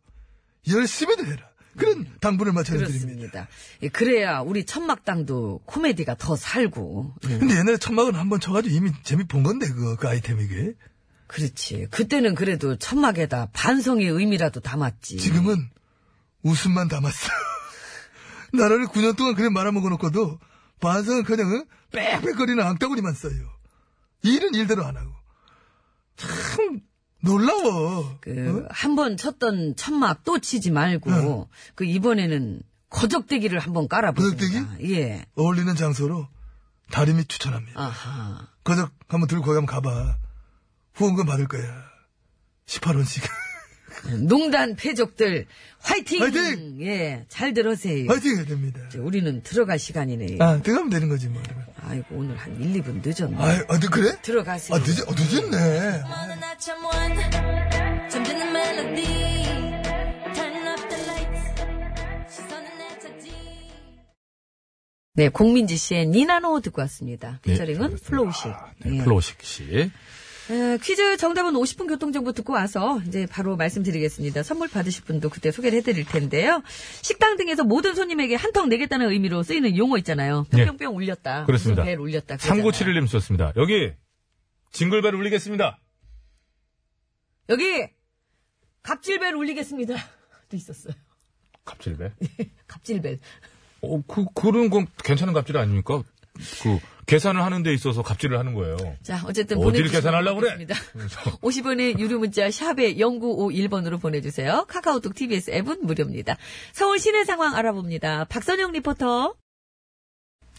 열심히들 0.68 1.26
해라. 1.26 1.48
그런 1.76 2.06
당부를 2.20 2.52
마쳐드립니다. 2.52 3.06
그렇습니다. 3.06 3.48
예, 3.82 3.88
그래야 3.88 4.40
우리 4.40 4.66
천막당도 4.66 5.62
코미디가 5.64 6.16
더 6.16 6.34
살고. 6.34 7.14
예, 7.28 7.38
근데 7.38 7.56
옛날에 7.56 7.76
천막은 7.76 8.16
한번 8.16 8.40
쳐가지고 8.40 8.74
이미 8.74 8.90
재미 9.04 9.24
본 9.24 9.44
건데 9.44 9.68
그거 9.68 9.96
그 9.96 10.08
아이템 10.08 10.40
이게 10.40 10.74
그렇지. 11.28 11.86
그때는 11.90 12.34
그래도 12.34 12.76
천막에다 12.76 13.50
반성의 13.52 14.08
의미라도 14.08 14.60
담았지. 14.60 15.18
지금은 15.18 15.70
웃음만 16.42 16.88
담았어. 16.88 17.28
나라를 18.52 18.86
9년 18.86 19.16
동안 19.16 19.34
그래 19.34 19.48
말아먹어 19.48 19.88
놓고도 19.90 20.38
반성은 20.80 21.24
그냥 21.24 21.50
응? 21.52 21.64
빽빽거리는 21.90 22.62
앙따구리만 22.62 23.14
써요. 23.14 23.32
일은 24.22 24.54
일대로 24.54 24.84
안 24.84 24.96
하고. 24.96 25.10
참 26.16 26.80
놀라워. 27.20 28.18
그, 28.20 28.64
어? 28.64 28.68
한번 28.70 29.16
쳤던 29.16 29.76
천막 29.76 30.24
또 30.24 30.38
치지 30.38 30.70
말고, 30.70 31.48
그, 31.74 31.84
이번에는 31.84 32.62
거적대기를 32.90 33.58
한번 33.58 33.88
깔아보자. 33.88 34.36
예. 34.82 35.24
어울리는 35.34 35.74
장소로 35.74 36.28
다리미 36.90 37.24
추천합니다. 37.26 37.80
아하. 37.80 38.48
거적 38.64 38.92
한번 39.08 39.28
들고 39.28 39.44
거기 39.44 39.56
한번 39.56 39.66
가봐. 39.66 40.16
후원금 40.94 41.26
받을 41.26 41.46
거야. 41.46 41.84
18원씩. 42.66 43.28
농단 44.26 44.74
패족들, 44.76 45.46
화이팅! 45.80 46.22
화이팅! 46.22 46.78
예, 46.82 47.24
잘 47.28 47.54
들으세요. 47.54 48.08
화이팅 48.08 48.36
해야 48.36 48.44
됩니다. 48.44 48.80
이제 48.88 48.98
우리는 48.98 49.42
들어갈 49.42 49.78
시간이네요. 49.78 50.38
아, 50.40 50.60
들어가면 50.62 50.90
되는 50.90 51.08
거지 51.08 51.28
뭐. 51.28 51.42
그러면. 51.42 51.66
아이고, 51.82 52.06
오늘 52.16 52.36
한 52.36 52.60
1, 52.60 52.82
2분 52.82 53.02
늦었네. 53.04 53.36
아, 53.36 53.64
아, 53.68 53.78
너 53.78 53.90
그래? 53.90 54.16
들어가세요. 54.22 54.76
아, 54.76 54.82
늦, 54.82 55.00
어, 55.02 55.14
늦었네. 55.16 56.02
네, 65.18 65.28
공민지 65.30 65.76
씨의 65.76 66.06
니나노 66.06 66.60
듣고 66.60 66.80
왔습니다. 66.82 67.40
네, 67.42 67.50
피처링은 67.52 67.78
그렇습니다. 67.88 68.08
플로우식. 68.08 68.52
네, 68.84 68.94
예. 68.94 69.02
플로우식 69.02 69.42
씨. 69.42 69.90
에, 70.50 70.78
퀴즈 70.78 71.16
정답은 71.18 71.52
50분 71.52 71.88
교통정보 71.88 72.32
듣고 72.32 72.54
와서 72.54 73.00
이제 73.06 73.26
바로 73.26 73.56
말씀드리겠습니다. 73.56 74.42
선물 74.42 74.68
받으실 74.68 75.04
분도 75.04 75.28
그때 75.28 75.50
소개를 75.50 75.78
해드릴 75.78 76.06
텐데요. 76.06 76.62
식당 77.02 77.36
등에서 77.36 77.64
모든 77.64 77.94
손님에게 77.94 78.34
한턱 78.34 78.68
내겠다는 78.68 79.10
의미로 79.10 79.42
쓰이는 79.42 79.76
용어 79.76 79.98
있잖아요. 79.98 80.46
예. 80.56 80.64
뿅뿅 80.64 80.96
울렸다. 80.96 81.44
그렇습니다. 81.44 81.84
벨 81.84 81.98
울렸다. 81.98 82.38
그러잖아요. 82.38 82.62
3971님 82.70 83.06
쓰셨습니다. 83.06 83.52
여기 83.56 83.92
징글벨 84.72 85.14
울리겠습니다. 85.14 85.78
여기 87.50 87.86
갑질벨 88.82 89.34
울리겠습니다. 89.34 89.94
또 90.48 90.56
있었어요. 90.56 90.94
갑질벨? 91.64 92.14
갑질벨. 92.66 93.18
어, 93.82 94.02
그, 94.06 94.24
그런 94.34 94.70
건 94.70 94.86
괜찮은 95.04 95.34
갑질 95.34 95.58
아닙니까? 95.58 96.02
그, 96.62 96.78
계산을 97.06 97.42
하는 97.42 97.62
데 97.62 97.72
있어서 97.72 98.02
갑질을 98.02 98.38
하는 98.38 98.54
거예요. 98.54 98.76
자, 99.02 99.22
어쨌든 99.26 99.56
보내주시면 99.56 99.90
계산하려고 99.90 100.40
그래? 100.40 100.58
되겠습니다. 100.58 100.74
50원의 101.40 101.98
유료 101.98 102.18
문자 102.18 102.50
샵에 102.50 102.94
0951번으로 102.96 104.00
보내주세요. 104.00 104.66
카카오톡 104.68 105.14
TBS 105.14 105.50
앱은 105.50 105.86
무료입니다. 105.86 106.36
서울 106.72 106.98
시내 106.98 107.24
상황 107.24 107.54
알아봅니다. 107.56 108.24
박선영 108.24 108.72
리포터. 108.72 109.34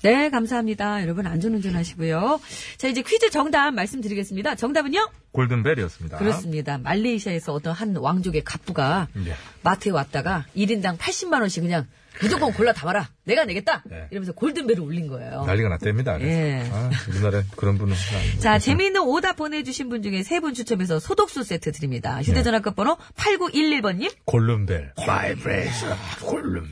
네, 0.01 0.29
감사합니다. 0.29 1.01
여러분 1.03 1.27
안전운전 1.27 1.75
하시고요. 1.75 2.39
자, 2.77 2.87
이제 2.87 3.01
퀴즈 3.01 3.29
정답 3.31 3.71
말씀드리겠습니다. 3.71 4.55
정답은요? 4.55 5.09
골든벨이었습니다. 5.33 6.17
그렇습니다. 6.17 6.77
말레이시아에서 6.77 7.51
어떤 7.53 7.73
한 7.73 7.95
왕족의 7.95 8.43
갑부가 8.45 9.09
예. 9.25 9.35
마트에 9.61 9.91
왔다가 9.91 10.45
1인당 10.55 10.97
80만 10.97 11.41
원씩 11.41 11.63
그냥 11.63 11.85
무조건 12.21 12.51
골라 12.53 12.73
담아라. 12.73 13.09
내가 13.25 13.45
내겠다. 13.45 13.83
네. 13.85 14.07
이러면서 14.11 14.31
골든벨을 14.33 14.79
울린 14.81 15.07
거예요. 15.07 15.43
난리가 15.45 15.69
났답니다. 15.69 16.17
그래서. 16.17 16.31
예. 16.33 16.69
아, 16.71 16.89
우리나라에 17.09 17.43
그런 17.55 17.77
분은. 17.77 17.93
안- 17.93 18.39
자, 18.39 18.57
재미있는 18.59 19.01
오답 19.01 19.35
보내주신 19.35 19.89
분 19.89 20.01
중에 20.01 20.23
세 20.23 20.39
분 20.39 20.53
추첨해서 20.53 20.99
소독수 20.99 21.43
세트 21.43 21.71
드립니다. 21.73 22.21
휴대전화 22.21 22.59
끝번호 22.61 22.97
8911번님, 23.17 24.11
골든벨. 24.25 24.93
바이브레이션. 24.95 25.97
골든벨. 26.25 26.71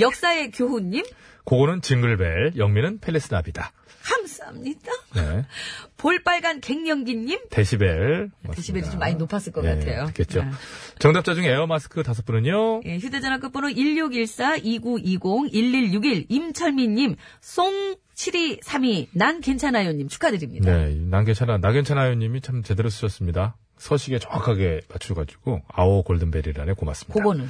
역사의 0.00 0.50
교훈님, 0.50 1.04
그거는 1.48 1.80
징글벨, 1.80 2.58
영미는 2.58 2.98
Feliz 3.00 3.32
Navidad. 3.32 3.72
감사합니다. 4.04 4.92
네. 5.14 5.46
볼빨간 5.96 6.60
갱년기님, 6.60 7.46
데시벨. 7.50 8.30
데시벨이 8.52 8.90
좀 8.90 8.98
많이 8.98 9.14
높았을 9.14 9.52
것 9.52 9.64
예, 9.64 9.70
같아요. 9.70 10.02
그렇겠죠. 10.04 10.44
네. 10.44 10.50
정답자 10.98 11.32
중에 11.34 11.48
에어마스크 11.48 12.02
다섯 12.02 12.26
분은요. 12.26 12.82
예, 12.84 12.98
휴대전화 12.98 13.38
끝번호 13.38 13.68
1614-2920-1161 13.68 16.26
임철민님, 16.28 17.16
송 17.40 17.96
7232 18.14 19.06
난 19.12 19.40
괜찮아요님 19.40 20.08
축하드립니다. 20.08 20.70
네, 20.70 20.96
난 20.96 21.24
괜찮아, 21.24 21.56
나 21.56 21.72
괜찮아요 21.72 22.12
님이 22.14 22.42
참 22.42 22.62
제대로 22.62 22.90
쓰셨습니다. 22.90 23.56
서식에 23.78 24.18
정확하게 24.18 24.82
맞춰가지고, 24.90 25.62
아오 25.68 26.02
골든벨이라네, 26.02 26.74
고맙습니다. 26.74 27.14
그거는 27.14 27.48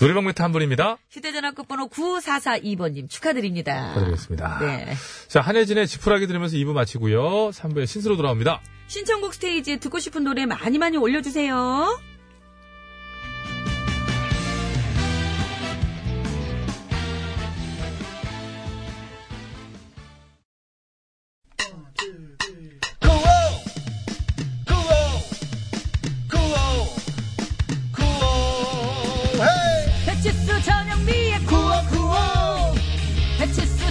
노래방 0.00 0.24
메트 0.24 0.42
한 0.42 0.52
분입니다. 0.52 0.98
휴대전화 1.10 1.52
끝번호 1.52 1.88
9442번님 1.88 3.08
축하드립니다. 3.08 3.88
축하드리겠습니다. 3.88 4.58
네. 4.60 4.94
자, 5.28 5.40
한혜진의 5.40 5.86
지푸라기 5.86 6.26
들으면서 6.26 6.56
2부 6.56 6.72
마치고요. 6.72 7.50
3부에 7.50 7.86
신스로 7.86 8.16
돌아옵니다. 8.16 8.60
신청곡 8.86 9.34
스테이지에 9.34 9.78
듣고 9.78 9.98
싶은 9.98 10.24
노래 10.24 10.46
많이 10.46 10.78
많이 10.78 10.96
올려주세요. 10.96 11.98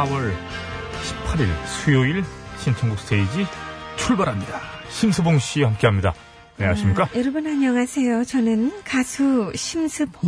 4월 0.00 0.32
18일 1.02 1.46
수요일 1.66 2.24
신청곡 2.58 2.98
스테이지 3.00 3.44
출발합니다. 3.98 4.58
심수봉 4.88 5.38
씨 5.38 5.62
함께합니다. 5.62 6.14
안녕하십니까? 6.56 7.04
아, 7.04 7.08
여러분 7.16 7.46
안녕하세요. 7.46 8.24
저는 8.24 8.82
가수 8.84 9.52
심스봉입니다. 9.54 10.20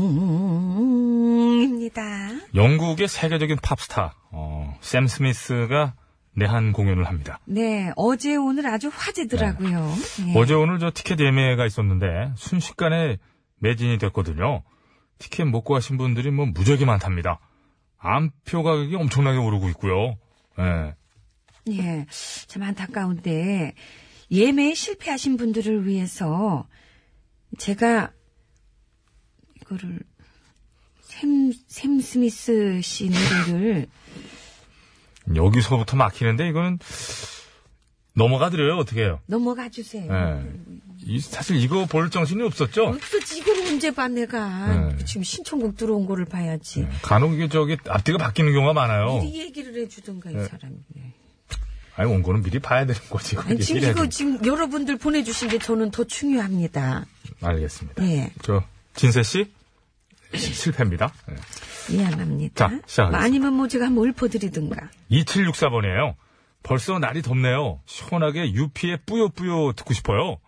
영국의 2.54 3.08
세계적인 3.08 3.56
팝스타 3.62 4.14
어, 4.30 4.76
샘 4.82 5.06
스미스가 5.06 5.94
내한 6.34 6.72
공연을 6.72 7.04
합니다. 7.04 7.38
네, 7.46 7.92
어제 7.96 8.36
오늘 8.36 8.66
아주 8.66 8.90
화제더라고요. 8.92 9.94
예. 10.26 10.34
어제 10.36 10.52
오늘 10.52 10.80
저 10.80 10.90
티켓 10.92 11.18
예매가 11.18 11.64
있었는데 11.64 12.32
순식간에 12.36 13.16
매진이 13.60 13.96
됐거든요. 13.98 14.64
티켓 15.18 15.44
못 15.44 15.62
구하신 15.62 15.96
분들이 15.96 16.30
뭐 16.30 16.44
무지하게 16.44 16.84
많답니다. 16.84 17.40
암표 18.02 18.62
가격이 18.62 18.96
엄청나게 18.96 19.38
오르고 19.38 19.68
있고요. 19.70 20.18
예. 20.58 20.94
예, 21.68 22.06
참 22.48 22.62
안타까운데 22.64 23.74
예매에 24.30 24.74
실패하신 24.74 25.36
분들을 25.36 25.86
위해서 25.86 26.66
제가 27.58 28.10
이거를 29.60 30.00
샘, 31.00 31.52
샘 31.68 32.00
스미스 32.00 32.80
씨 32.82 33.08
노래를 33.10 33.86
여기서부터 35.36 35.96
막히는데 35.96 36.48
이거는 36.48 36.80
넘어가 38.14 38.50
드려요 38.50 38.76
어떻게 38.78 39.02
해요? 39.02 39.20
넘어가 39.26 39.68
주세요. 39.68 40.12
예. 40.12 40.91
이- 41.04 41.18
사실 41.20 41.56
이거 41.56 41.84
볼 41.86 42.10
정신이 42.10 42.42
없었죠. 42.42 42.84
없었지 42.88 43.38
이걸 43.38 43.58
언제 43.66 43.90
봐 43.90 44.08
내가 44.08 44.90
네. 44.96 45.04
지금 45.04 45.22
신청곡 45.22 45.76
들어온 45.76 46.06
거를 46.06 46.24
봐야지. 46.24 46.86
간혹 47.02 47.34
이게 47.34 47.48
저기 47.48 47.76
앞뒤가 47.88 48.18
바뀌는 48.18 48.52
경우가 48.52 48.72
많아요. 48.72 49.20
미리 49.20 49.40
얘기를 49.40 49.74
해주던가 49.82 50.30
이 50.30 50.34
네. 50.34 50.44
사람이. 50.46 50.76
아니 51.96 52.10
온 52.10 52.22
거는 52.22 52.42
미리 52.42 52.58
봐야 52.58 52.86
되는 52.86 52.98
거지. 53.10 53.36
아니, 53.36 53.58
지금 53.60 53.82
이거. 53.82 54.08
지금 54.08 54.44
여러분들 54.46 54.96
보내주신 54.96 55.48
게 55.48 55.58
저는 55.58 55.90
더 55.90 56.04
중요합니다. 56.04 57.04
알겠습니다. 57.42 58.02
예, 58.04 58.32
저 58.42 58.62
진세 58.94 59.22
씨 59.22 59.50
시- 60.34 60.54
실패입니다. 60.54 61.12
예. 61.30 61.94
미안합니다. 61.94 62.54
자, 62.68 62.80
시작하겠습니다. 62.86 63.10
뭐 63.10 63.18
아니면 63.20 63.52
뭐 63.54 63.68
제가 63.68 63.86
한번 63.86 64.08
읊어드리든가. 64.08 64.88
2764번이에요. 65.10 66.14
벌써 66.62 66.98
날이 66.98 67.20
덥네요. 67.22 67.80
시원하게 67.86 68.52
유피의 68.52 69.00
뿌요뿌요 69.04 69.72
듣고 69.72 69.92
싶어요. 69.92 70.38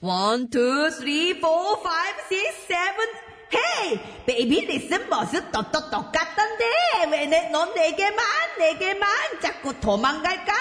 One, 0.00 0.48
two, 0.50 0.90
three, 0.90 1.38
four, 1.38 1.78
five, 1.82 2.16
six, 2.28 2.66
seven. 2.66 3.08
Hey, 3.52 4.00
baby, 4.26 4.64
listen, 4.66 5.08
뭐스 5.10 5.50
또또 5.52 5.90
똑같던데 5.90 6.64
왜 7.10 7.26
내 7.26 7.50
넌 7.50 7.74
내게만 7.74 8.24
내게만 8.58 9.40
자꾸 9.42 9.78
도망갈까? 9.80 10.52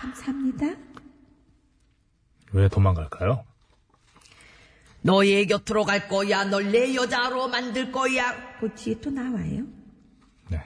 감사합니다. 0.00 0.66
왜 2.52 2.68
도망갈까요? 2.68 3.44
너의 5.02 5.46
곁으로 5.46 5.84
갈 5.84 6.08
거야. 6.08 6.44
널 6.44 6.70
내 6.70 6.94
여자로 6.94 7.48
만들 7.48 7.90
거야. 7.92 8.58
그 8.60 8.72
뒤에 8.74 9.00
또 9.00 9.10
나와요. 9.10 9.64
네. 10.48 10.62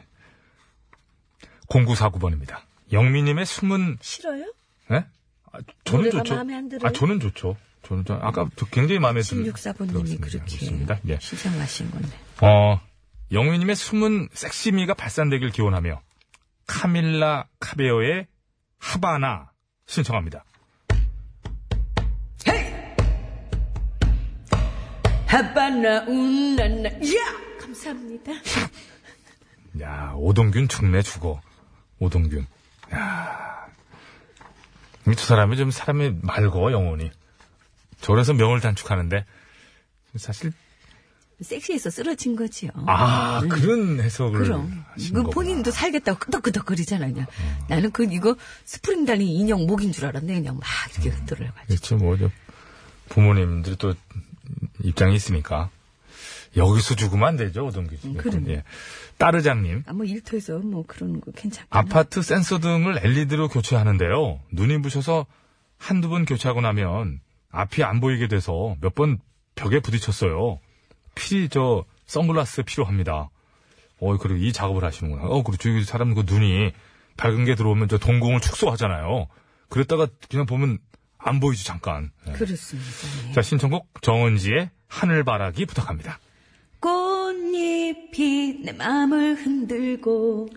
0949번입니다. 1.68 2.58
영미님의 2.92 3.46
숨은, 3.46 3.98
싫어요? 4.00 4.52
예? 4.92 5.06
아, 5.52 5.58
저는 5.84 6.10
좋죠. 6.10 6.34
마음에 6.34 6.54
안 6.56 6.68
들어요? 6.68 6.88
아, 6.88 6.92
저는 6.92 7.20
좋죠. 7.20 7.56
저는 7.82 8.04
저 8.04 8.14
아까 8.14 8.48
저 8.56 8.66
굉장히 8.66 8.98
마음에 8.98 9.20
들 9.20 9.44
16사부님이 9.52 10.20
그렇게 10.20 10.56
습니다 10.58 10.98
예. 11.08 11.18
신청하신 11.20 11.90
건데. 11.90 12.08
어, 12.42 12.80
영미님의 13.32 13.74
숨은 13.76 14.28
섹시미가 14.32 14.94
발산되길 14.94 15.50
기원하며 15.50 16.00
카밀라 16.66 17.46
카베오의 17.58 18.26
하바나 18.78 19.50
신청합니다. 19.86 20.44
하바나 25.26 26.00
운나나 26.06 26.88
야! 26.90 27.58
감사합니다. 27.60 28.32
야, 29.80 30.12
오동균 30.16 30.66
죽네 30.68 31.02
죽어. 31.02 31.40
오동균. 32.00 32.46
야. 32.94 33.66
이 35.06 35.12
두 35.14 35.24
사람이 35.24 35.56
좀 35.56 35.70
사람이 35.70 36.16
맑어 36.22 36.72
영혼이. 36.72 37.10
저래서 38.00 38.32
명을 38.32 38.60
단축하는데 38.60 39.24
사실 40.16 40.52
섹시해서 41.40 41.88
쓰러진 41.88 42.36
거지요. 42.36 42.70
아 42.86 43.40
그런 43.48 43.98
해석을 44.00 44.40
그럼. 44.42 44.84
그. 45.14 45.22
본인도 45.22 45.70
살겠다고 45.70 46.18
끄덕끄덕거리잖아, 46.18 47.06
그냥. 47.06 47.26
나는 47.68 47.90
그, 47.92 48.04
이거 48.04 48.36
스프링 48.66 49.06
달린 49.06 49.28
인형 49.28 49.66
목인 49.66 49.90
줄 49.92 50.04
알았네, 50.04 50.34
그냥 50.34 50.58
막 50.58 50.66
이렇게 50.92 51.08
흔들어가지고. 51.08 51.66
그렇죠 51.66 51.96
뭐죠. 51.96 52.30
부모님들이 53.08 53.76
또 53.76 53.94
입장이 54.84 55.14
있으니까 55.14 55.70
여기서 56.56 56.94
죽으면 56.96 57.28
안 57.28 57.36
되죠 57.36 57.64
오동균 57.64 57.98
씨. 57.98 58.12
그럼요. 58.14 58.50
예. 58.50 58.64
따르장님 59.16 59.84
아, 59.86 59.92
뭐 59.94 60.04
일터에서 60.04 60.58
뭐 60.58 60.84
그런 60.86 61.20
거 61.20 61.30
괜찮고. 61.32 61.68
아파트 61.70 62.20
센서 62.22 62.58
등을 62.58 62.98
LED로 63.02 63.48
교체하는데요. 63.48 64.40
눈이 64.52 64.82
부셔서 64.82 65.24
한두 65.78 66.08
번 66.10 66.24
교체하고 66.26 66.60
나면 66.60 67.20
앞이 67.50 67.82
안 67.84 68.00
보이게 68.00 68.28
돼서 68.28 68.76
몇 68.80 68.94
번 68.94 69.18
벽에 69.54 69.80
부딪혔어요. 69.80 70.58
필히 71.14 71.48
저 71.48 71.84
선글라스 72.06 72.62
필요합니다. 72.62 73.30
어, 74.00 74.16
그리고 74.16 74.36
이 74.38 74.52
작업을 74.52 74.82
하시는구나. 74.84 75.24
어, 75.26 75.42
그렇죠. 75.42 75.68
이 75.68 75.84
사람 75.84 76.14
그 76.14 76.22
눈이 76.26 76.72
밝은 77.16 77.44
게 77.44 77.54
들어오면 77.54 77.88
저 77.88 77.98
동공을 77.98 78.40
축소하잖아요. 78.40 79.26
그랬다가 79.68 80.06
그냥 80.30 80.46
보면 80.46 80.78
안 81.18 81.38
보이죠, 81.40 81.64
잠깐. 81.64 82.10
네. 82.26 82.32
그렇습니다. 82.32 82.88
예. 83.28 83.32
자, 83.32 83.42
신청곡 83.42 83.88
정은지의 84.00 84.70
하늘바라기 84.88 85.66
부탁합니다. 85.66 86.18
꽃잎이 86.80 88.60
내 88.64 88.72
마음을 88.72 89.34
흔들고. 89.34 90.48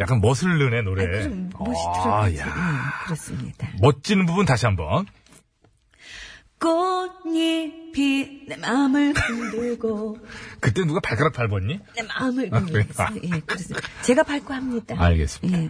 약간 0.00 0.20
멋을르네, 0.20 0.82
노래. 0.82 1.04
아, 1.04 1.28
멋이 1.58 1.76
아. 2.04 2.36
야. 2.36 2.46
음, 2.46 3.04
그렇습니다. 3.04 3.68
멋진 3.80 4.26
부분 4.26 4.44
다시 4.44 4.66
한번. 4.66 5.06
꽃잎이 6.58 8.46
내 8.48 8.56
마음을 8.56 9.12
흔들고. 9.14 10.18
그때 10.60 10.84
누가 10.84 11.00
발가락 11.00 11.34
밟았니? 11.34 11.80
내 11.96 12.02
마음을 12.02 12.48
아, 12.52 12.58
흔들고. 12.58 13.02
아. 13.02 13.10
예, 13.22 13.40
그렇습니다. 13.40 13.86
제가 14.02 14.22
밟고 14.22 14.54
합니다. 14.54 14.94
알겠습니다. 14.98 15.62
예. 15.62 15.68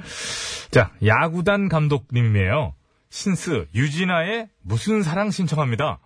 자, 0.70 0.92
야구단 1.04 1.68
감독님이에요. 1.68 2.74
신스 3.10 3.66
유진아의 3.74 4.48
무슨 4.62 5.02
사랑 5.02 5.30
신청합니다. 5.30 5.98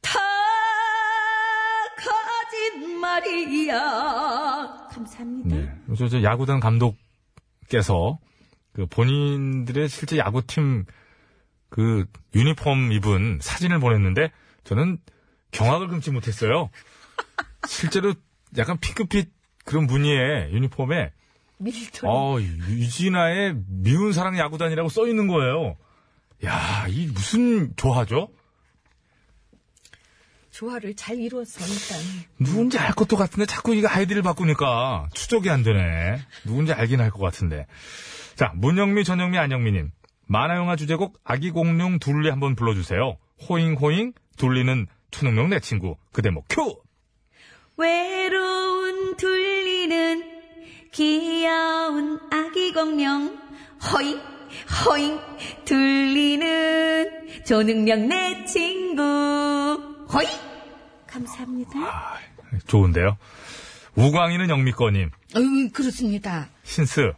다 0.00 0.18
거짓말이야. 2.74 3.78
감사합니다. 4.92 5.56
네. 5.56 5.72
저, 5.96 6.08
저 6.08 6.22
야구단 6.22 6.60
감독께서 6.60 8.18
그 8.72 8.86
본인들의 8.86 9.88
실제 9.88 10.18
야구팀 10.18 10.84
그 11.74 12.06
유니폼 12.36 12.92
입은 12.92 13.40
사진을 13.42 13.80
보냈는데 13.80 14.30
저는 14.62 14.98
경악을 15.50 15.88
금치 15.88 16.12
못했어요. 16.12 16.70
실제로 17.66 18.14
약간 18.56 18.78
핑크빛 18.78 19.28
그런 19.64 19.88
무늬의 19.88 20.52
유니폼에 20.52 21.10
밀ton. 21.58 22.04
어, 22.04 22.40
유진아의 22.40 23.56
미운 23.66 24.12
사랑 24.12 24.38
야구단이라고 24.38 24.88
써 24.88 25.08
있는 25.08 25.26
거예요. 25.26 25.76
야, 26.44 26.86
이 26.88 27.08
무슨 27.08 27.74
조화죠? 27.74 28.28
조화를 30.52 30.94
잘 30.94 31.18
이루어서 31.18 31.58
일단. 31.66 31.98
누군지 32.38 32.78
알 32.78 32.92
것도 32.92 33.16
같은데 33.16 33.46
자꾸 33.46 33.74
이거 33.74 33.88
아이디를 33.88 34.22
바꾸니까 34.22 35.08
추적이 35.12 35.50
안 35.50 35.64
되네. 35.64 36.20
누군지 36.44 36.72
알긴 36.72 37.00
할 37.00 37.10
것 37.10 37.18
같은데. 37.18 37.66
자, 38.36 38.52
문영미, 38.54 39.02
전영미, 39.02 39.38
안영미님. 39.38 39.90
만화영화 40.26 40.76
주제곡 40.76 41.18
아기 41.24 41.50
공룡 41.50 41.98
둘리 41.98 42.30
한번 42.30 42.54
불러주세요. 42.54 43.16
호잉호잉 43.48 44.12
둘리는 44.36 44.86
초능력 45.10 45.48
내 45.48 45.60
친구. 45.60 45.96
그 46.12 46.22
대목 46.22 46.46
큐! 46.48 46.76
외로운 47.76 49.16
둘리는 49.16 50.22
귀여운 50.92 52.20
아기 52.32 52.72
공룡 52.72 53.36
허잉 53.92 54.20
허잉 54.86 55.18
둘리는 55.64 57.44
조능력 57.44 58.00
내 58.00 58.44
친구 58.46 59.02
허잉 60.12 60.28
감사합니다. 61.06 62.18
좋은데요. 62.66 63.16
우광이는 63.96 64.48
영미꺼님. 64.50 65.10
음, 65.36 65.70
그렇습니다. 65.70 66.48
신스. 66.62 67.12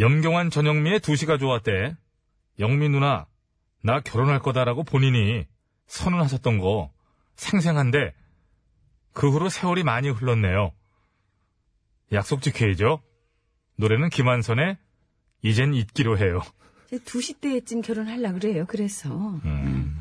염경환 0.00 0.48
전영미의 0.50 1.00
두시가 1.00 1.36
좋았대. 1.36 1.94
영미 2.58 2.88
누나, 2.88 3.26
나 3.82 4.00
결혼할 4.00 4.40
거다라고 4.40 4.82
본인이 4.82 5.46
선언하셨던 5.86 6.58
거 6.58 6.90
생생한데 7.36 8.14
그 9.12 9.30
후로 9.30 9.50
세월이 9.50 9.82
많이 9.82 10.08
흘렀네요. 10.08 10.72
약속 12.12 12.40
지켜야죠. 12.40 13.02
노래는 13.76 14.08
김한선의 14.08 14.78
이젠 15.42 15.74
잊기로 15.74 16.18
해요. 16.18 16.40
2시 16.90 17.40
때쯤 17.40 17.82
결혼하려 17.82 18.32
그래요. 18.32 18.64
그래서. 18.66 19.10
음. 19.44 19.96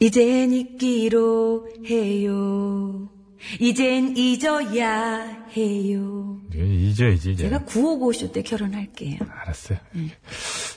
이젠 0.00 0.52
잊기로 0.52 1.70
해요. 1.86 3.08
이젠 3.60 4.16
잊어야 4.16 5.24
해요. 5.56 6.40
이제, 6.52 7.10
이제, 7.10 7.30
이제. 7.30 7.34
제가 7.36 7.60
955쇼 7.60 8.32
때 8.32 8.42
결혼할게요. 8.42 9.18
알았어요. 9.28 9.78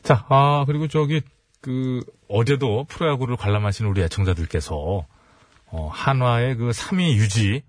자, 0.03 0.25
아, 0.29 0.65
그리고 0.65 0.87
저기, 0.87 1.21
그, 1.61 2.01
어제도 2.27 2.85
프로야구를 2.85 3.37
관람하신 3.37 3.85
우리 3.85 4.01
애청자들께서, 4.03 5.05
어, 5.65 5.87
한화의 5.87 6.55
그 6.57 6.69
3위 6.69 7.13
유지, 7.15 7.63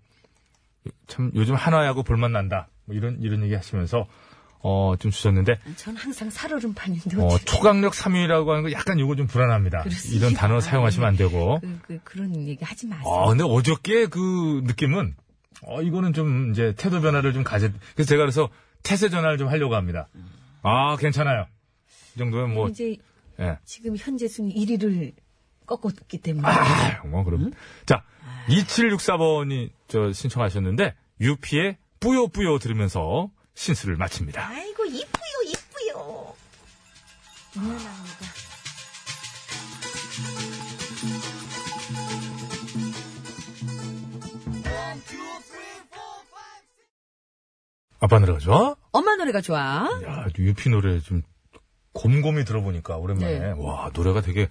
참, 1.07 1.31
요즘 1.35 1.55
한화야구 1.55 2.03
볼만 2.03 2.33
난다. 2.33 2.69
뭐 2.85 2.97
이런, 2.97 3.19
이런 3.21 3.43
얘기 3.43 3.55
하시면서, 3.55 4.07
어, 4.61 4.95
좀 4.99 5.11
주셨는데, 5.11 5.59
전 5.77 5.97
항상 5.97 6.31
살얼음판인데 6.31 7.17
어, 7.21 7.39
초강력 7.39 7.93
3위라고 7.93 8.49
하는 8.49 8.63
거 8.63 8.73
약간 8.73 8.99
이거 8.99 9.15
좀 9.15 9.27
불안합니다. 9.27 9.83
그렇습니다. 9.83 10.17
이런 10.17 10.35
단어 10.35 10.61
사용하시면 10.61 11.09
안 11.09 11.17
되고. 11.17 11.61
그, 11.61 11.79
그, 11.87 11.99
그런 12.03 12.35
얘기 12.37 12.65
하지 12.65 12.87
마세요. 12.87 13.13
아, 13.13 13.29
근데 13.29 13.45
어저께 13.45 14.07
그 14.07 14.63
느낌은, 14.65 15.15
어, 15.63 15.83
이거는 15.83 16.13
좀 16.13 16.51
이제 16.51 16.75
태도 16.77 17.01
변화를 17.01 17.33
좀 17.33 17.45
가져, 17.45 17.69
그래서 17.95 18.09
제가 18.09 18.23
그래서 18.23 18.49
태세 18.83 19.09
전환을 19.09 19.39
좀 19.39 19.49
하려고 19.49 19.75
합니다. 19.77 20.09
아, 20.63 20.97
괜찮아요. 20.97 21.47
이 22.15 22.19
정도면 22.19 22.55
뭐, 22.55 22.69
이제 22.69 22.97
예. 23.41 23.59
지금 23.65 23.97
현재 23.97 24.27
순위 24.27 24.55
1위를 24.55 25.13
꺾었기 25.67 26.19
때문에 26.19 26.49
아, 26.49 27.05
뭐, 27.07 27.23
그럼. 27.23 27.53
자, 27.87 28.03
2764번이 28.49 29.71
저 29.87 30.13
신청하셨는데, 30.13 30.95
유피의 31.21 31.77
뿌요뿌요 32.01 32.59
들으면서 32.59 33.31
신스를 33.59 33.97
마칩니다. 33.97 34.49
아이고 34.49 34.85
이쁘요 34.85 35.43
이쁘요. 35.47 36.35
아빠 48.01 48.21
노래가 48.21 48.39
좋아? 48.39 48.77
엄마 48.93 49.17
노래가 49.17 49.41
좋아. 49.41 49.59
야, 50.05 50.27
유피 50.39 50.71
노래 50.71 51.01
좀 51.01 51.23
곰곰이 51.95 52.45
들어보니까 52.45 52.97
오랜만에. 52.97 53.39
네. 53.41 53.55
와, 53.57 53.91
노래가 53.93 54.21
되게 54.21 54.49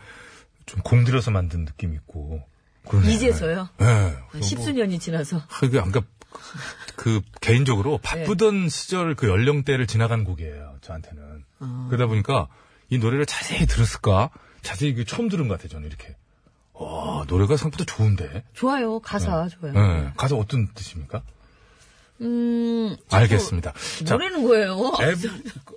좀 0.65 0.81
공들여서 0.81 1.31
만든 1.31 1.63
느낌 1.63 1.93
있고. 1.93 2.41
그러네. 2.89 3.13
이제서요. 3.13 3.69
네. 3.79 4.41
십수년이 4.41 4.99
지나서. 4.99 5.37
아, 5.37 5.59
이게 5.63 5.79
안 5.79 5.93
그, 6.95 7.21
그, 7.21 7.39
개인적으로 7.41 7.97
바쁘던 7.99 8.69
시절 8.69 9.15
그 9.15 9.27
연령대를 9.27 9.87
지나간 9.87 10.23
곡이에요, 10.23 10.77
저한테는. 10.81 11.43
그러다 11.89 12.07
보니까 12.07 12.47
이 12.89 12.97
노래를 12.97 13.25
자세히 13.25 13.65
들었을까? 13.65 14.29
자세히 14.61 14.93
그 14.93 15.05
처음 15.05 15.29
들은 15.29 15.47
것 15.47 15.55
같아요, 15.55 15.69
저는 15.69 15.87
이렇게. 15.87 16.15
와, 16.73 17.25
노래가 17.27 17.57
생각보다 17.57 17.85
좋은데. 17.85 18.43
좋아요. 18.53 18.99
가사 18.99 19.47
좋아요. 19.47 19.73
네. 19.73 20.11
가사 20.15 20.35
어떤 20.35 20.67
뜻입니까? 20.73 21.23
음, 22.21 22.95
알겠습니다. 23.11 23.73
자, 24.05 24.15
노래는 24.15 24.43
거예요. 24.47 24.93
앱, 25.01 25.17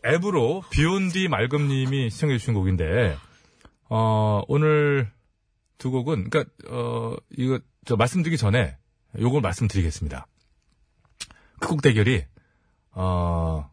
앱으로 0.07 0.63
비욘디 0.71 1.29
말금님이 1.29 2.11
시청해 2.11 2.39
주신 2.39 2.55
곡인데, 2.55 3.17
어, 3.89 4.43
오늘 4.49 5.11
두 5.79 5.91
곡은, 5.91 6.31
그니까, 6.31 6.51
어, 6.69 7.15
이거, 7.37 7.61
저 7.85 7.97
말씀드리기 7.97 8.37
전에 8.37 8.77
요걸 9.19 9.41
말씀드리겠습니다. 9.41 10.27
그곡 11.61 11.83
대결이, 11.83 12.25
어, 12.93 13.71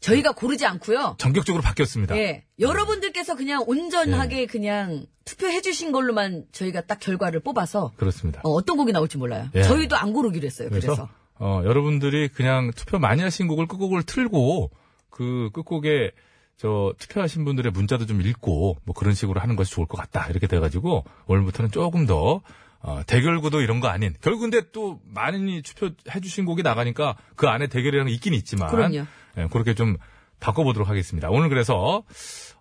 저희가 0.00 0.32
고르지 0.32 0.66
않고요. 0.66 1.14
전격적으로 1.18 1.62
바뀌었습니다. 1.62 2.16
예. 2.18 2.44
여러분들께서 2.58 3.36
그냥 3.36 3.64
온전하게 3.66 4.46
그냥 4.46 5.06
투표해 5.24 5.60
주신 5.60 5.92
걸로만 5.92 6.44
저희가 6.50 6.82
딱 6.82 6.98
결과를 6.98 7.40
뽑아서 7.40 7.92
그렇습니다. 7.96 8.40
어, 8.44 8.62
떤 8.64 8.76
곡이 8.76 8.92
나올지 8.92 9.16
몰라요. 9.16 9.48
예. 9.54 9.62
저희도 9.62 9.96
안 9.96 10.12
고르기로 10.12 10.44
했어요. 10.44 10.68
그래서, 10.68 10.86
그래서. 10.88 11.08
어, 11.38 11.62
여러분들이 11.64 12.28
그냥 12.28 12.72
투표 12.74 12.98
많이 12.98 13.22
하신 13.22 13.46
곡을 13.46 13.68
끝곡을 13.68 14.02
틀고, 14.02 14.70
그 15.08 15.50
끝곡에 15.52 16.10
저 16.56 16.92
투표하신 16.98 17.44
분들의 17.44 17.70
문자도 17.72 18.06
좀 18.06 18.20
읽고, 18.22 18.78
뭐 18.84 18.94
그런 18.94 19.14
식으로 19.14 19.40
하는 19.40 19.56
것이 19.56 19.70
좋을 19.70 19.86
것 19.86 19.96
같다. 19.96 20.28
이렇게 20.28 20.46
돼 20.46 20.58
가지고, 20.58 21.04
오늘부터는 21.26 21.70
조금 21.70 22.06
더, 22.06 22.42
어, 22.82 23.02
대결 23.06 23.40
구도 23.40 23.60
이런 23.60 23.80
거 23.80 23.88
아닌, 23.88 24.14
결국 24.20 24.40
근데 24.40 24.60
또 24.72 25.00
많이 25.06 25.62
투표해 25.62 26.20
주신 26.22 26.44
곡이 26.44 26.62
나가니까 26.62 27.16
그 27.36 27.46
안에 27.46 27.68
대결이라는 27.68 28.08
게 28.08 28.14
있긴 28.14 28.34
있지만, 28.34 28.70
그럼요. 28.70 29.06
예, 29.38 29.46
그렇게 29.50 29.74
좀 29.74 29.96
바꿔보도록 30.40 30.88
하겠습니다. 30.88 31.28
오늘 31.30 31.48
그래서, 31.48 32.02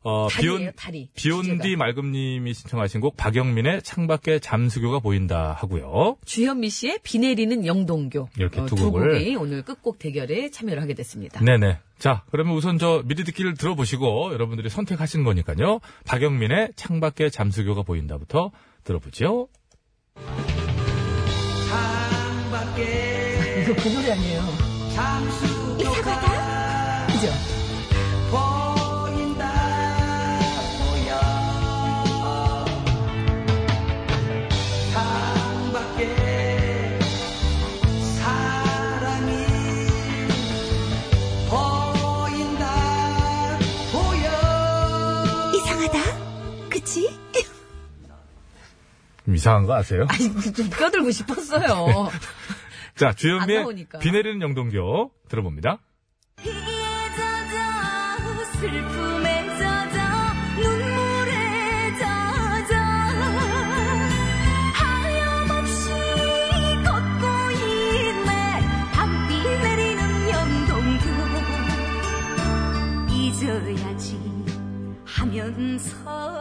어, 0.04 0.28
비온. 0.28 0.72
비온디 1.16 1.58
주제가. 1.62 1.78
말금님이 1.78 2.54
신청하신 2.54 3.02
곡 3.02 3.18
박영민의 3.18 3.82
창밖에 3.82 4.38
잠수교가 4.40 5.00
보인다 5.00 5.54
하고요. 5.60 6.18
주현미 6.26 6.70
씨의 6.70 7.00
비 7.04 7.18
내리는 7.20 7.66
영동교. 7.66 8.30
이렇게 8.38 8.62
어, 8.62 8.66
두 8.68 8.76
두 8.76 8.92
곡을. 8.92 9.14
곡이 9.20 9.36
오늘 9.36 9.64
끝곡 9.64 9.98
대결에 10.00 10.50
참여를 10.52 10.82
하게 10.82 10.94
됐습니다. 10.94 11.40
네네. 11.44 11.80
자, 11.98 12.24
그러면 12.32 12.54
우선 12.56 12.78
저 12.78 13.02
미리 13.06 13.24
듣기를 13.24 13.56
들어보시고 13.56 14.34
여러분들이 14.34 14.70
선택하신 14.70 15.24
거니까요. 15.24 15.80
박영민의 16.06 16.74
창밖에 16.76 17.30
잠수교가 17.32 17.82
보인다부터 17.84 18.52
들어보죠. 18.84 19.48
이거 23.62 23.76
그 23.76 23.88
노래 23.89 24.12
아니에요. 24.12 24.41
이상하다. 25.80 27.07
그죠? 27.07 27.61
좀 49.32 49.36
이상한 49.38 49.66
거 49.66 49.74
아세요? 49.76 50.06
아니, 50.10 50.30
좀 50.54 50.70
껴들고 50.70 51.10
싶었어요. 51.12 52.10
자, 52.98 53.08
안 53.10 53.16
주현미의. 53.16 53.88
비 54.02 54.12
내리는 54.12 54.42
영동교 54.42 55.12
들어봅니다. 55.30 55.78
희기에 56.40 56.52
젖어 57.16 58.44
슬픔에 58.60 59.48
젖어 59.58 59.98
눈물에 60.60 61.98
젖어 61.98 62.76
하염없이 64.74 65.88
걷고 66.84 67.24
있네 67.64 68.60
밤비 68.94 69.32
내리는 69.44 70.30
영동교 70.30 71.06
잊어야지 73.14 74.20
하면서도 75.06 76.04
못 76.04 76.38
잊... 76.38 76.41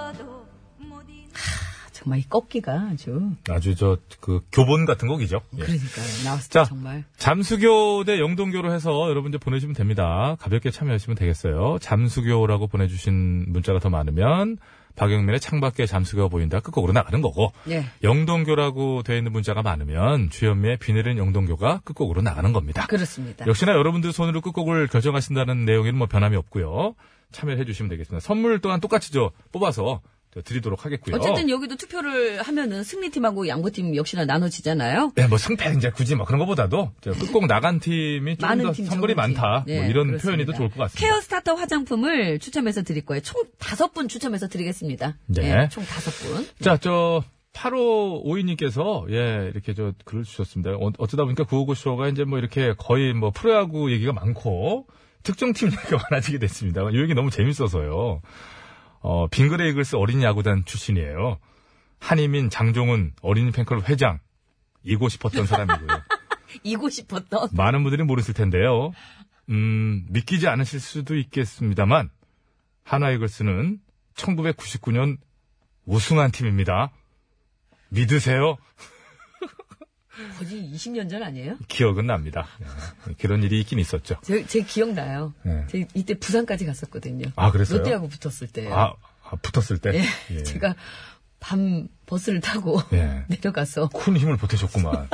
정말 2.10 2.18
이 2.18 2.28
꺾기가 2.28 2.88
아주. 2.92 3.30
아주 3.48 3.76
저 3.76 3.98
그 4.20 4.40
교본 4.52 4.84
같은 4.84 5.06
곡이죠. 5.06 5.40
예. 5.58 5.62
그러니까요. 5.62 6.24
나왔을 6.24 6.50
자, 6.50 6.64
때 6.64 6.68
정말. 6.68 7.04
잠수교 7.16 8.02
대 8.04 8.18
영동교로 8.18 8.72
해서 8.74 9.08
여러분들 9.08 9.38
보내주시면 9.38 9.74
됩니다. 9.74 10.36
가볍게 10.40 10.70
참여하시면 10.72 11.16
되겠어요. 11.16 11.78
잠수교라고 11.80 12.66
보내주신 12.66 13.46
문자가 13.52 13.78
더 13.78 13.90
많으면 13.90 14.58
박영민의 14.96 15.38
창밖에 15.38 15.86
잠수교가 15.86 16.28
보인다 16.28 16.58
끝곡으로 16.58 16.92
나가는 16.92 17.20
거고 17.22 17.52
예. 17.68 17.84
영동교라고 18.02 19.04
되어 19.04 19.16
있는 19.16 19.30
문자가 19.32 19.62
많으면 19.62 20.30
주현미의 20.30 20.78
비 20.78 20.92
내리는 20.92 21.16
영동교가 21.16 21.80
끝곡으로 21.84 22.22
나가는 22.22 22.52
겁니다. 22.52 22.86
그렇습니다. 22.88 23.46
역시나 23.46 23.72
여러분들 23.72 24.12
손으로 24.12 24.40
끝곡을 24.40 24.88
결정하신다는 24.88 25.64
내용에는 25.64 25.96
뭐 25.96 26.08
변함이 26.08 26.36
없고요. 26.36 26.96
참여해 27.30 27.64
주시면 27.64 27.88
되겠습니다. 27.90 28.20
선물 28.26 28.58
또한 28.58 28.80
똑같이 28.80 29.12
저 29.12 29.30
뽑아서 29.52 30.00
저 30.02 30.19
드리도록 30.44 30.84
하겠고요. 30.84 31.16
어쨌든 31.16 31.50
여기도 31.50 31.76
투표를 31.76 32.42
하면은 32.42 32.84
승리팀하고 32.84 33.48
양보팀 33.48 33.96
역시나 33.96 34.24
나눠지잖아요. 34.26 35.12
네, 35.16 35.26
뭐 35.26 35.38
승패 35.38 35.74
이제 35.76 35.90
굳이 35.90 36.14
뭐 36.14 36.24
그런 36.24 36.38
것보다도 36.38 36.92
저 37.00 37.12
끝곡 37.12 37.46
나간 37.46 37.80
팀이 37.80 38.36
좀더 38.36 38.72
팀, 38.72 38.86
선물이. 38.86 39.14
많다. 39.14 39.64
네, 39.66 39.80
뭐 39.80 39.90
이런 39.90 40.06
그렇습니다. 40.06 40.22
표현이 40.22 40.46
더 40.46 40.52
좋을 40.52 40.68
것 40.68 40.76
같습니다. 40.78 41.00
케어 41.00 41.20
스타터 41.20 41.54
화장품을 41.54 42.38
추첨해서 42.38 42.82
드릴 42.82 43.04
거예요. 43.04 43.22
총 43.22 43.42
다섯 43.58 43.92
분 43.92 44.06
추첨해서 44.08 44.46
드리겠습니다. 44.46 45.16
네. 45.26 45.68
총 45.70 45.84
다섯 45.84 46.10
분. 46.24 46.46
자, 46.60 46.76
저 46.76 47.24
8552님께서 47.52 49.10
예 49.10 49.50
이렇게 49.52 49.74
저 49.74 49.92
글을 50.04 50.24
주셨습니다. 50.24 50.70
어, 50.72 50.92
어쩌다 50.98 51.24
보니까 51.24 51.44
구오구오쇼가 51.44 52.08
이제 52.08 52.24
뭐 52.24 52.38
이렇게 52.38 52.74
거의 52.78 53.12
뭐 53.12 53.30
프로야구 53.30 53.90
얘기가 53.92 54.12
많고 54.12 54.86
특정 55.22 55.52
팀 55.52 55.68
얘기가 55.72 55.98
많아지게 56.10 56.38
됐습니다. 56.38 56.82
이 56.92 57.00
얘기 57.00 57.14
너무 57.14 57.30
재밌어서요. 57.30 58.20
어 59.00 59.26
빙그레 59.28 59.68
이글스 59.70 59.96
어린이 59.96 60.24
야구단 60.24 60.64
출신이에요. 60.64 61.38
한희민, 62.00 62.50
장종훈 62.50 63.12
어린이 63.22 63.50
팬클럽 63.50 63.88
회장 63.88 64.18
이고 64.82 65.08
싶었던 65.08 65.46
사람이고요. 65.46 65.88
이고 66.64 66.88
싶었던. 66.88 67.50
많은 67.52 67.82
분들이 67.82 68.02
모르실 68.02 68.34
텐데요. 68.34 68.92
음, 69.48 70.06
믿기지 70.08 70.48
않으실 70.48 70.80
수도 70.80 71.16
있겠습니다만, 71.16 72.10
하나이글스는 72.84 73.78
1999년 74.14 75.18
우승한 75.84 76.30
팀입니다. 76.30 76.90
믿으세요? 77.88 78.56
거의 80.38 80.70
20년 80.74 81.08
전 81.10 81.22
아니에요? 81.22 81.56
기억은 81.68 82.06
납니다. 82.06 82.46
예, 83.08 83.14
그런 83.14 83.42
일이 83.42 83.60
있긴 83.60 83.78
있었죠. 83.78 84.16
제, 84.22 84.44
제 84.46 84.62
기억나요. 84.62 85.34
네. 85.42 85.64
제 85.68 85.86
이때 85.94 86.14
부산까지 86.14 86.66
갔었거든요. 86.66 87.26
아, 87.36 87.50
그랬어요? 87.50 87.78
롯데하고 87.78 88.08
붙었을 88.08 88.48
때. 88.48 88.68
아, 88.72 88.92
아, 89.22 89.36
붙었을 89.42 89.78
때? 89.78 89.94
예. 89.94 90.04
예. 90.34 90.42
제가 90.44 90.74
밤 91.38 91.88
버스를 92.06 92.40
타고 92.40 92.80
예. 92.92 93.24
내려가서 93.28 93.88
큰 93.88 94.16
힘을 94.16 94.36
보태셨구만. 94.36 95.08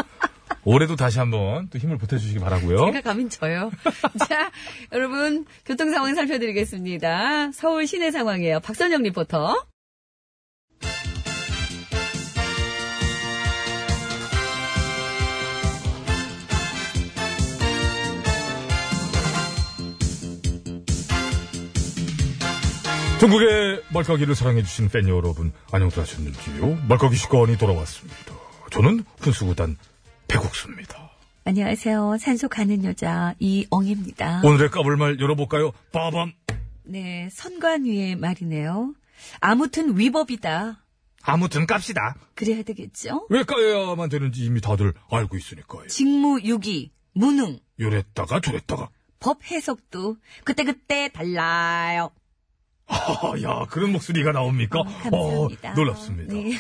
올해도 0.65 0.97
다시 0.97 1.21
한번 1.21 1.69
또 1.71 1.79
힘을 1.79 1.97
보태주시기 1.97 2.41
바라고요 2.41 2.87
제가 2.87 3.01
가면 3.01 3.31
져요. 3.31 3.71
자, 4.29 4.51
여러분 4.93 5.47
교통 5.65 5.93
상황 5.93 6.15
살펴드리겠습니다. 6.17 7.53
서울 7.53 7.87
시내 7.87 8.11
상황이에요. 8.11 8.59
박선영 8.61 9.03
리포터. 9.03 9.65
전국의 23.21 23.83
말까기를 23.95 24.35
사랑해주신 24.35 24.91
팬 24.91 25.09
여러분, 25.09 25.53
안녕들 25.73 26.01
하셨는지요? 26.03 26.87
말까기 26.89 27.17
시간이 27.17 27.57
돌아왔습니다. 27.57 28.35
저는 28.71 29.05
훈수구단 29.21 29.77
배국수입니다. 30.29 31.11
안녕하세요. 31.45 32.19
산소 32.21 32.49
가는 32.49 32.85
여자 32.85 33.35
이엉입니다. 33.39 34.43
오늘의 34.45 34.71
까불말 34.71 35.19
열어볼까요? 35.19 35.73
빠밤! 35.93 36.33
네, 36.85 37.29
선관 37.33 37.87
위의 37.87 38.17
말이네요. 38.17 38.93
아무튼 39.41 39.99
위법이다. 39.99 40.85
아무튼 41.23 41.67
깝시다. 41.67 42.17
그래야 42.35 42.63
되겠죠? 42.63 43.27
왜 43.31 43.45
까야만 43.45 44.11
되는지 44.11 44.45
이미 44.45 44.61
다들 44.61 44.93
알고 45.11 45.37
있으니까요. 45.39 45.87
직무유기, 45.89 46.93
무능, 47.15 47.59
요랬다가 47.81 48.41
저랬다가. 48.41 48.91
법 49.21 49.43
해석도 49.51 50.17
그때그때 50.45 51.09
달라요. 51.13 52.11
아, 52.87 53.33
야, 53.43 53.67
그런 53.69 53.93
목소리가 53.93 54.33
나옵니까? 54.33 54.81
어, 54.81 54.85
감사합니다. 54.85 55.71
어, 55.73 55.75
놀랍습니다. 55.75 56.33
네. 56.35 56.59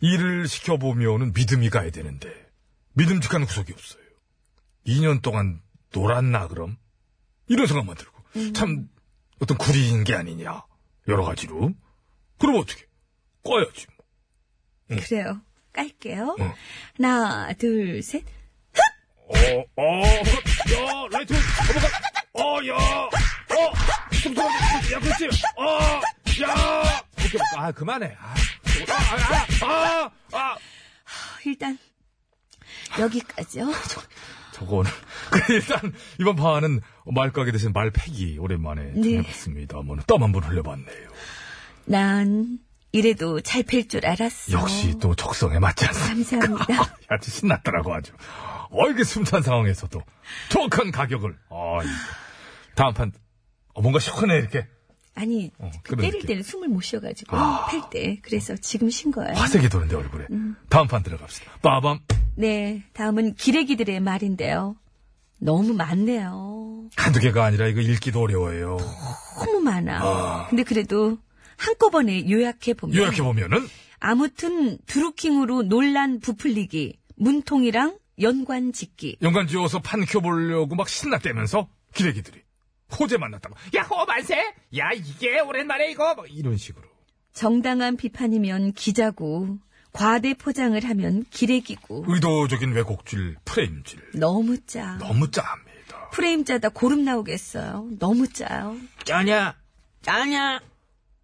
일을 0.00 0.48
시켜보면은 0.48 1.32
믿음이 1.32 1.70
가야 1.70 1.90
되는데, 1.90 2.28
믿음직한 2.94 3.46
구석이 3.46 3.72
없어요. 3.72 4.02
2년 4.86 5.22
동안 5.22 5.60
놀았나, 5.94 6.48
그럼? 6.48 6.76
이런 7.48 7.66
생각만 7.66 7.96
들고. 7.96 8.22
음. 8.36 8.52
참, 8.52 8.88
어떤 9.40 9.56
구리인 9.58 10.04
게 10.04 10.14
아니냐. 10.14 10.64
여러 11.08 11.24
가지로. 11.24 11.72
그럼 12.38 12.56
어떻게? 12.56 12.86
꺼야지, 13.44 13.86
뭐. 13.96 14.98
그래요. 15.00 15.40
깔게요. 15.72 16.36
응. 16.38 16.52
하나, 16.98 17.52
둘, 17.54 18.02
셋. 18.02 18.24
어, 19.28 19.34
어, 19.76 20.02
야, 20.04 21.08
라이트, 21.10 21.32
어머가, 21.32 21.88
어, 22.34 22.66
야, 22.68 22.74
어, 22.76 23.72
야, 24.26 25.00
그렇지, 25.00 25.28
어, 25.56 26.00
야, 26.42 27.02
오케이, 27.18 27.40
아, 27.56 27.72
그만해, 27.72 28.16
아, 28.20 28.34
아, 28.88 29.66
아, 29.66 29.66
아, 30.04 30.10
아. 30.32 30.56
일단 31.44 31.76
여기까지요. 32.98 33.72
저거 34.52 34.76
오늘, 34.76 34.90
그 35.30 35.52
일단, 35.54 35.92
이번 36.20 36.36
판은 36.36 36.80
말가게 37.06 37.50
대신 37.52 37.72
말패기 37.72 38.38
오랜만에 38.38 38.92
네. 38.94 39.18
해봤습니다. 39.18 39.78
뭐, 39.78 39.96
땀 40.06 40.22
한 40.22 40.30
번 40.32 40.44
흘려봤네요. 40.44 41.08
난 41.86 42.58
이래도 42.92 43.40
잘팰줄 43.40 44.06
알았어. 44.06 44.52
역시 44.52 44.98
또 45.00 45.14
적성에 45.16 45.58
맞지 45.58 45.86
않습니까? 45.86 46.38
감사합니다. 46.38 46.96
아주 47.08 47.30
신났더라고, 47.30 47.92
아주. 47.94 48.12
어, 48.70 48.88
이게 48.88 49.02
숨찬 49.02 49.42
상황에서도 49.42 50.00
정확한 50.50 50.92
가격을. 50.92 51.36
아. 51.50 51.78
다음 52.76 52.94
판, 52.94 53.12
어, 53.74 53.82
뭔가 53.82 53.98
시원해, 53.98 54.36
이렇게. 54.36 54.66
아니 55.14 55.50
어, 55.58 55.70
그 55.82 55.94
때릴 55.96 56.12
느낌. 56.12 56.26
때는 56.28 56.42
숨을 56.42 56.68
못 56.68 56.80
쉬어가지고 56.80 57.36
아. 57.36 57.66
팰 57.66 57.82
때. 57.90 58.18
그래서 58.22 58.56
지금 58.56 58.88
쉰 58.88 59.10
거예요. 59.12 59.34
화색이 59.34 59.68
도는데, 59.68 59.96
얼굴에. 59.96 60.26
음. 60.30 60.56
다음 60.68 60.88
판 60.88 61.02
들어갑시다. 61.02 61.58
빠밤. 61.60 62.00
네, 62.34 62.82
다음은 62.94 63.34
기레기들의 63.34 64.00
말인데요. 64.00 64.76
너무 65.38 65.74
많네요. 65.74 66.88
한두 66.96 67.20
개가 67.20 67.44
아니라 67.44 67.66
이거 67.66 67.80
읽기도 67.80 68.20
어려워요. 68.20 68.78
너무 69.44 69.60
많아. 69.60 70.00
아. 70.02 70.46
근데 70.48 70.62
그래도 70.62 71.18
한꺼번에 71.56 72.28
요약해 72.30 72.74
보면 72.74 72.96
요약해보면은, 72.96 73.66
아무튼 74.00 74.78
두루킹으로 74.86 75.64
논란 75.64 76.20
부풀리기, 76.20 76.98
문통이랑 77.16 77.98
연관 78.20 78.72
짓기. 78.72 79.18
연관 79.22 79.46
지어서 79.46 79.80
판 79.80 80.04
켜보려고 80.04 80.74
막 80.74 80.88
신났다면서 80.88 81.68
기레기들이 81.94 82.42
호재 82.98 83.16
만났다고. 83.18 83.54
야 83.74 83.82
호 83.82 84.04
만세! 84.04 84.36
야 84.76 84.90
이게 84.94 85.40
오랜만에 85.40 85.90
이거 85.90 86.14
뭐 86.14 86.26
이런 86.26 86.56
식으로. 86.56 86.86
정당한 87.32 87.96
비판이면 87.96 88.72
기자고, 88.72 89.58
과대 89.92 90.34
포장을 90.34 90.78
하면 90.82 91.24
기레기고. 91.30 92.04
의도적인 92.06 92.72
왜곡질, 92.72 93.36
프레임질. 93.44 94.10
너무 94.14 94.58
짜. 94.66 94.96
너무 94.98 95.30
짜합니다. 95.30 96.10
프레임 96.10 96.44
짜다 96.44 96.68
고름 96.70 97.04
나오겠어요. 97.04 97.88
너무 97.98 98.28
짜요. 98.30 98.76
짜냐? 99.04 99.56
짜냐? 100.02 100.60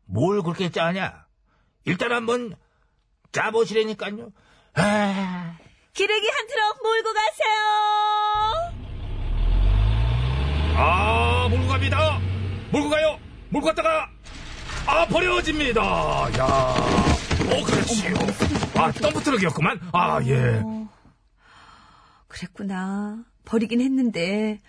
뭘 0.06 0.42
그렇게 0.42 0.70
짜냐? 0.70 1.26
일단 1.84 2.12
한번 2.12 2.54
짜보시라니까요. 3.32 4.32
아, 4.74 5.58
기레기 5.92 6.26
한 6.28 6.46
트럭 6.46 6.82
몰고 6.82 7.12
가세요. 7.12 8.77
아, 10.80 11.48
몰고 11.50 11.66
갑니다. 11.66 12.20
몰고 12.70 12.88
가요. 12.88 13.18
몰고 13.50 13.66
갔다가, 13.66 14.08
아, 14.86 15.06
버려집니다. 15.06 15.82
야 15.82 16.44
어, 16.44 17.64
그렇지요. 17.64 18.14
아, 18.76 18.92
덤프트럭이었구만. 18.92 19.80
아, 19.92 20.20
예. 20.24 20.62
그랬구나. 22.28 23.24
버리긴 23.44 23.80
했는데 23.80 24.60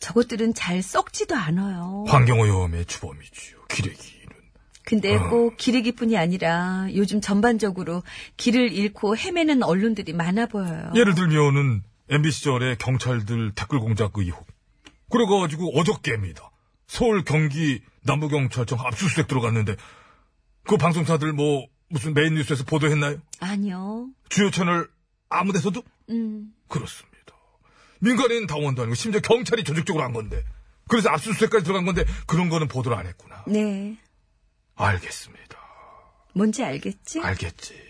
저것들은 0.00 0.52
잘 0.54 0.82
썩지도 0.82 1.34
않아요. 1.36 2.04
환경오염의 2.08 2.84
주범이지요. 2.86 3.58
기레기는. 3.68 4.24
근데 4.84 5.16
어. 5.16 5.28
꼭 5.30 5.56
기레기뿐이 5.56 6.18
아니라 6.18 6.88
요즘 6.94 7.20
전반적으로 7.22 8.02
길을 8.36 8.72
잃고 8.72 9.16
헤매는 9.16 9.62
언론들이 9.62 10.12
많아 10.12 10.46
보여요. 10.46 10.90
예를 10.94 11.14
들면은 11.14 11.82
MB 12.10 12.30
시절에 12.32 12.76
경찰들 12.78 13.52
댓글 13.54 13.78
공작 13.78 14.12
의혹. 14.16 14.46
그래가지고 15.14 15.78
어저께입니다. 15.78 16.50
서울 16.88 17.22
경기 17.22 17.80
남부경찰청 18.02 18.80
압수수색 18.80 19.28
들어갔는데 19.28 19.76
그 20.64 20.76
방송사들 20.76 21.32
뭐 21.32 21.66
무슨 21.88 22.14
메인 22.14 22.34
뉴스에서 22.34 22.64
보도했나요? 22.64 23.18
아니요. 23.38 24.08
주요 24.28 24.50
채널 24.50 24.90
아무 25.28 25.52
데서도 25.52 25.84
음. 26.10 26.52
그렇습니다. 26.66 27.14
민간인 28.00 28.48
당원도 28.48 28.82
아니고 28.82 28.96
심지어 28.96 29.20
경찰이 29.20 29.62
조직적으로 29.62 30.02
한 30.02 30.12
건데 30.12 30.42
그래서 30.88 31.10
압수수색까지 31.10 31.64
들어간 31.64 31.84
건데 31.86 32.04
그런 32.26 32.48
거는 32.48 32.66
보도를 32.66 32.98
안 32.98 33.06
했구나. 33.06 33.44
네. 33.46 33.96
알겠습니다. 34.74 35.58
뭔지 36.34 36.64
알겠지? 36.64 37.20
알겠지. 37.20 37.80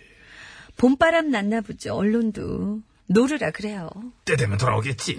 봄바람 0.77 1.31
났나 1.31 1.63
보죠. 1.63 1.95
언론도. 1.95 2.83
노르라 3.07 3.51
그래요. 3.51 3.89
때 4.27 4.37
되면 4.37 4.59
돌아오겠지. 4.59 5.17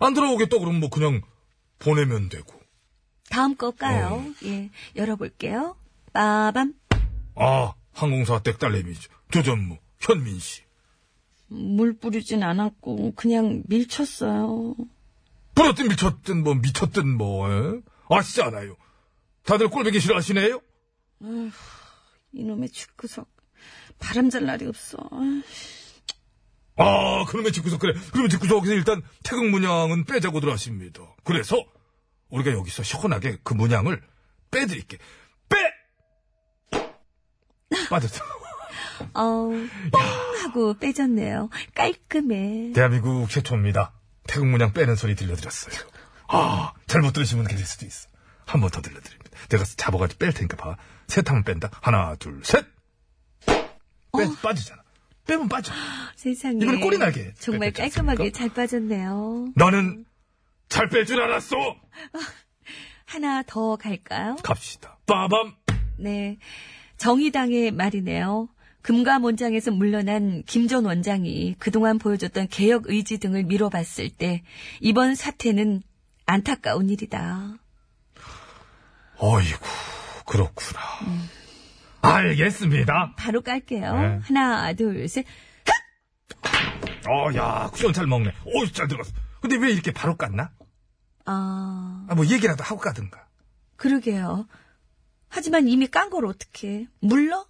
안 0.00 0.14
돌아오겠다 0.14 0.58
그러면 0.58 0.80
뭐 0.80 0.88
그냥 0.88 1.20
보내면 1.78 2.28
되고. 2.28 2.52
다음 3.30 3.56
거 3.56 3.70
까요. 3.72 4.24
어. 4.26 4.46
예. 4.46 4.70
열어볼게요. 4.96 5.76
빠밤. 6.12 6.74
아, 7.34 7.74
항공사 7.92 8.40
댁 8.42 8.58
딸내미죠. 8.58 9.10
조전무, 9.30 9.78
현민 9.98 10.38
씨. 10.38 10.62
물 11.48 11.96
뿌리진 11.98 12.42
않았고 12.42 13.14
그냥 13.16 13.62
밀쳤어요. 13.66 14.76
불었든 15.54 15.88
미쳤든 15.88 16.42
뭐 16.42 16.54
미쳤든 16.54 17.16
뭐, 17.16 17.50
에? 17.50 17.80
아시지 18.08 18.42
않아요. 18.42 18.76
다들 19.44 19.68
꼴보기 19.68 20.00
싫어하시네요? 20.00 20.60
이놈의 22.32 22.70
축구석. 22.70 23.28
바람 23.98 24.30
잘 24.30 24.44
날이 24.44 24.66
없어. 24.66 24.98
아, 26.76 27.24
그러면 27.28 27.52
집구석, 27.52 27.78
그래. 27.80 27.94
그러면 28.10 28.30
집구석에서 28.30 28.72
일단 28.74 29.02
태극 29.22 29.48
문양은 29.50 30.04
빼자고 30.04 30.40
들어하십니다. 30.40 31.00
그래서 31.24 31.64
우리가 32.30 32.50
여기서 32.52 32.82
시원하게 32.82 33.38
그 33.44 33.54
문양을 33.54 34.02
빼드릴게. 34.50 34.98
빼! 35.48 35.56
빠졌어. 37.90 38.24
어우, 39.14 39.66
뻥 39.92 40.00
하고 40.42 40.74
빼졌네요. 40.78 41.48
깔끔해. 41.74 42.72
대한민국 42.74 43.28
최초입니다. 43.28 43.92
태국 44.26 44.46
문양 44.48 44.72
빼는 44.72 44.96
소리 44.96 45.14
들려드렸어요. 45.14 45.74
아, 46.28 46.72
잘못 46.86 47.12
들으시면 47.12 47.46
계실 47.46 47.66
수도 47.66 47.86
있어. 47.86 48.08
한 48.46 48.60
번 48.60 48.70
더 48.70 48.80
들려드립니다. 48.82 49.30
내가 49.48 49.64
잡아가지고 49.64 50.18
뺄 50.18 50.32
테니까 50.32 50.56
봐. 50.56 50.76
셋 51.08 51.28
하면 51.30 51.44
뺀다. 51.44 51.70
하나, 51.82 52.14
둘, 52.16 52.40
셋! 52.44 52.64
빼, 53.46 54.28
빠지잖아. 54.42 54.82
빼면 55.26 55.48
빠져. 55.48 55.72
세상에. 56.16 56.58
이번에 56.62 56.80
꼬리 56.80 56.98
날개 56.98 57.32
정말 57.34 57.72
깔끔하게? 57.72 58.32
잘 58.32 58.48
빠졌네요. 58.50 59.52
너는 59.56 60.04
잘 60.68 60.88
뺄 60.88 61.06
줄 61.06 61.22
알았어! 61.22 61.56
하나 63.06 63.42
더 63.46 63.76
갈까요? 63.76 64.36
갑시다. 64.42 64.98
빠밤! 65.06 65.54
네. 65.98 66.38
정의당의 66.96 67.70
말이네요. 67.70 68.48
금감 68.82 69.24
원장에서 69.24 69.70
물러난 69.70 70.42
김 70.46 70.68
전 70.68 70.84
원장이 70.84 71.54
그동안 71.58 71.98
보여줬던 71.98 72.48
개혁 72.48 72.84
의지 72.86 73.18
등을 73.18 73.44
미뤄봤을 73.44 74.10
때 74.10 74.42
이번 74.80 75.14
사태는 75.14 75.82
안타까운 76.26 76.90
일이다. 76.90 77.54
어이구, 79.16 79.58
그렇구나. 80.26 80.80
알겠습니다. 82.04 83.14
바로 83.16 83.42
깔게요. 83.42 84.00
네. 84.00 84.18
하나, 84.22 84.72
둘, 84.74 85.08
셋. 85.08 85.24
어, 87.08 87.34
야, 87.36 87.68
쿠션 87.72 87.92
잘 87.92 88.06
먹네. 88.06 88.32
오, 88.46 88.66
잘 88.66 88.88
들어갔어. 88.88 89.12
근데 89.40 89.56
왜 89.56 89.70
이렇게 89.72 89.92
바로 89.92 90.16
깠나? 90.16 90.50
아, 91.26 92.06
아, 92.08 92.14
뭐 92.14 92.26
얘기라도 92.26 92.64
하고 92.64 92.80
가든가. 92.80 93.26
그러게요. 93.76 94.46
하지만 95.28 95.68
이미 95.68 95.86
깐 95.86 96.10
걸 96.10 96.26
어떻게? 96.26 96.86
물러? 97.00 97.46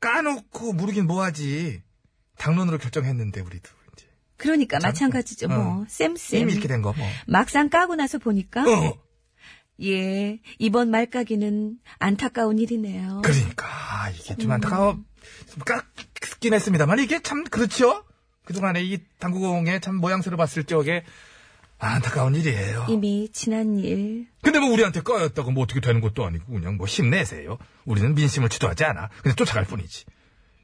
까놓고 0.00 0.72
모르긴 0.74 1.06
뭐하지. 1.06 1.82
당론으로 2.38 2.78
결정했는데 2.78 3.40
우리도 3.40 3.68
이제 3.96 4.06
그러니까 4.36 4.78
마찬가지죠, 4.82 5.48
뭐. 5.48 5.58
어. 5.58 5.84
쌤쌤. 5.88 6.40
이미 6.40 6.52
이렇게 6.52 6.68
된 6.68 6.82
거 6.82 6.92
뭐. 6.92 7.06
막상 7.26 7.68
까고 7.68 7.96
나서 7.96 8.18
보니까 8.18 8.62
어, 8.62 8.98
예, 9.82 10.40
이번 10.58 10.90
말까기는 10.90 11.78
안타까운 11.98 12.58
일이네요. 12.58 13.22
그러니까 13.22 13.66
아, 13.66 14.10
이게 14.10 14.34
좀 14.36 14.50
안타까워. 14.50 14.98
좀 15.50 15.62
깎긴 15.64 16.54
했습니다만 16.54 16.98
이게 17.00 17.20
참 17.22 17.44
그렇죠. 17.44 18.04
그동안에 18.44 18.82
이 18.82 18.98
당구공의 19.18 19.80
참 19.80 19.96
모양새를 19.96 20.38
봤을 20.38 20.64
적에 20.64 21.04
안타까운 21.78 22.34
일이에요. 22.34 22.86
이미 22.88 23.28
지난 23.32 23.78
일. 23.78 24.26
근데 24.40 24.58
뭐 24.60 24.70
우리한테 24.70 25.02
꺼였다고 25.02 25.50
뭐 25.50 25.64
어떻게 25.64 25.80
되는 25.80 26.00
것도 26.00 26.24
아니고 26.24 26.52
그냥 26.54 26.76
뭐 26.76 26.86
힘내세요. 26.86 27.58
우리는 27.84 28.14
민심을 28.14 28.48
주도하지 28.48 28.84
않아. 28.84 29.10
그냥 29.22 29.36
쫓아갈 29.36 29.64
뿐이지. 29.64 30.06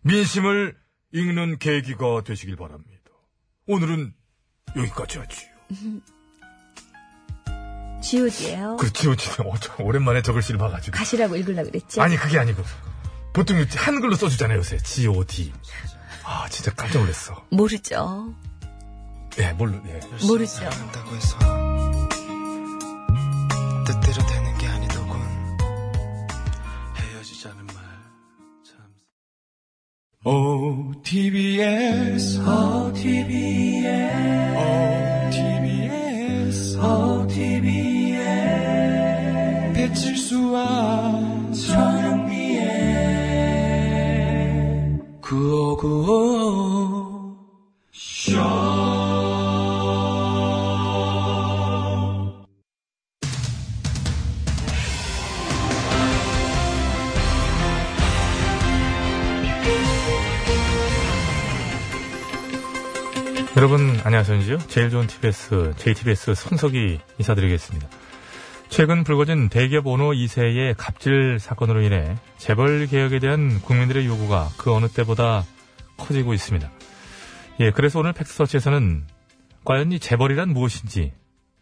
민심을 0.03 0.77
읽는 1.13 1.59
계기가 1.59 2.23
되시길 2.25 2.57
바랍니다. 2.57 3.03
오늘은 3.67 4.15
여기까지 4.77 5.19
하지요. 5.19 5.51
지오지예요. 8.03 8.77
그렇지요, 8.77 9.17
지금 9.17 9.47
어, 9.47 9.55
저 9.61 9.73
오랜만에 9.79 10.21
저글 10.23 10.43
씨를 10.43 10.59
봐가지고. 10.59 10.95
가시라고 10.97 11.37
읽으려고 11.37 11.71
그랬죠? 11.71 12.03
아니 12.03 12.17
그게 12.17 12.39
아니고 12.39 12.63
보통 13.33 13.57
이렇게 13.57 13.79
한글로 13.79 14.17
써주잖아요 14.17 14.59
요새 14.59 14.77
G.O.D. 14.79 15.53
아 16.25 16.47
진짜 16.51 16.73
깜짝 16.75 16.99
놀랐어. 17.01 17.45
모르죠. 17.51 18.35
예, 19.39 19.53
뭘로 19.53 19.81
예. 19.87 20.01
모르죠. 20.27 20.69
뜻대로 23.87 24.27
되는 24.27 24.59
게 24.59 24.67
혹은 24.97 25.21
헤어지자는 26.97 27.67
말 27.67 27.77
참. 28.65 28.77
OTBS 30.25 32.41
OTBS 32.41 33.83
OTBS 36.83 38.23
배칠수와 39.75 41.51
전영미의 41.53 42.63
9595 45.23 47.02
여러분 63.55 64.01
안녕하세요. 64.03 64.59
제일 64.69 64.89
좋은 64.89 65.07
TBS 65.07 65.75
JTBS 65.77 66.35
손석희 66.35 66.99
인사드리겠습니다. 67.19 67.87
최근 68.71 69.05
불거진 69.05 69.51
대기업 69.51 69.87
오너 69.87 70.13
2세의 70.13 70.75
갑질 70.79 71.39
사건으로 71.39 71.83
인해 71.83 72.17
재벌 72.39 72.87
개혁에 72.87 73.19
대한 73.19 73.61
국민들의 73.61 74.07
요구가 74.07 74.49
그 74.57 74.73
어느 74.73 74.89
때보다 74.89 75.45
커지고 75.99 76.33
있습니다. 76.33 76.73
예, 77.61 77.71
그래서 77.73 78.01
오늘 78.01 78.15
팩스서치에서는 78.15 79.05
과연 79.67 79.93
이 79.93 79.99
재벌이란 79.99 80.49
무엇인지 80.49 81.13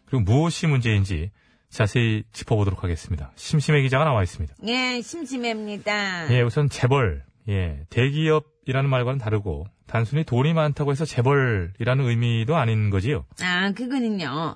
그리고 0.05 0.23
무엇이 0.23 0.67
문제인지 0.67 1.31
자세히 1.69 2.23
짚어보도록 2.31 2.85
하겠습니다. 2.85 3.33
심심해 3.35 3.81
기자가 3.81 4.05
나와 4.05 4.23
있습니다. 4.23 4.55
예, 4.65 5.01
심심합니다. 5.01 6.33
예, 6.33 6.41
우선 6.41 6.69
재벌, 6.69 7.25
예, 7.49 7.81
대기업이라는 7.89 8.89
말과는 8.89 9.19
다르고 9.19 9.67
단순히 9.91 10.23
돈이 10.23 10.53
많다고 10.53 10.91
해서 10.91 11.03
재벌이라는 11.03 12.05
의미도 12.07 12.55
아닌 12.55 12.89
거지요. 12.89 13.25
아, 13.41 13.71
그거는요. 13.75 14.55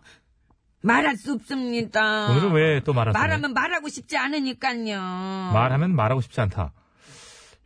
말할 0.81 1.17
수 1.17 1.33
없습니다. 1.33 2.29
오늘은 2.31 2.51
왜 2.53 2.79
또 2.85 2.93
말하세요? 2.93 3.19
말하면 3.21 3.53
말하고 3.53 3.89
싶지 3.89 4.17
않으니까요. 4.17 4.97
말하면 5.53 5.93
말하고 5.95 6.21
싶지 6.21 6.39
않다. 6.39 6.71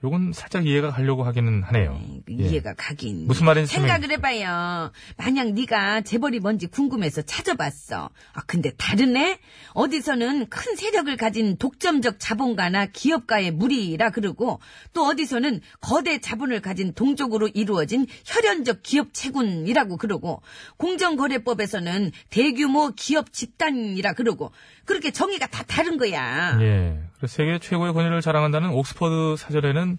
요건 0.03 0.31
살짝 0.33 0.65
이해가 0.65 0.91
가려고 0.91 1.23
하기는 1.23 1.63
하네요. 1.63 1.99
그 2.25 2.33
예. 2.39 2.43
이해가 2.45 2.73
가긴. 2.77 3.27
무슨 3.27 3.45
말인지 3.45 3.73
생각을 3.73 4.11
해봐요. 4.11 4.91
만약 5.17 5.51
네가 5.51 6.01
재벌이 6.01 6.39
뭔지 6.39 6.67
궁금해서 6.67 7.21
찾아봤어. 7.23 8.09
아 8.33 8.41
근데 8.47 8.71
다르네. 8.77 9.39
어디서는 9.73 10.47
큰 10.47 10.75
세력을 10.75 11.15
가진 11.17 11.57
독점적 11.57 12.15
자본가나 12.19 12.85
기업가의 12.87 13.51
무리라 13.51 14.09
그러고 14.09 14.61
또 14.93 15.05
어디서는 15.05 15.59
거대 15.81 16.19
자본을 16.19 16.61
가진 16.61 16.93
동족으로 16.93 17.49
이루어진 17.49 18.07
혈연적 18.25 18.83
기업 18.83 19.13
체군이라고 19.13 19.97
그러고 19.97 20.41
공정거래법에서는 20.77 22.11
대규모 22.29 22.91
기업 22.95 23.33
집단이라 23.33 24.13
그러고 24.13 24.51
그렇게 24.85 25.11
정의가 25.11 25.47
다 25.47 25.63
다른 25.67 25.97
거야. 25.97 26.57
예. 26.61 27.08
세계 27.27 27.59
최고의 27.59 27.93
권위를 27.93 28.21
자랑한다는 28.21 28.69
옥스퍼드 28.69 29.35
사전에는 29.37 29.97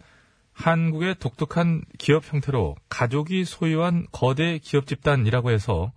한국의 0.52 1.16
독특한 1.18 1.82
기업 1.98 2.32
형태로 2.32 2.76
가족이 2.88 3.44
소유한 3.44 4.06
거대 4.12 4.58
기업 4.58 4.86
집단이라고 4.86 5.50
해서 5.50 5.92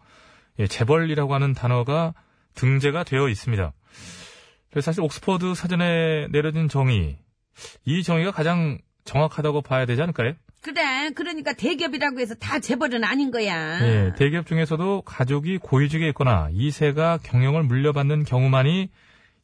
예, 0.59 0.67
재벌이라고 0.67 1.33
하는 1.33 1.53
단어가 1.53 2.13
등재가 2.55 3.03
되어 3.03 3.29
있습니다. 3.29 3.73
그래서 4.69 4.85
사실 4.85 5.01
옥스퍼드 5.01 5.55
사전에 5.55 6.27
내려진 6.31 6.67
정의, 6.69 7.17
이 7.85 8.03
정의가 8.03 8.31
가장 8.31 8.77
정확하다고 9.05 9.61
봐야 9.61 9.85
되지 9.85 10.01
않을까요? 10.01 10.33
그래. 10.61 11.09
그러니까 11.11 11.53
대기업이라고 11.53 12.19
해서 12.19 12.35
다 12.35 12.59
재벌은 12.59 13.03
아닌 13.03 13.31
거야. 13.31 13.81
예, 13.81 14.13
대기업 14.15 14.45
중에서도 14.45 15.01
가족이 15.01 15.57
고위직에 15.57 16.07
있거나 16.09 16.49
2세가 16.51 17.21
경영을 17.21 17.63
물려받는 17.63 18.23
경우만이 18.23 18.89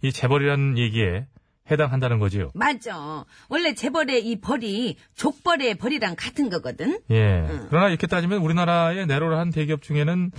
이 0.01 0.11
재벌이라는 0.11 0.77
얘기에 0.77 1.25
해당한다는 1.71 2.19
거지요. 2.19 2.51
맞아. 2.53 3.25
원래 3.49 3.73
재벌의 3.73 4.25
이 4.25 4.39
벌이 4.39 4.95
족벌의 5.15 5.75
벌이랑 5.75 6.15
같은 6.17 6.49
거거든. 6.49 6.99
예. 7.11 7.47
그러나 7.69 7.89
이렇게 7.89 8.07
따지면 8.07 8.39
우리나라의 8.39 9.05
내로를 9.07 9.37
한 9.37 9.49
대기업 9.49 9.81
중에는 9.81 10.31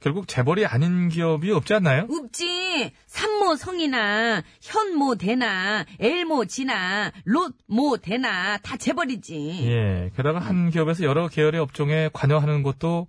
결국 0.00 0.28
재벌이 0.28 0.66
아닌 0.66 1.08
기업이 1.08 1.50
없지 1.50 1.72
않나요? 1.72 2.06
없지. 2.10 2.92
삼모 3.06 3.56
성이나 3.56 4.42
현모 4.60 5.14
대나 5.14 5.86
엘모 5.98 6.44
지나 6.44 7.10
롯모 7.24 7.96
대나 8.02 8.58
다 8.58 8.76
재벌이지. 8.76 9.66
예. 9.66 10.10
게다가 10.14 10.40
한 10.40 10.68
기업에서 10.68 11.04
여러 11.04 11.28
계열의 11.28 11.58
업종에 11.60 12.10
관여하는 12.12 12.62
것도 12.62 13.06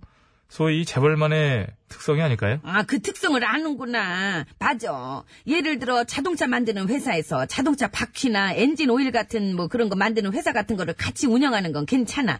소위 0.48 0.80
이 0.80 0.84
재벌만의 0.86 1.66
특성이 1.88 2.20
아닐까요? 2.20 2.58
아, 2.64 2.82
그 2.82 3.00
특성을 3.00 3.42
아는구나. 3.44 4.44
맞아. 4.58 5.22
예를 5.46 5.78
들어 5.78 6.04
자동차 6.04 6.46
만드는 6.46 6.88
회사에서 6.88 7.46
자동차 7.46 7.88
바퀴나 7.88 8.54
엔진 8.54 8.90
오일 8.90 9.12
같은 9.12 9.54
뭐 9.54 9.68
그런 9.68 9.88
거 9.88 9.96
만드는 9.96 10.32
회사 10.32 10.52
같은 10.52 10.76
거를 10.76 10.94
같이 10.94 11.26
운영하는 11.26 11.72
건 11.72 11.86
괜찮아. 11.86 12.38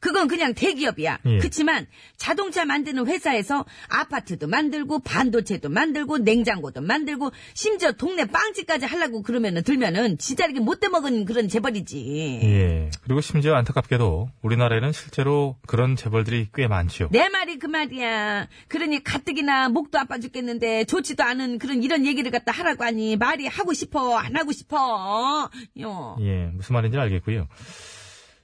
그건 0.00 0.26
그냥 0.28 0.54
대기업이야. 0.54 1.18
예. 1.26 1.38
그치만 1.38 1.86
자동차 2.16 2.64
만드는 2.64 3.06
회사에서 3.06 3.64
아파트도 3.88 4.48
만들고 4.48 5.00
반도체도 5.00 5.68
만들고 5.68 6.18
냉장고도 6.18 6.80
만들고 6.80 7.30
심지어 7.54 7.92
동네 7.92 8.24
빵집까지 8.24 8.86
하려고 8.86 9.22
그러면은 9.22 9.62
들면은 9.62 10.18
지자리게 10.18 10.60
못돼 10.60 10.88
먹은 10.88 11.24
그런 11.24 11.48
재벌이지. 11.48 12.40
예. 12.42 12.90
그리고 13.02 13.20
심지어 13.20 13.54
안타깝게도 13.54 14.30
우리나라에는 14.42 14.92
실제로 14.92 15.56
그런 15.66 15.96
재벌들이 15.96 16.48
꽤 16.54 16.66
많지요. 16.66 17.08
내 17.10 17.28
말이 17.28 17.58
그 17.58 17.66
말이야. 17.66 18.48
그러니까 18.68 18.87
그러니 18.88 19.04
가뜩이나 19.04 19.68
목도 19.68 19.98
아파 19.98 20.18
죽겠는데 20.18 20.84
좋지도 20.84 21.22
않은 21.22 21.58
그런 21.58 21.82
이런 21.82 22.06
얘기를 22.06 22.30
갖다 22.30 22.52
하라고 22.52 22.84
하니 22.84 23.16
말이 23.16 23.46
하고 23.46 23.74
싶어 23.74 24.16
안 24.16 24.34
하고 24.34 24.52
싶어. 24.52 25.50
요. 25.80 26.16
예, 26.20 26.46
무슨 26.54 26.72
말인지 26.72 26.96
알겠고요. 26.96 27.48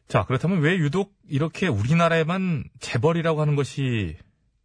자, 0.07 0.25
그렇다면 0.27 0.61
왜 0.61 0.77
유독 0.77 1.15
이렇게 1.29 1.67
우리나라에만 1.67 2.65
재벌이라고 2.79 3.41
하는 3.41 3.57
것이 3.57 4.17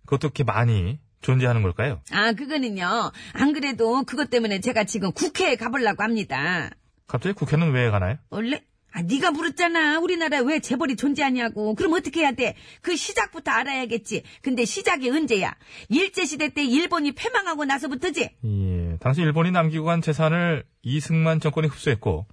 그것도 0.05 0.27
이렇게 0.27 0.43
많이 0.43 0.99
존재하는 1.21 1.61
걸까요? 1.61 2.01
아 2.11 2.33
그거는요. 2.33 3.11
안 3.33 3.53
그래도 3.53 4.03
그것 4.03 4.29
때문에 4.29 4.59
제가 4.59 4.83
지금 4.83 5.13
국회에 5.13 5.55
가보려고 5.55 6.03
합니다. 6.03 6.69
갑자기 7.07 7.33
국회는 7.35 7.71
왜 7.71 7.89
가나요? 7.89 8.17
원래 8.29 8.61
아 8.91 9.01
네가 9.03 9.31
물었잖아. 9.31 9.99
우리나라에 9.99 10.41
왜 10.41 10.59
재벌이 10.59 10.95
존재하냐고. 10.95 11.75
그럼 11.75 11.93
어떻게 11.93 12.21
해야 12.21 12.31
돼? 12.31 12.55
그 12.81 12.95
시작부터 12.95 13.51
알아야겠지. 13.51 14.23
근데 14.41 14.65
시작이 14.65 15.09
언제야? 15.09 15.55
일제 15.89 16.25
시대 16.25 16.49
때 16.49 16.63
일본이 16.63 17.11
패망하고 17.11 17.65
나서부터지. 17.65 18.29
예, 18.43 18.97
당시 18.99 19.21
일본이 19.21 19.51
남기고 19.51 19.85
간 19.85 20.01
재산을 20.01 20.63
이승만 20.81 21.39
정권이 21.39 21.67
흡수했고 21.67 22.25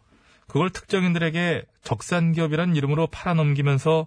그걸 0.46 0.70
특정인들에게 0.70 1.64
적산기업이라는 1.82 2.76
이름으로 2.76 3.09
팔아넘기면서 3.09 4.07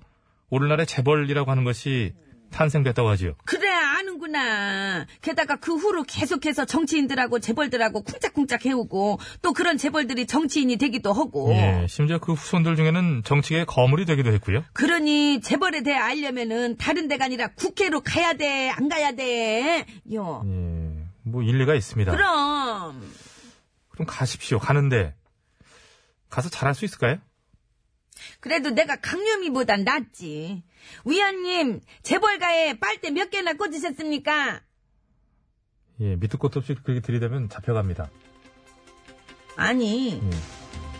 오늘날의 0.49 0.87
재벌이라고 0.87 1.51
하는 1.51 1.63
것이 1.63 2.13
탄생됐다고 2.51 3.09
하지요. 3.09 3.33
그래 3.45 3.69
아는구나. 3.69 5.05
게다가 5.21 5.55
그 5.57 5.75
후로 5.75 6.03
계속해서 6.03 6.65
정치인들하고 6.65 7.39
재벌들하고 7.39 8.03
쿵짝쿵짝 8.03 8.65
해오고 8.65 9.19
또 9.41 9.53
그런 9.53 9.77
재벌들이 9.77 10.27
정치인이 10.27 10.77
되기도 10.77 11.13
하고. 11.13 11.51
예, 11.53 11.85
심지어 11.87 12.19
그 12.19 12.33
후손들 12.33 12.75
중에는 12.75 13.23
정치계의 13.23 13.65
거물이 13.65 14.05
되기도 14.05 14.31
했고요. 14.33 14.63
그러니 14.73 15.41
재벌에 15.41 15.81
대해 15.83 15.97
알려면은 15.97 16.77
다른 16.77 17.07
데가 17.07 17.25
아니라 17.25 17.47
국회로 17.53 18.01
가야 18.01 18.33
돼, 18.33 18.69
안 18.69 18.89
가야 18.89 19.13
돼. 19.13 19.85
요. 20.13 20.43
예, 20.45 21.05
뭐 21.23 21.43
일리가 21.43 21.75
있습니다. 21.75 22.11
그럼 22.11 23.01
그럼 23.89 24.07
가십시오. 24.07 24.59
가는데 24.59 25.13
가서 26.29 26.49
잘할 26.49 26.75
수 26.75 26.85
있을까요? 26.85 27.17
그래도 28.39 28.69
내가 28.71 28.95
강념이보단 28.97 29.83
낫지. 29.83 30.63
위원님 31.05 31.81
재벌가에 32.03 32.79
빨대 32.79 33.11
몇 33.11 33.29
개나 33.29 33.53
꽂으셨습니까? 33.53 34.61
예, 36.01 36.15
밑도 36.15 36.37
끝도 36.37 36.59
없이 36.59 36.75
그렇게 36.81 37.01
들이대면 37.01 37.49
잡혀갑니다. 37.49 38.09
아니 39.57 40.21
예. 40.23 40.29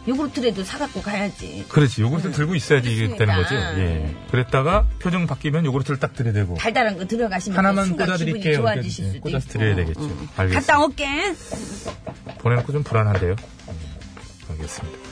요구르트라도 0.08 0.64
사갖고 0.64 1.02
가야지. 1.02 1.66
그렇지. 1.70 2.02
요구르트 2.02 2.32
들고 2.32 2.56
있어야지 2.56 2.92
이게 2.94 3.16
되는 3.16 3.34
거죠. 3.36 3.50
그렇습니다. 3.50 3.80
예. 3.80 4.16
그랬다가 4.32 4.88
표정 5.00 5.26
바뀌면 5.28 5.66
요구르트를 5.66 6.00
딱 6.00 6.14
들이대고 6.14 6.56
달달한 6.56 6.98
거 6.98 7.06
들어가시면 7.06 7.58
하나만 7.58 7.86
순간 7.86 8.08
꽂아드릴게요. 8.08 8.56
좋아지실 8.58 9.06
이렇게, 9.06 9.18
수도 9.18 9.30
꽂아서. 9.30 9.50
드려야 9.50 9.76
되겠죠. 9.76 10.02
알겠습니다. 10.36 10.60
갔다 10.60 10.80
올게. 10.84 11.06
보내놓고 12.40 12.72
좀 12.74 12.84
불안한데요. 12.84 13.32
음, 13.32 13.80
알겠습니다. 14.50 15.09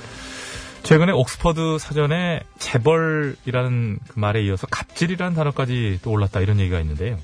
최근에 0.87 1.11
옥스퍼드 1.11 1.79
사전에 1.79 2.39
재벌이라는 2.59 3.99
그 4.07 4.19
말에 4.19 4.41
이어서 4.43 4.67
갑질이라는 4.67 5.35
단어까지 5.35 5.99
또 6.01 6.11
올랐다 6.11 6.39
이런 6.39 6.61
얘기가 6.61 6.79
있는데요. 6.79 7.19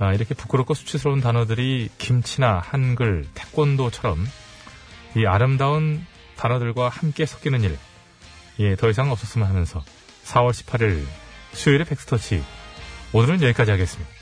아, 0.00 0.12
이렇게 0.12 0.34
부끄럽고 0.34 0.74
수치스러운 0.74 1.20
단어들이 1.20 1.90
김치나 1.98 2.58
한글, 2.58 3.24
태권도처럼 3.34 4.26
이 5.16 5.26
아름다운 5.26 6.04
단어들과 6.34 6.88
함께 6.88 7.24
섞이는 7.24 7.62
일, 7.62 7.78
예, 8.58 8.74
더 8.74 8.90
이상 8.90 9.12
없었으면 9.12 9.46
하면서 9.46 9.80
4월 10.24 10.50
18일 10.50 11.04
수요일의 11.52 11.86
팩스터치 11.86 12.42
오늘은 13.12 13.42
여기까지 13.42 13.70
하겠습니다. 13.70 14.21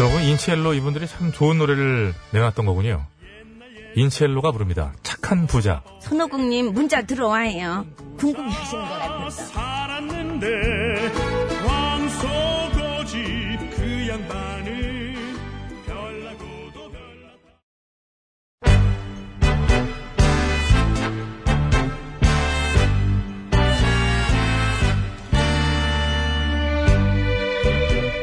그러고 0.00 0.18
인첼로 0.18 0.72
이분들이 0.72 1.06
참 1.06 1.30
좋은 1.30 1.58
노래를 1.58 2.14
내놨던 2.30 2.64
거군요. 2.64 3.04
인첼로가 3.96 4.50
부릅니다. 4.50 4.94
착한 5.02 5.46
부자. 5.46 5.82
손오국님 6.00 6.72
문자 6.72 7.02
들어와요. 7.02 7.84
궁금해하시는 8.16 8.82
것 8.82 8.98
같아서. 8.98 9.52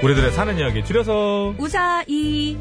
우리들의 0.03 0.31
사는 0.31 0.57
이야기 0.57 0.83
줄여서 0.83 1.55
우사이. 1.57 2.57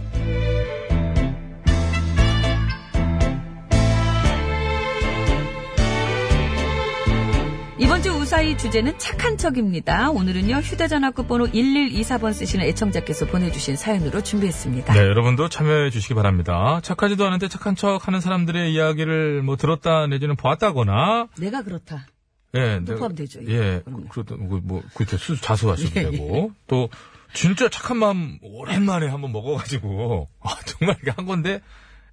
이번 7.78 8.02
주 8.02 8.10
우사히 8.10 8.56
주제는 8.56 8.98
착한 8.98 9.36
척입니다. 9.36 10.10
오늘은요, 10.10 10.56
휴대전화 10.56 11.10
끝번호 11.10 11.46
1124번 11.48 12.32
쓰시는 12.32 12.64
애청자께서 12.66 13.26
보내주신 13.26 13.76
사연으로 13.76 14.22
준비했습니다. 14.22 14.94
네, 14.94 15.00
여러분도 15.00 15.50
참여해 15.50 15.90
주시기 15.90 16.14
바랍니다. 16.14 16.80
착하지도 16.82 17.26
않은데 17.26 17.48
착한 17.48 17.76
척 17.76 18.08
하는 18.08 18.20
사람들의 18.20 18.72
이야기를 18.72 19.42
뭐 19.42 19.56
들었다 19.56 20.06
내지는 20.06 20.36
보았다거나 20.36 21.28
내가 21.38 21.62
그렇다. 21.62 22.06
예, 22.54 22.80
또 22.86 22.94
내가- 22.94 22.98
포함되죠. 22.98 23.40
예. 23.48 23.82
그렇다 24.08 24.36
뭐, 24.36 24.58
뭐 24.64 24.82
그렇죠. 24.94 25.18
수 25.18 25.38
자수하셔도 25.38 26.00
예, 26.00 26.10
되고 26.10 26.52
또 26.66 26.88
진짜 27.36 27.68
착한 27.68 27.98
마음 27.98 28.38
오랜만에 28.42 29.08
한번 29.08 29.30
먹어가지고. 29.32 30.28
아, 30.40 30.56
정말 30.64 30.96
이게 31.02 31.10
한 31.10 31.26
건데? 31.26 31.60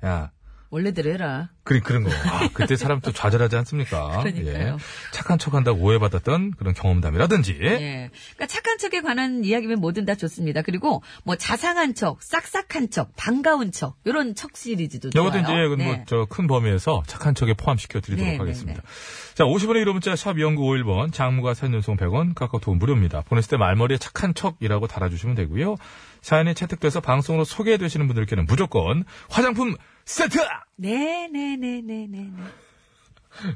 야 0.06 0.32
원래대로 0.74 1.12
해라. 1.12 1.50
그런 1.64 1.84
그런 1.84 2.04
거. 2.04 2.10
아, 2.10 2.50
그때 2.52 2.76
사람 2.76 3.00
또 3.00 3.12
좌절하지 3.12 3.56
않습니까? 3.58 4.18
그러니까요. 4.24 4.74
예. 4.74 4.78
착한 5.12 5.38
척 5.38 5.54
한다고 5.54 5.80
오해받았던 5.80 6.54
그런 6.58 6.74
경험담이라든지. 6.74 7.60
예. 7.62 8.10
그러니까 8.34 8.48
착한 8.48 8.80
척에 8.80 9.02
관한 9.02 9.46
이야기면 9.46 9.80
뭐든 9.82 10.06
다 10.06 10.16
좋습니다. 10.16 10.64
그리고 10.64 11.04
뭐 11.26 11.36
자상한 11.36 11.94
척, 11.94 12.24
싹싹한 12.24 12.90
척, 12.90 13.16
반가운 13.16 13.72
척, 13.72 13.98
이런 14.04 14.34
척 14.34 14.58
시리즈도 14.58 15.12
좋아요. 15.12 15.28
이것도 15.28 15.42
이제 15.44 15.54
네. 15.78 15.86
뭐저 15.86 16.26
큰 16.28 16.48
범위에서 16.48 17.04
착한 17.06 17.36
척에 17.36 17.54
포함시켜 17.54 18.02
드리도록 18.02 18.32
네, 18.32 18.38
하겠습니다. 18.38 18.82
네, 18.82 19.36
자, 19.36 19.44
50원의 19.44 19.86
1호 19.86 19.92
문자 19.92 20.16
샵 20.16 20.34
0951번 20.34 21.14
장무가 21.14 21.54
사연 21.54 21.76
연속 21.76 21.98
100원 21.98 22.34
카카오톡 22.34 22.76
무료입니다. 22.78 23.22
보냈을 23.22 23.52
때 23.52 23.58
말머리에 23.58 24.00
착한 24.00 24.34
척이라고 24.34 24.88
달아주시면 24.88 25.36
되고요. 25.36 25.76
사연이 26.24 26.56
채택돼서 26.56 27.02
방송으로 27.02 27.44
소개되시는 27.44 28.08
분들께는 28.08 28.46
무조건 28.46 29.04
화장품 29.30 29.76
세트! 30.06 30.40
네, 30.78 31.28
네, 31.28 31.58
네, 31.58 31.82
네, 31.82 32.08
네, 32.10 32.30
네. 32.32 32.44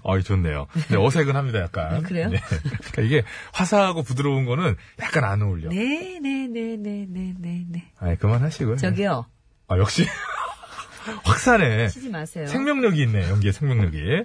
어이, 0.04 0.22
좋네요. 0.22 0.68
네, 0.90 0.98
어색은 0.98 1.36
합니다, 1.36 1.62
약간. 1.62 1.96
아, 1.96 2.00
그래요? 2.02 2.30
네. 2.30 2.40
그러니까 2.92 3.02
이게 3.04 3.24
화사하고 3.54 4.04
부드러운 4.04 4.46
거는 4.46 4.76
약간 5.00 5.24
안 5.24 5.42
어울려. 5.44 5.70
네, 5.70 6.20
네, 6.22 6.48
네, 6.48 6.76
네, 6.78 7.06
네, 7.08 7.34
네, 7.38 7.66
네. 7.70 7.92
아이, 8.00 8.18
그만하시고요. 8.18 8.76
저기요. 8.76 9.28
아, 9.68 9.78
역시. 9.78 10.06
확사네. 11.24 11.88
치지 11.88 12.10
마세요. 12.10 12.48
생명력이 12.48 13.02
있네, 13.02 13.30
연기의 13.30 13.54
생명력이. 13.54 14.24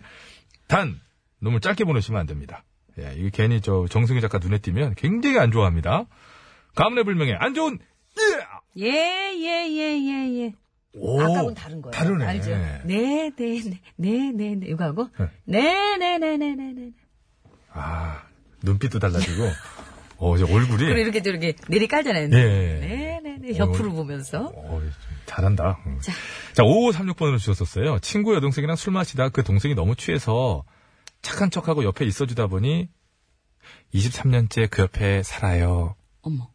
단, 0.66 1.00
너무 1.40 1.60
짧게 1.60 1.84
보내시면 1.84 2.20
안 2.20 2.26
됩니다. 2.26 2.64
예, 2.98 3.14
이거 3.16 3.30
괜히 3.32 3.60
저 3.60 3.86
정승희 3.88 4.20
작가 4.20 4.38
눈에 4.38 4.58
띄면 4.58 4.96
굉장히 4.96 5.38
안 5.38 5.52
좋아합니다. 5.52 6.06
가문의 6.74 7.04
불명예, 7.04 7.34
안 7.34 7.54
좋은, 7.54 7.78
예! 8.18 8.82
예, 8.84 8.86
예, 8.86 9.68
예, 9.68 9.98
예, 10.00 10.44
예. 10.44 10.54
오, 10.94 11.20
아까운 11.20 11.54
다른 11.54 11.80
거예요. 11.80 11.92
다르네. 11.92 12.24
알죠? 12.24 12.50
네, 12.50 12.82
네, 12.84 13.30
네, 13.36 13.80
네, 13.96 14.32
네, 14.32 14.54
네. 14.54 14.66
이거 14.66 14.84
하고. 14.84 15.08
네. 15.18 15.28
네, 15.44 15.96
네, 15.96 16.18
네, 16.18 16.36
네, 16.36 16.54
네, 16.54 16.72
네. 16.74 16.90
아, 17.70 18.22
눈빛도 18.62 18.98
달라지고, 18.98 19.50
어, 20.18 20.36
이제 20.36 20.44
얼굴이. 20.44 20.84
그리고 20.84 20.98
이렇게 20.98 21.22
저렇게 21.22 21.54
내리 21.68 21.88
깔잖아요. 21.88 22.24
예. 22.24 22.28
네, 22.28 23.20
네, 23.22 23.38
네. 23.40 23.58
옆으로 23.58 23.90
어, 23.90 23.94
보면서. 23.94 24.52
어, 24.54 24.82
잘한다. 25.26 25.82
응. 25.86 25.98
자. 26.00 26.12
자, 26.52 26.62
5536번으로 26.62 27.38
주셨었어요. 27.38 27.98
친구 28.00 28.34
여동생이랑 28.34 28.76
술 28.76 28.92
마시다 28.92 29.30
그 29.30 29.42
동생이 29.42 29.74
너무 29.74 29.96
취해서 29.96 30.64
착한 31.22 31.50
척하고 31.50 31.84
옆에 31.84 32.04
있어 32.04 32.26
주다 32.26 32.48
보니 32.48 32.88
23년째 33.94 34.68
그 34.70 34.82
옆에 34.82 35.22
살아요. 35.22 35.94
어머. 36.20 36.50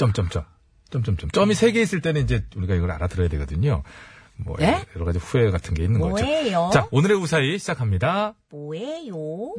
점점점. 0.00 0.44
점점점. 0.88 1.30
점이 1.30 1.54
네. 1.54 1.54
세개 1.54 1.80
있을 1.82 2.00
때는 2.00 2.22
이제 2.22 2.42
우리가 2.56 2.74
이걸 2.74 2.90
알아들어야 2.90 3.28
되거든요. 3.28 3.82
뭐 4.36 4.56
네? 4.58 4.82
여러 4.96 5.04
가지 5.04 5.18
후회 5.18 5.50
같은 5.50 5.74
게 5.74 5.84
있는 5.84 6.00
거죠. 6.00 6.24
뭐예요? 6.24 6.70
자, 6.72 6.88
오늘의 6.90 7.18
우사히 7.18 7.58
시작합니다. 7.58 8.34
뭐예요? 8.50 9.54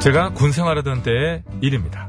제가 0.00 0.32
군 0.32 0.52
생활하던 0.52 1.02
때의 1.02 1.42
일입니다. 1.60 2.07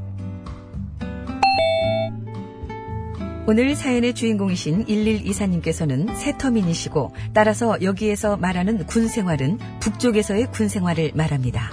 오늘 3.52 3.76
사연의 3.76 4.14
주인공이신 4.14 4.86
1124님께서는 4.86 6.16
새터민이시고 6.16 7.16
따라서 7.34 7.82
여기에서 7.82 8.38
말하는 8.38 8.86
군 8.86 9.08
생활은 9.08 9.58
북쪽에서의 9.80 10.52
군 10.52 10.70
생활을 10.70 11.14
말합니다. 11.16 11.72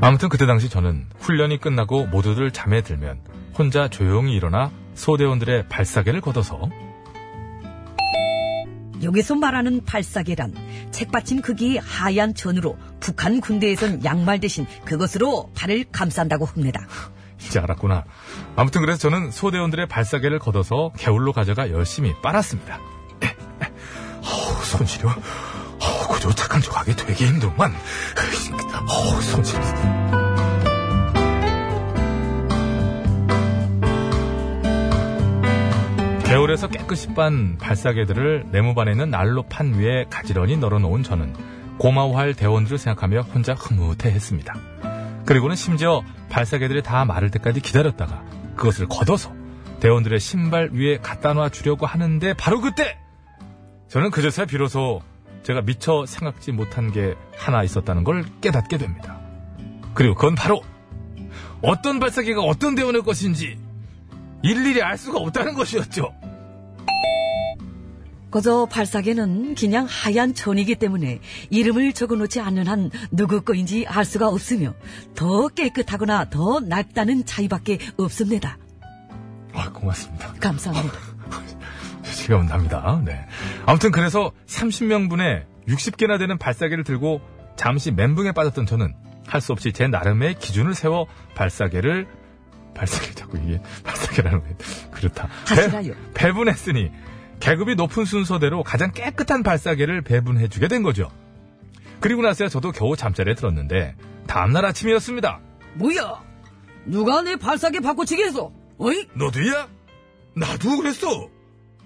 아무튼 0.00 0.30
그때 0.30 0.46
당시 0.46 0.70
저는 0.70 1.04
훈련이 1.18 1.60
끝나고 1.60 2.06
모두들 2.06 2.50
잠에 2.52 2.80
들면 2.80 3.18
혼자 3.58 3.88
조용히 3.88 4.34
일어나 4.34 4.70
소대원들의 4.94 5.68
발사계를 5.68 6.22
걷어서 6.22 6.70
여기서 9.02 9.34
말하는 9.34 9.84
발사계란 9.84 10.54
책받침 10.92 11.42
크기의 11.42 11.76
하얀 11.76 12.32
천으로 12.32 12.78
북한 13.00 13.42
군대에선 13.42 14.02
양말 14.02 14.40
대신 14.40 14.64
그것으로 14.86 15.50
발을 15.54 15.84
감싼다고 15.92 16.46
합니다. 16.46 16.86
이제 17.40 17.58
알았구나. 17.58 18.04
아무튼 18.56 18.80
그래서 18.80 18.98
저는 18.98 19.30
소대원들의 19.30 19.88
발사계를 19.88 20.38
걷어서 20.38 20.92
개울로 20.96 21.32
가져가 21.32 21.70
열심히 21.70 22.14
빨았습니다. 22.22 22.78
어우, 24.22 24.64
손시려. 24.64 25.08
어우, 25.08 26.08
그저 26.14 26.30
착한 26.32 26.60
척 26.60 26.78
하기 26.78 26.94
되게 26.94 27.26
힘들구만. 27.26 27.74
어우, 28.88 29.20
손시려. 29.22 29.60
개울에서 36.24 36.68
깨끗이 36.68 37.08
빤 37.08 37.58
발사계들을 37.58 38.46
네모반에 38.52 38.92
있는 38.92 39.10
난로 39.10 39.42
판 39.42 39.74
위에 39.74 40.04
가지런히 40.08 40.56
널어놓은 40.56 41.02
저는 41.02 41.34
고마워할 41.78 42.34
대원들을 42.34 42.78
생각하며 42.78 43.22
혼자 43.22 43.54
흐뭇해 43.54 44.12
했습니다. 44.12 44.54
그리고는 45.30 45.54
심지어 45.54 46.02
발사계들이 46.28 46.82
다 46.82 47.04
마를 47.04 47.30
때까지 47.30 47.60
기다렸다가 47.60 48.24
그것을 48.56 48.88
걷어서 48.88 49.32
대원들의 49.78 50.18
신발 50.18 50.70
위에 50.72 50.98
갖다 50.98 51.34
놔 51.34 51.50
주려고 51.50 51.86
하는데 51.86 52.34
바로 52.34 52.60
그때 52.60 52.98
저는 53.86 54.10
그제서야 54.10 54.46
비로소 54.46 55.00
제가 55.44 55.60
미처 55.60 56.04
생각지 56.04 56.50
못한 56.50 56.90
게 56.90 57.14
하나 57.36 57.62
있었다는 57.62 58.02
걸 58.02 58.24
깨닫게 58.40 58.76
됩니다. 58.76 59.20
그리고 59.94 60.16
그건 60.16 60.34
바로 60.34 60.62
어떤 61.62 62.00
발사계가 62.00 62.40
어떤 62.40 62.74
대원의 62.74 63.02
것인지 63.02 63.56
일일이 64.42 64.82
알 64.82 64.98
수가 64.98 65.20
없다는 65.20 65.54
것이었죠. 65.54 66.12
그저 68.30 68.66
발사계는 68.70 69.54
그냥 69.54 69.86
하얀 69.88 70.34
천이기 70.34 70.76
때문에 70.76 71.20
이름을 71.50 71.92
적어놓지 71.92 72.40
않는 72.40 72.66
한 72.66 72.90
누구 73.10 73.42
거인지 73.42 73.86
알 73.86 74.04
수가 74.04 74.28
없으며 74.28 74.74
더 75.14 75.48
깨끗하거나 75.48 76.30
더 76.30 76.60
낫다는 76.60 77.24
차이밖에 77.26 77.78
없습니다. 77.96 78.58
아, 79.52 79.70
고맙습니다. 79.72 80.32
감사합니다. 80.34 80.98
납니다. 82.48 83.02
네. 83.04 83.26
아무튼 83.66 83.90
그래서 83.90 84.30
30명분의 84.46 85.44
60개나 85.66 86.18
되는 86.18 86.38
발사계를 86.38 86.84
들고 86.84 87.20
잠시 87.56 87.90
멘붕에 87.90 88.32
빠졌던 88.32 88.66
저는 88.66 88.94
할 89.26 89.40
수 89.40 89.52
없이 89.52 89.72
제 89.72 89.86
나름의 89.86 90.34
기준을 90.40 90.74
세워 90.74 91.06
발사계를 91.34 92.06
발사계 92.74 93.14
자꾸 93.14 93.38
이게 93.38 93.60
발사계라는 93.84 94.42
게 94.42 94.56
그렇다. 94.90 95.28
하시라요. 95.46 95.92
배, 96.14 96.26
배분했으니 96.26 96.90
계급이 97.40 97.74
높은 97.74 98.04
순서대로 98.04 98.62
가장 98.62 98.92
깨끗한 98.92 99.42
발사계를 99.42 100.02
배분해주게 100.02 100.68
된 100.68 100.82
거죠. 100.82 101.10
그리고 102.00 102.22
나서야 102.22 102.48
저도 102.48 102.72
겨우 102.72 102.96
잠자리에 102.96 103.34
들었는데 103.34 103.96
다음날 104.26 104.64
아침이었습니다. 104.66 105.40
뭐야? 105.74 106.22
누가 106.86 107.22
내 107.22 107.36
발사계 107.36 107.80
바꿔치기 107.80 108.22
했어? 108.22 108.52
어이? 108.78 109.06
너도야? 109.14 109.68
나도 110.34 110.76
그랬어. 110.78 111.28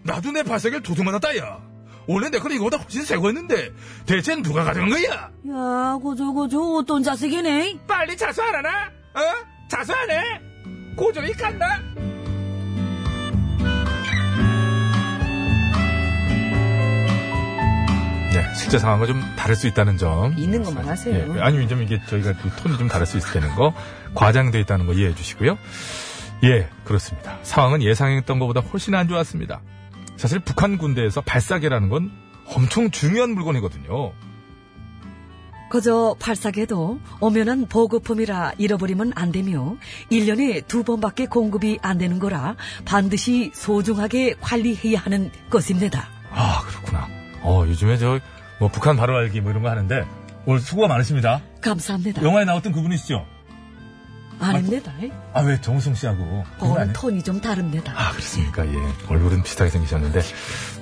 나도 0.02 0.32
내 0.32 0.42
발사계를 0.42 0.82
도둑 0.82 1.05
맞았다, 1.05 1.36
야. 1.38 1.59
원래 2.07 2.28
내 2.28 2.38
거는 2.38 2.57
이거보다 2.57 2.76
훨씬 2.76 3.02
새 3.02 3.16
거였는데 3.16 3.72
대체 4.07 4.36
누가 4.42 4.62
가져간 4.64 4.90
거야? 4.90 5.30
야, 5.48 5.98
고저, 6.00 6.59
어떤 6.78 7.02
자식이네? 7.02 7.78
빨리 7.86 8.16
자수 8.16 8.42
안 8.42 8.55
하나? 8.57 8.86
어? 9.14 9.20
자수 9.68 9.94
안 9.94 10.11
해? 10.11 10.40
고정이 10.96 11.32
간다? 11.32 11.80
실제 18.64 18.78
상황과 18.78 19.04
좀 19.04 19.20
다를 19.36 19.56
수 19.56 19.66
있다는 19.66 19.98
점. 19.98 20.32
있는 20.38 20.62
것만 20.62 20.88
하세요. 20.88 21.14
예, 21.36 21.40
아니면 21.40 21.68
좀 21.68 21.82
이게 21.82 22.00
저희가 22.06 22.32
그 22.32 22.48
톤이 22.56 22.78
좀 22.78 22.88
다를 22.88 23.04
수 23.04 23.18
있다는 23.18 23.54
거, 23.56 23.74
과장돼 24.14 24.58
있다는 24.60 24.86
거 24.86 24.94
이해해 24.94 25.14
주시고요. 25.14 25.58
예, 26.44 26.70
그렇습니다. 26.82 27.36
상황은 27.42 27.82
예상했던 27.82 28.38
것보다 28.38 28.60
훨씬 28.60 28.94
안 28.94 29.06
좋았습니다. 29.06 29.60
사실 30.16 30.38
북한 30.38 30.78
군대에서 30.78 31.20
발사계라는 31.20 31.90
건 31.90 32.10
엄청 32.56 32.90
중요한 32.90 33.34
물건이거든요. 33.34 34.12
그저 35.68 36.16
발사계도 36.18 37.00
엄연한 37.20 37.66
보급품이라 37.66 38.52
잃어버리면 38.56 39.12
안 39.14 39.30
되며 39.30 39.76
1년에 40.10 40.66
두 40.66 40.84
번밖에 40.84 41.26
공급이 41.26 41.80
안 41.82 41.98
되는 41.98 42.18
거라 42.18 42.56
반드시 42.86 43.50
소중하게 43.52 44.36
관리해야 44.40 45.00
하는 45.00 45.30
것입니다. 45.50 46.08
아, 46.30 46.62
그렇구나. 46.62 47.08
어, 47.42 47.64
요즘에 47.66 47.98
저, 47.98 48.18
뭐, 48.59 48.68
북한 48.68 48.96
바로 48.96 49.16
알기 49.16 49.40
뭐 49.40 49.50
이런 49.50 49.62
거 49.62 49.70
하는데, 49.70 50.05
오늘 50.46 50.61
수고가 50.61 50.88
많으십니다. 50.88 51.40
감사합니다. 51.61 52.22
영화에 52.22 52.44
나왔던 52.44 52.72
그분이시죠? 52.72 53.26
아닙니다. 54.40 54.92
아, 55.32 55.40
왜 55.42 55.61
정우성 55.61 55.94
씨하고. 55.94 56.44
어, 56.59 56.74
아니에요? 56.74 56.92
톤이 56.92 57.22
좀 57.22 57.40
다릅니다. 57.40 57.92
아, 57.96 58.11
그렇습니까? 58.12 58.66
예. 58.66 58.74
얼굴은 59.09 59.42
비슷하게 59.42 59.70
생기셨는데. 59.70 60.20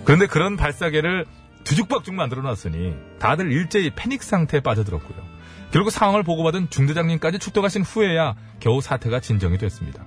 그런데 0.04 0.26
그런 0.26 0.56
발사계를 0.56 1.26
뒤죽박죽 1.64 2.14
만들어 2.14 2.42
놨으니 2.42 2.94
다들 3.18 3.52
일제히 3.52 3.90
패닉 3.94 4.22
상태에 4.22 4.60
빠져들었고요. 4.60 5.32
결국 5.70 5.90
상황을 5.90 6.22
보고받은 6.22 6.70
중대장님까지 6.70 7.38
출동하신 7.38 7.82
후에야 7.82 8.34
겨우 8.60 8.80
사태가 8.80 9.20
진정이 9.20 9.58
됐습니다. 9.58 10.04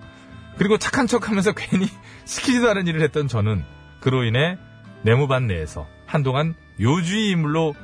그리고 0.58 0.78
착한 0.78 1.08
척 1.08 1.30
하면서 1.30 1.54
괜히 1.54 1.88
시키지도 2.26 2.70
않은 2.72 2.88
일을 2.88 3.02
했던 3.02 3.28
저는 3.28 3.64
그로 4.00 4.24
인해 4.24 4.58
내무반 5.04 5.48
내에서 5.48 5.88
한동안 6.06 6.56
요주의 6.80 7.30
인물로 7.32 7.76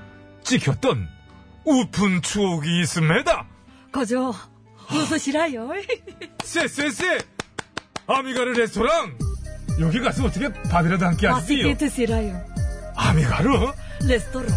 찍혔던 0.43 1.07
우픈 1.65 2.21
추억이 2.21 2.81
있습니다. 2.81 3.47
그저 3.91 4.33
웃으시라요. 4.91 5.69
쎄쎄쎄! 6.43 7.19
아미가르 8.07 8.51
레스토랑! 8.51 9.17
여기 9.79 9.99
가서 9.99 10.25
어떻게 10.25 10.49
밥이라도 10.69 11.05
함께 11.05 11.27
하시지요? 11.27 11.67
맛있게 11.67 11.77
드시라요. 11.77 12.45
아미가르? 12.95 13.49
레스토랑. 14.07 14.49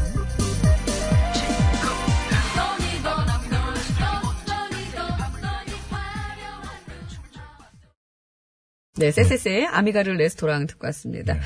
네, 8.96 9.10
쎄쎄쎄 9.10 9.66
아미가르 9.66 10.12
레스토랑 10.12 10.66
듣고 10.68 10.86
왔습니다. 10.88 11.36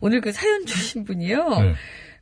오늘 0.00 0.20
그 0.22 0.32
사연 0.32 0.64
주신 0.64 1.04
분이요. 1.04 1.48
네. 1.60 1.74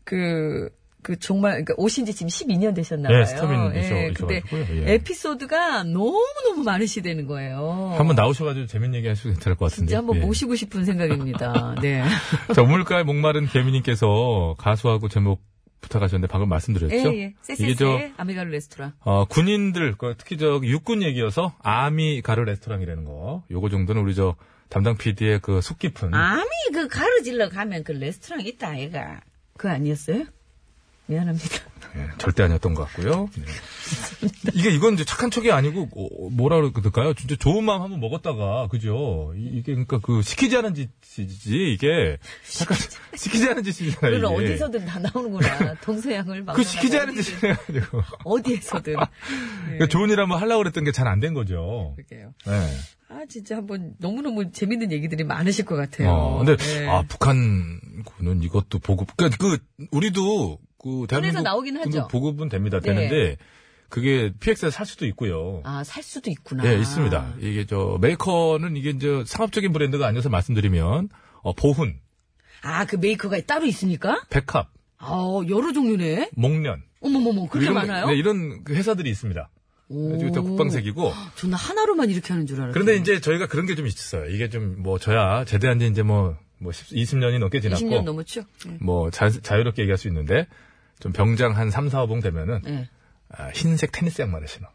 그, 0.05 0.69
그 1.03 1.19
정말, 1.19 1.53
그러니까 1.53 1.75
오신 1.79 2.05
지 2.07 2.15
지금 2.15 2.29
12년 2.29 2.75
되셨나 2.77 3.09
봐요. 3.09 3.25
네, 3.25 3.35
새터민이셔- 3.35 4.15
근데 4.15 4.39
이셔가지고요. 4.39 4.87
예. 4.87 4.95
에피소드가 4.95 5.83
너무너무 5.85 6.63
많으시다는 6.65 7.27
거예요. 7.27 7.95
한번 7.97 8.15
나오셔 8.15 8.45
가지고 8.45 8.67
재밌는 8.67 8.99
얘기 8.99 9.09
하셔도 9.09 9.31
괜찮을 9.31 9.57
것 9.57 9.67
같은데. 9.71 9.89
진짜 9.89 9.99
한번 9.99 10.17
예. 10.17 10.21
모시고 10.21 10.55
싶은 10.55 10.85
생각입니다. 10.85 11.75
네. 11.83 12.05
자, 12.55 12.63
우물가에 12.63 13.03
목마른 13.03 13.47
개미 13.49 13.73
님께서 13.73 14.55
가수하고 14.59 15.09
제목 15.09 15.43
부탁하셨는데 15.81 16.31
방금 16.31 16.49
말씀드렸죠? 16.49 16.95
예, 17.17 17.19
예. 17.23 17.35
이게 17.59 17.75
저, 17.75 17.99
아미가르 18.17 18.51
레스토랑. 18.51 18.93
어, 19.01 19.25
군인들, 19.25 19.97
그 19.99 20.15
특히 20.17 20.37
저 20.39 20.61
육군 20.63 21.03
얘기여서 21.03 21.55
아미 21.61 22.23
가르 22.23 22.43
레스토랑이라는 22.43 23.05
거. 23.05 23.43
요거 23.51 23.69
정도는 23.71 24.01
우리 24.03 24.15
저 24.15 24.37
담당 24.69 24.97
PD의 24.97 25.41
그 25.41 25.61
속 25.61 25.81
깊은. 25.81 26.15
아미 26.15 26.45
그 26.73 26.87
가르질러 26.87 27.49
가면 27.49 27.83
그 27.83 27.91
레스토랑 27.91 28.47
있다 28.47 28.69
아이가. 28.69 29.21
그거 29.63 29.73
아니었어요? 29.75 30.25
미안합니다. 31.07 31.47
예, 31.97 32.09
절대 32.19 32.43
아니었던 32.43 32.75
것 32.75 32.85
같고요. 32.87 33.29
네. 33.37 33.45
이게 34.55 34.71
이건 34.71 34.95
이제 34.95 35.05
착한 35.05 35.31
척이 35.31 35.53
아니고 35.53 35.89
어, 35.95 36.31
뭐라 36.31 36.57
그럴까요? 36.71 37.15
진짜 37.15 37.37
좋은 37.37 37.63
마음 37.65 37.83
한번 37.83 38.01
먹었다가 38.01 38.67
그죠? 38.69 39.33
이- 39.37 39.59
이게 39.59 39.73
그러니까 39.75 39.99
그 40.01 40.23
시키지 40.23 40.57
않은 40.57 40.75
짓이지 40.75 41.73
이게 41.75 42.19
약간 42.61 42.77
시키지 43.15 43.49
않은 43.51 43.63
짓이잖아요. 43.63 44.17
이게. 44.17 44.27
어디서든 44.53 44.85
다 44.87 44.99
나오는구나. 44.99 45.75
동서양을 45.83 46.43
막. 46.43 46.55
그 46.55 46.65
시키지 46.65 46.99
않은 46.99 47.15
짓이래가지고 47.21 48.03
어디에서든. 48.25 48.97
그러니까 49.65 49.87
좋은 49.89 50.11
일 50.11 50.19
한번 50.19 50.41
하려고 50.41 50.63
그랬던 50.65 50.83
게 50.85 50.91
잘 50.93 51.07
안 51.07 51.21
된 51.21 51.35
거죠. 51.35 51.95
그러게요. 51.97 52.33
네. 52.47 52.77
아, 53.13 53.27
진짜 53.29 53.57
한번 53.57 53.95
너무너무 53.99 54.51
재밌는 54.51 54.91
얘기들이 54.91 55.25
많으실 55.25 55.67
것 55.67 55.77
같아요. 55.77 56.11
어, 56.11 56.39
근데 56.39 56.57
네. 56.57 56.89
아 56.89 57.03
북한군은 57.03 58.43
이것도 58.43 58.79
보급. 58.79 59.15
그러니까 59.17 59.37
그 59.39 59.59
우리도 59.91 60.59
그 60.79 61.07
대한민국 61.09 61.43
나오긴 61.43 61.77
하죠. 61.77 62.09
보급은 62.09 62.49
됩니다. 62.49 62.81
네. 62.81 62.95
되는데 62.95 63.37
그게 63.91 64.33
PX에서 64.41 64.71
살 64.71 64.87
수도 64.87 65.05
있고요. 65.07 65.61
아, 65.65 65.85
살 65.85 66.03
수도 66.03 66.31
있구나. 66.31 66.67
예, 66.67 66.79
있습니다. 66.79 67.35
이게 67.41 67.67
저 67.67 67.99
메이커는 68.01 68.77
이게 68.77 68.91
이제 68.91 69.23
상업적인 69.27 69.73
브랜드가 69.75 70.07
아니어서 70.07 70.31
말씀드리면 70.31 71.11
어, 71.43 71.53
보훈, 71.53 72.01
아, 72.63 72.87
그 72.87 72.97
메이커가 72.97 73.39
따로 73.43 73.67
있습니까? 73.67 74.23
백합, 74.31 74.71
아, 74.97 75.41
여러 75.51 75.73
종류네. 75.73 76.31
목련 76.35 76.83
어머머머, 77.01 77.49
그렇게 77.49 77.67
이런, 77.67 77.75
많아요? 77.75 78.07
네, 78.07 78.15
이런 78.15 78.65
그 78.65 78.75
회사들이 78.75 79.11
있습니다. 79.11 79.51
이거 80.21 80.31
다 80.33 80.41
국방색이고. 80.41 81.13
저는 81.37 81.55
하나로만 81.55 82.11
이렇게 82.11 82.33
하는 82.33 82.47
줄 82.47 82.57
알았어요. 82.57 82.73
그런데 82.73 82.97
이제 82.97 83.21
저희가 83.21 83.47
그런 83.49 83.67
게 83.67 83.75
좀 83.75 83.87
있었어요. 83.87 84.27
이게 84.31 84.49
좀 84.49 84.77
뭐 84.83 84.99
저야 84.99 85.45
제대한 85.45 85.79
지 85.79 85.87
이제 85.87 86.03
뭐, 86.03 86.37
뭐 86.59 86.73
20년이 86.73 87.39
넘게 87.39 87.61
지났고 87.61 87.85
20년 87.85 88.03
넘었죠? 88.05 88.43
네. 88.67 88.77
뭐 88.81 89.11
자, 89.11 89.29
자유롭게 89.31 89.83
얘기할 89.83 89.99
수 89.99 90.09
있는데 90.09 90.47
좀 91.01 91.13
병장 91.13 91.57
한 91.57 91.71
3, 91.71 91.89
4, 91.89 92.07
5봉 92.07 92.23
되면은 92.23 92.61
네. 92.65 92.89
아, 93.31 93.49
흰색 93.55 93.93
테니스 93.93 94.23
양말을 94.23 94.47
신어. 94.49 94.69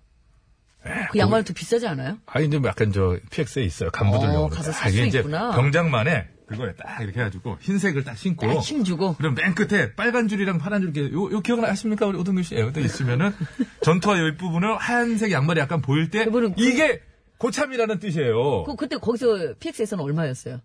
그 1.11 1.20
양말 1.20 1.43
더 1.43 1.53
비싸지 1.53 1.86
않아요? 1.88 2.18
아 2.26 2.39
이제 2.39 2.57
뭐 2.59 2.70
약간 2.70 2.91
저 2.93 3.18
PX에 3.32 3.61
있어요. 3.63 3.89
간부들용. 3.91 4.36
어, 4.36 4.47
가서 4.47 4.72
살수 4.72 4.97
있구나. 5.05 5.51
병장만에 5.51 6.28
그거에 6.47 6.73
딱 6.75 7.01
이렇게 7.01 7.19
해가지고 7.19 7.57
흰색을 7.59 8.03
딱 8.05 8.17
신고. 8.17 8.47
딱 8.47 8.59
힘주고. 8.59 9.15
그럼 9.15 9.35
맨 9.35 9.53
끝에 9.53 9.93
빨간 9.95 10.27
줄이랑 10.27 10.57
파란 10.59 10.81
줄 10.81 10.95
이렇게 10.95 11.13
요, 11.13 11.29
요 11.31 11.41
기억나십니까 11.41 12.05
우리 12.07 12.17
오동규 12.17 12.41
씨? 12.43 12.55
예, 12.55 12.63
그때 12.63 12.81
있으면은 12.81 13.31
전투화 13.83 14.17
요 14.19 14.33
부분을 14.37 14.77
하얀색 14.77 15.31
양말이 15.31 15.59
약간 15.59 15.81
보일 15.81 16.09
때 16.09 16.25
그- 16.25 16.53
이게 16.57 17.01
고참이라는 17.37 17.99
뜻이에요. 17.99 18.63
그, 18.63 18.75
그때 18.75 18.97
거기서 18.97 19.53
PX에서는 19.59 20.03
얼마였어요? 20.03 20.59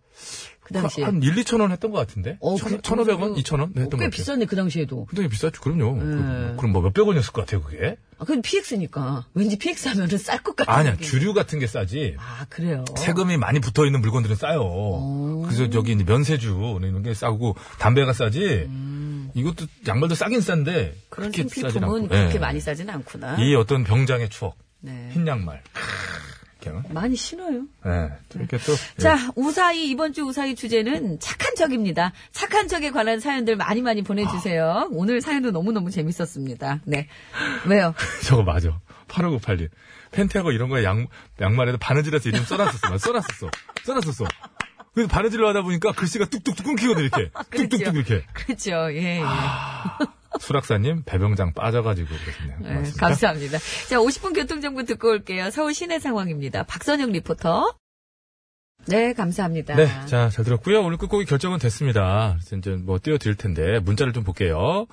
그 0.63 0.73
당시에. 0.73 1.05
한 1.05 1.23
1, 1.23 1.35
2천 1.35 1.61
원 1.61 1.71
했던 1.71 1.91
것 1.91 1.99
같은데? 1.99 2.39
어, 2.41 2.57
천, 2.57 2.71
그- 2.71 2.79
1,500원? 2.81 3.35
그- 3.35 3.43
2천 3.43 3.61
원? 3.61 3.73
네, 3.75 3.83
했던 3.83 3.99
꽤것 3.99 3.99
같아요. 3.99 4.11
비쌌네, 4.11 4.45
그 4.47 4.57
당시에도. 4.57 5.05
굉장히 5.11 5.29
비쌌죠. 5.29 5.61
그럼요. 5.61 5.97
네. 5.99 6.01
그, 6.03 6.55
그럼 6.57 6.73
뭐 6.73 6.81
몇백 6.81 7.07
원이었을 7.07 7.33
것 7.35 7.43
같아요, 7.45 7.61
그게? 7.63 7.97
아, 8.23 8.25
그건 8.25 8.41
PX니까. 8.41 9.27
왠지 9.35 9.59
PX 9.59 9.89
하면은 9.89 10.17
쌀 10.17 10.39
것 10.45 10.55
같아. 10.55 10.73
아니야, 10.73 10.97
주류 10.97 11.35
같은 11.35 11.59
게 11.59 11.67
싸지. 11.67 12.15
아, 12.19 12.47
그래요? 12.49 12.85
세금이 12.97 13.37
많이 13.37 13.59
붙어 13.59 13.85
있는 13.85 14.01
물건들은 14.01 14.37
싸요. 14.37 15.43
그래서 15.45 15.69
저기 15.71 15.97
면세주 15.97 16.79
이런 16.83 17.03
게 17.03 17.15
싸고 17.15 17.57
담배가 17.81 18.13
싸지. 18.13 18.69
이것도 19.35 19.67
양말도 19.89 20.15
싸긴 20.15 20.41
싼데 20.41 20.95
그런 21.09 21.33
그렇게 21.33 21.49
생필품은 21.49 21.89
않고. 21.89 22.09
그렇게 22.09 22.35
예. 22.35 22.39
많이 22.39 22.61
싸진 22.61 22.89
않구나. 22.91 23.39
이 23.41 23.55
어떤 23.57 23.83
병장의 23.83 24.29
추억, 24.29 24.57
네. 24.81 25.11
흰 25.13 25.27
양말. 25.27 25.63
이렇게, 26.71 26.93
많이 26.93 27.17
신어요. 27.17 27.65
예. 27.87 28.09
이렇게 28.35 28.59
또 28.59 28.73
예. 28.73 29.03
자, 29.03 29.17
우사히, 29.37 29.89
이번 29.89 30.13
주 30.13 30.23
우사히 30.23 30.55
주제는 30.55 31.19
착한 31.21 31.55
척입니다. 31.55 32.13
착한 32.31 32.69
척에 32.69 32.91
관한 32.91 33.21
사연들 33.21 33.57
많이 33.57 33.83
많이 33.83 34.03
보내주세요. 34.03 34.89
오늘 34.93 35.21
사연도 35.21 35.51
너무너무 35.51 35.91
재밌었습니다. 35.91 36.81
네. 36.85 37.09
왜요? 37.67 37.95
저거 38.25 38.43
맞아. 38.43 38.81
8598님. 39.09 39.69
팬티하고 40.13 40.53
이런 40.53 40.69
거에 40.69 40.85
양, 40.85 41.07
양말에도 41.41 41.79
바느질해서 41.79 42.29
이름 42.29 42.45
써놨었어. 42.45 42.89
나 42.89 42.99
써놨었어. 42.99 43.51
써놨었어. 43.85 44.25
그래서 44.95 45.09
바느질로 45.09 45.49
하다 45.49 45.63
보니까 45.63 45.93
글씨가 45.93 46.27
뚝뚝뚝 46.27 46.67
끊기거든, 46.67 47.05
이렇게. 47.05 47.31
뚝뚝뚝 47.51 47.97
이렇게. 47.97 48.25
그렇죠. 48.35 48.93
예, 48.93 49.21
예. 49.21 49.23
수락사님, 50.41 51.03
배병장 51.05 51.53
빠져가지고 51.55 52.09
그러시네요. 52.09 52.83
네. 52.83 52.91
감사합니다. 52.99 53.59
자, 53.89 53.97
50분 53.99 54.35
교통정보 54.35 54.85
듣고 54.85 55.09
올게요. 55.11 55.51
서울 55.51 55.75
시내 55.75 55.99
상황입니다. 55.99 56.65
박선영 56.65 57.13
리포터. 57.13 57.75
네, 58.87 59.13
감사합니다. 59.13 59.77
네, 59.77 59.87
자, 60.07 60.29
잘 60.29 60.45
들었고요. 60.45 60.83
오늘 60.83 60.97
끝곡이 60.97 61.25
결정은 61.25 61.59
됐습니다. 61.59 62.37
이제 62.57 62.71
뭐 62.71 62.99
띄워드릴 63.01 63.37
텐데, 63.37 63.79
문자를 63.79 64.13
좀 64.13 64.25
볼게요. 64.25 64.87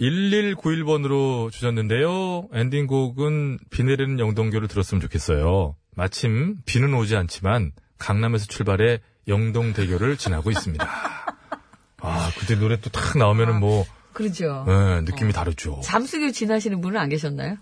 1191번으로 0.00 1.50
주셨는데요. 1.52 2.48
엔딩곡은 2.52 3.58
비 3.70 3.84
내리는 3.84 4.18
영동교를 4.18 4.68
들었으면 4.68 5.00
좋겠어요. 5.02 5.76
마침 5.94 6.56
비는 6.64 6.94
오지 6.94 7.14
않지만 7.16 7.72
강남에서 7.98 8.46
출발해 8.46 9.00
영동대교를 9.28 10.16
지나고 10.16 10.50
있습니다. 10.50 10.84
아, 12.00 12.30
그때 12.38 12.58
노래 12.58 12.80
또 12.80 12.90
탁 12.90 13.16
나오면은 13.18 13.60
뭐, 13.60 13.84
그렇죠. 14.12 14.64
예, 14.68 15.00
느낌이 15.02 15.32
다르죠. 15.32 15.80
잠수교 15.84 16.30
지나시는 16.32 16.80
분은 16.80 17.00
안 17.00 17.08
계셨나요? 17.08 17.56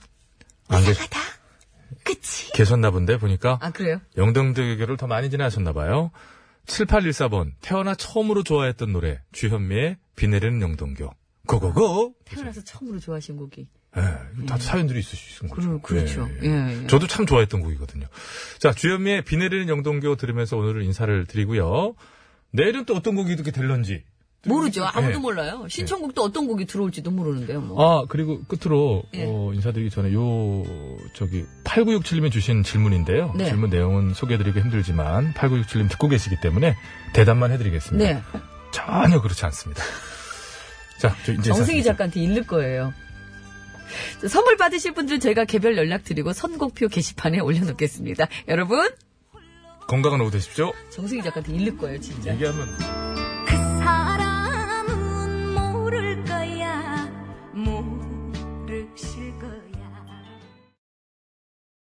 안 0.68 0.84
계시, 0.84 1.00
그치. 2.04 2.52
계셨나 2.52 2.90
본데, 2.90 3.18
보니까. 3.18 3.58
아, 3.60 3.70
그래요? 3.70 4.00
영동대교를 4.16 4.96
더 4.96 5.06
많이 5.06 5.30
지나셨나 5.30 5.72
봐요. 5.72 6.10
7814번, 6.66 7.52
태어나 7.60 7.94
처음으로 7.94 8.42
좋아했던 8.42 8.92
노래, 8.92 9.20
주현미의 9.32 9.96
비 10.16 10.28
내리는 10.28 10.60
영동교. 10.62 11.12
고고고! 11.46 12.14
태어나서 12.24 12.62
처음으로 12.62 13.00
좋아하신 13.00 13.36
곡이. 13.36 13.66
예, 13.96 14.46
다 14.46 14.56
사연들이 14.56 15.00
있으신 15.00 15.48
거죠. 15.48 15.80
그러- 15.80 15.80
그렇죠. 16.04 16.28
예, 16.44 16.46
예. 16.46 16.48
예, 16.76 16.82
예. 16.82 16.86
저도 16.86 17.08
참 17.08 17.26
좋아했던 17.26 17.60
곡이거든요. 17.60 18.06
자, 18.60 18.72
주현미의 18.72 19.24
비 19.24 19.36
내리는 19.36 19.68
영동교 19.68 20.14
들으면서 20.16 20.56
오늘 20.56 20.82
인사를 20.82 21.26
드리고요. 21.26 21.96
내일은 22.52 22.84
또 22.84 22.94
어떤 22.94 23.16
곡이 23.16 23.32
이렇게 23.32 23.50
될런지. 23.50 24.04
모르죠. 24.46 24.84
아무도 24.84 25.14
예. 25.14 25.16
몰라요. 25.18 25.66
신청곡도 25.68 26.22
어떤 26.22 26.46
곡이 26.46 26.64
들어올지도 26.64 27.10
모르는데요, 27.10 27.60
뭐. 27.60 27.82
아, 27.82 28.06
그리고 28.08 28.42
끝으로, 28.44 29.02
예. 29.14 29.24
어, 29.26 29.52
인사드리기 29.52 29.90
전에 29.90 30.12
요, 30.14 30.64
저기, 31.14 31.44
8967님이 31.64 32.32
주신 32.32 32.62
질문인데요. 32.62 33.34
네. 33.36 33.46
질문 33.46 33.68
내용은 33.70 34.14
소개해드리기 34.14 34.58
힘들지만, 34.60 35.34
8967님 35.34 35.90
듣고 35.90 36.08
계시기 36.08 36.40
때문에 36.40 36.74
대답만 37.12 37.52
해드리겠습니다. 37.52 38.12
네. 38.12 38.22
전혀 38.72 39.20
그렇지 39.20 39.44
않습니다. 39.46 39.82
자, 40.98 41.14
저 41.24 41.32
이제 41.32 41.50
정승희. 41.50 41.82
작가한테 41.82 42.20
읽을 42.20 42.46
거예요. 42.46 42.94
자, 44.20 44.28
선물 44.28 44.56
받으실 44.56 44.92
분들 44.94 45.20
저희가 45.20 45.44
개별 45.44 45.76
연락드리고 45.76 46.32
선곡표 46.32 46.88
게시판에 46.88 47.40
올려놓겠습니다. 47.40 48.26
여러분, 48.48 48.88
건강한 49.86 50.20
오후 50.20 50.30
되십시오. 50.30 50.72
정승희 50.90 51.22
작가한테 51.24 51.52
읽을 51.54 51.76
거예요, 51.76 52.00
진짜. 52.00 52.32
얘기하면. 52.32 53.29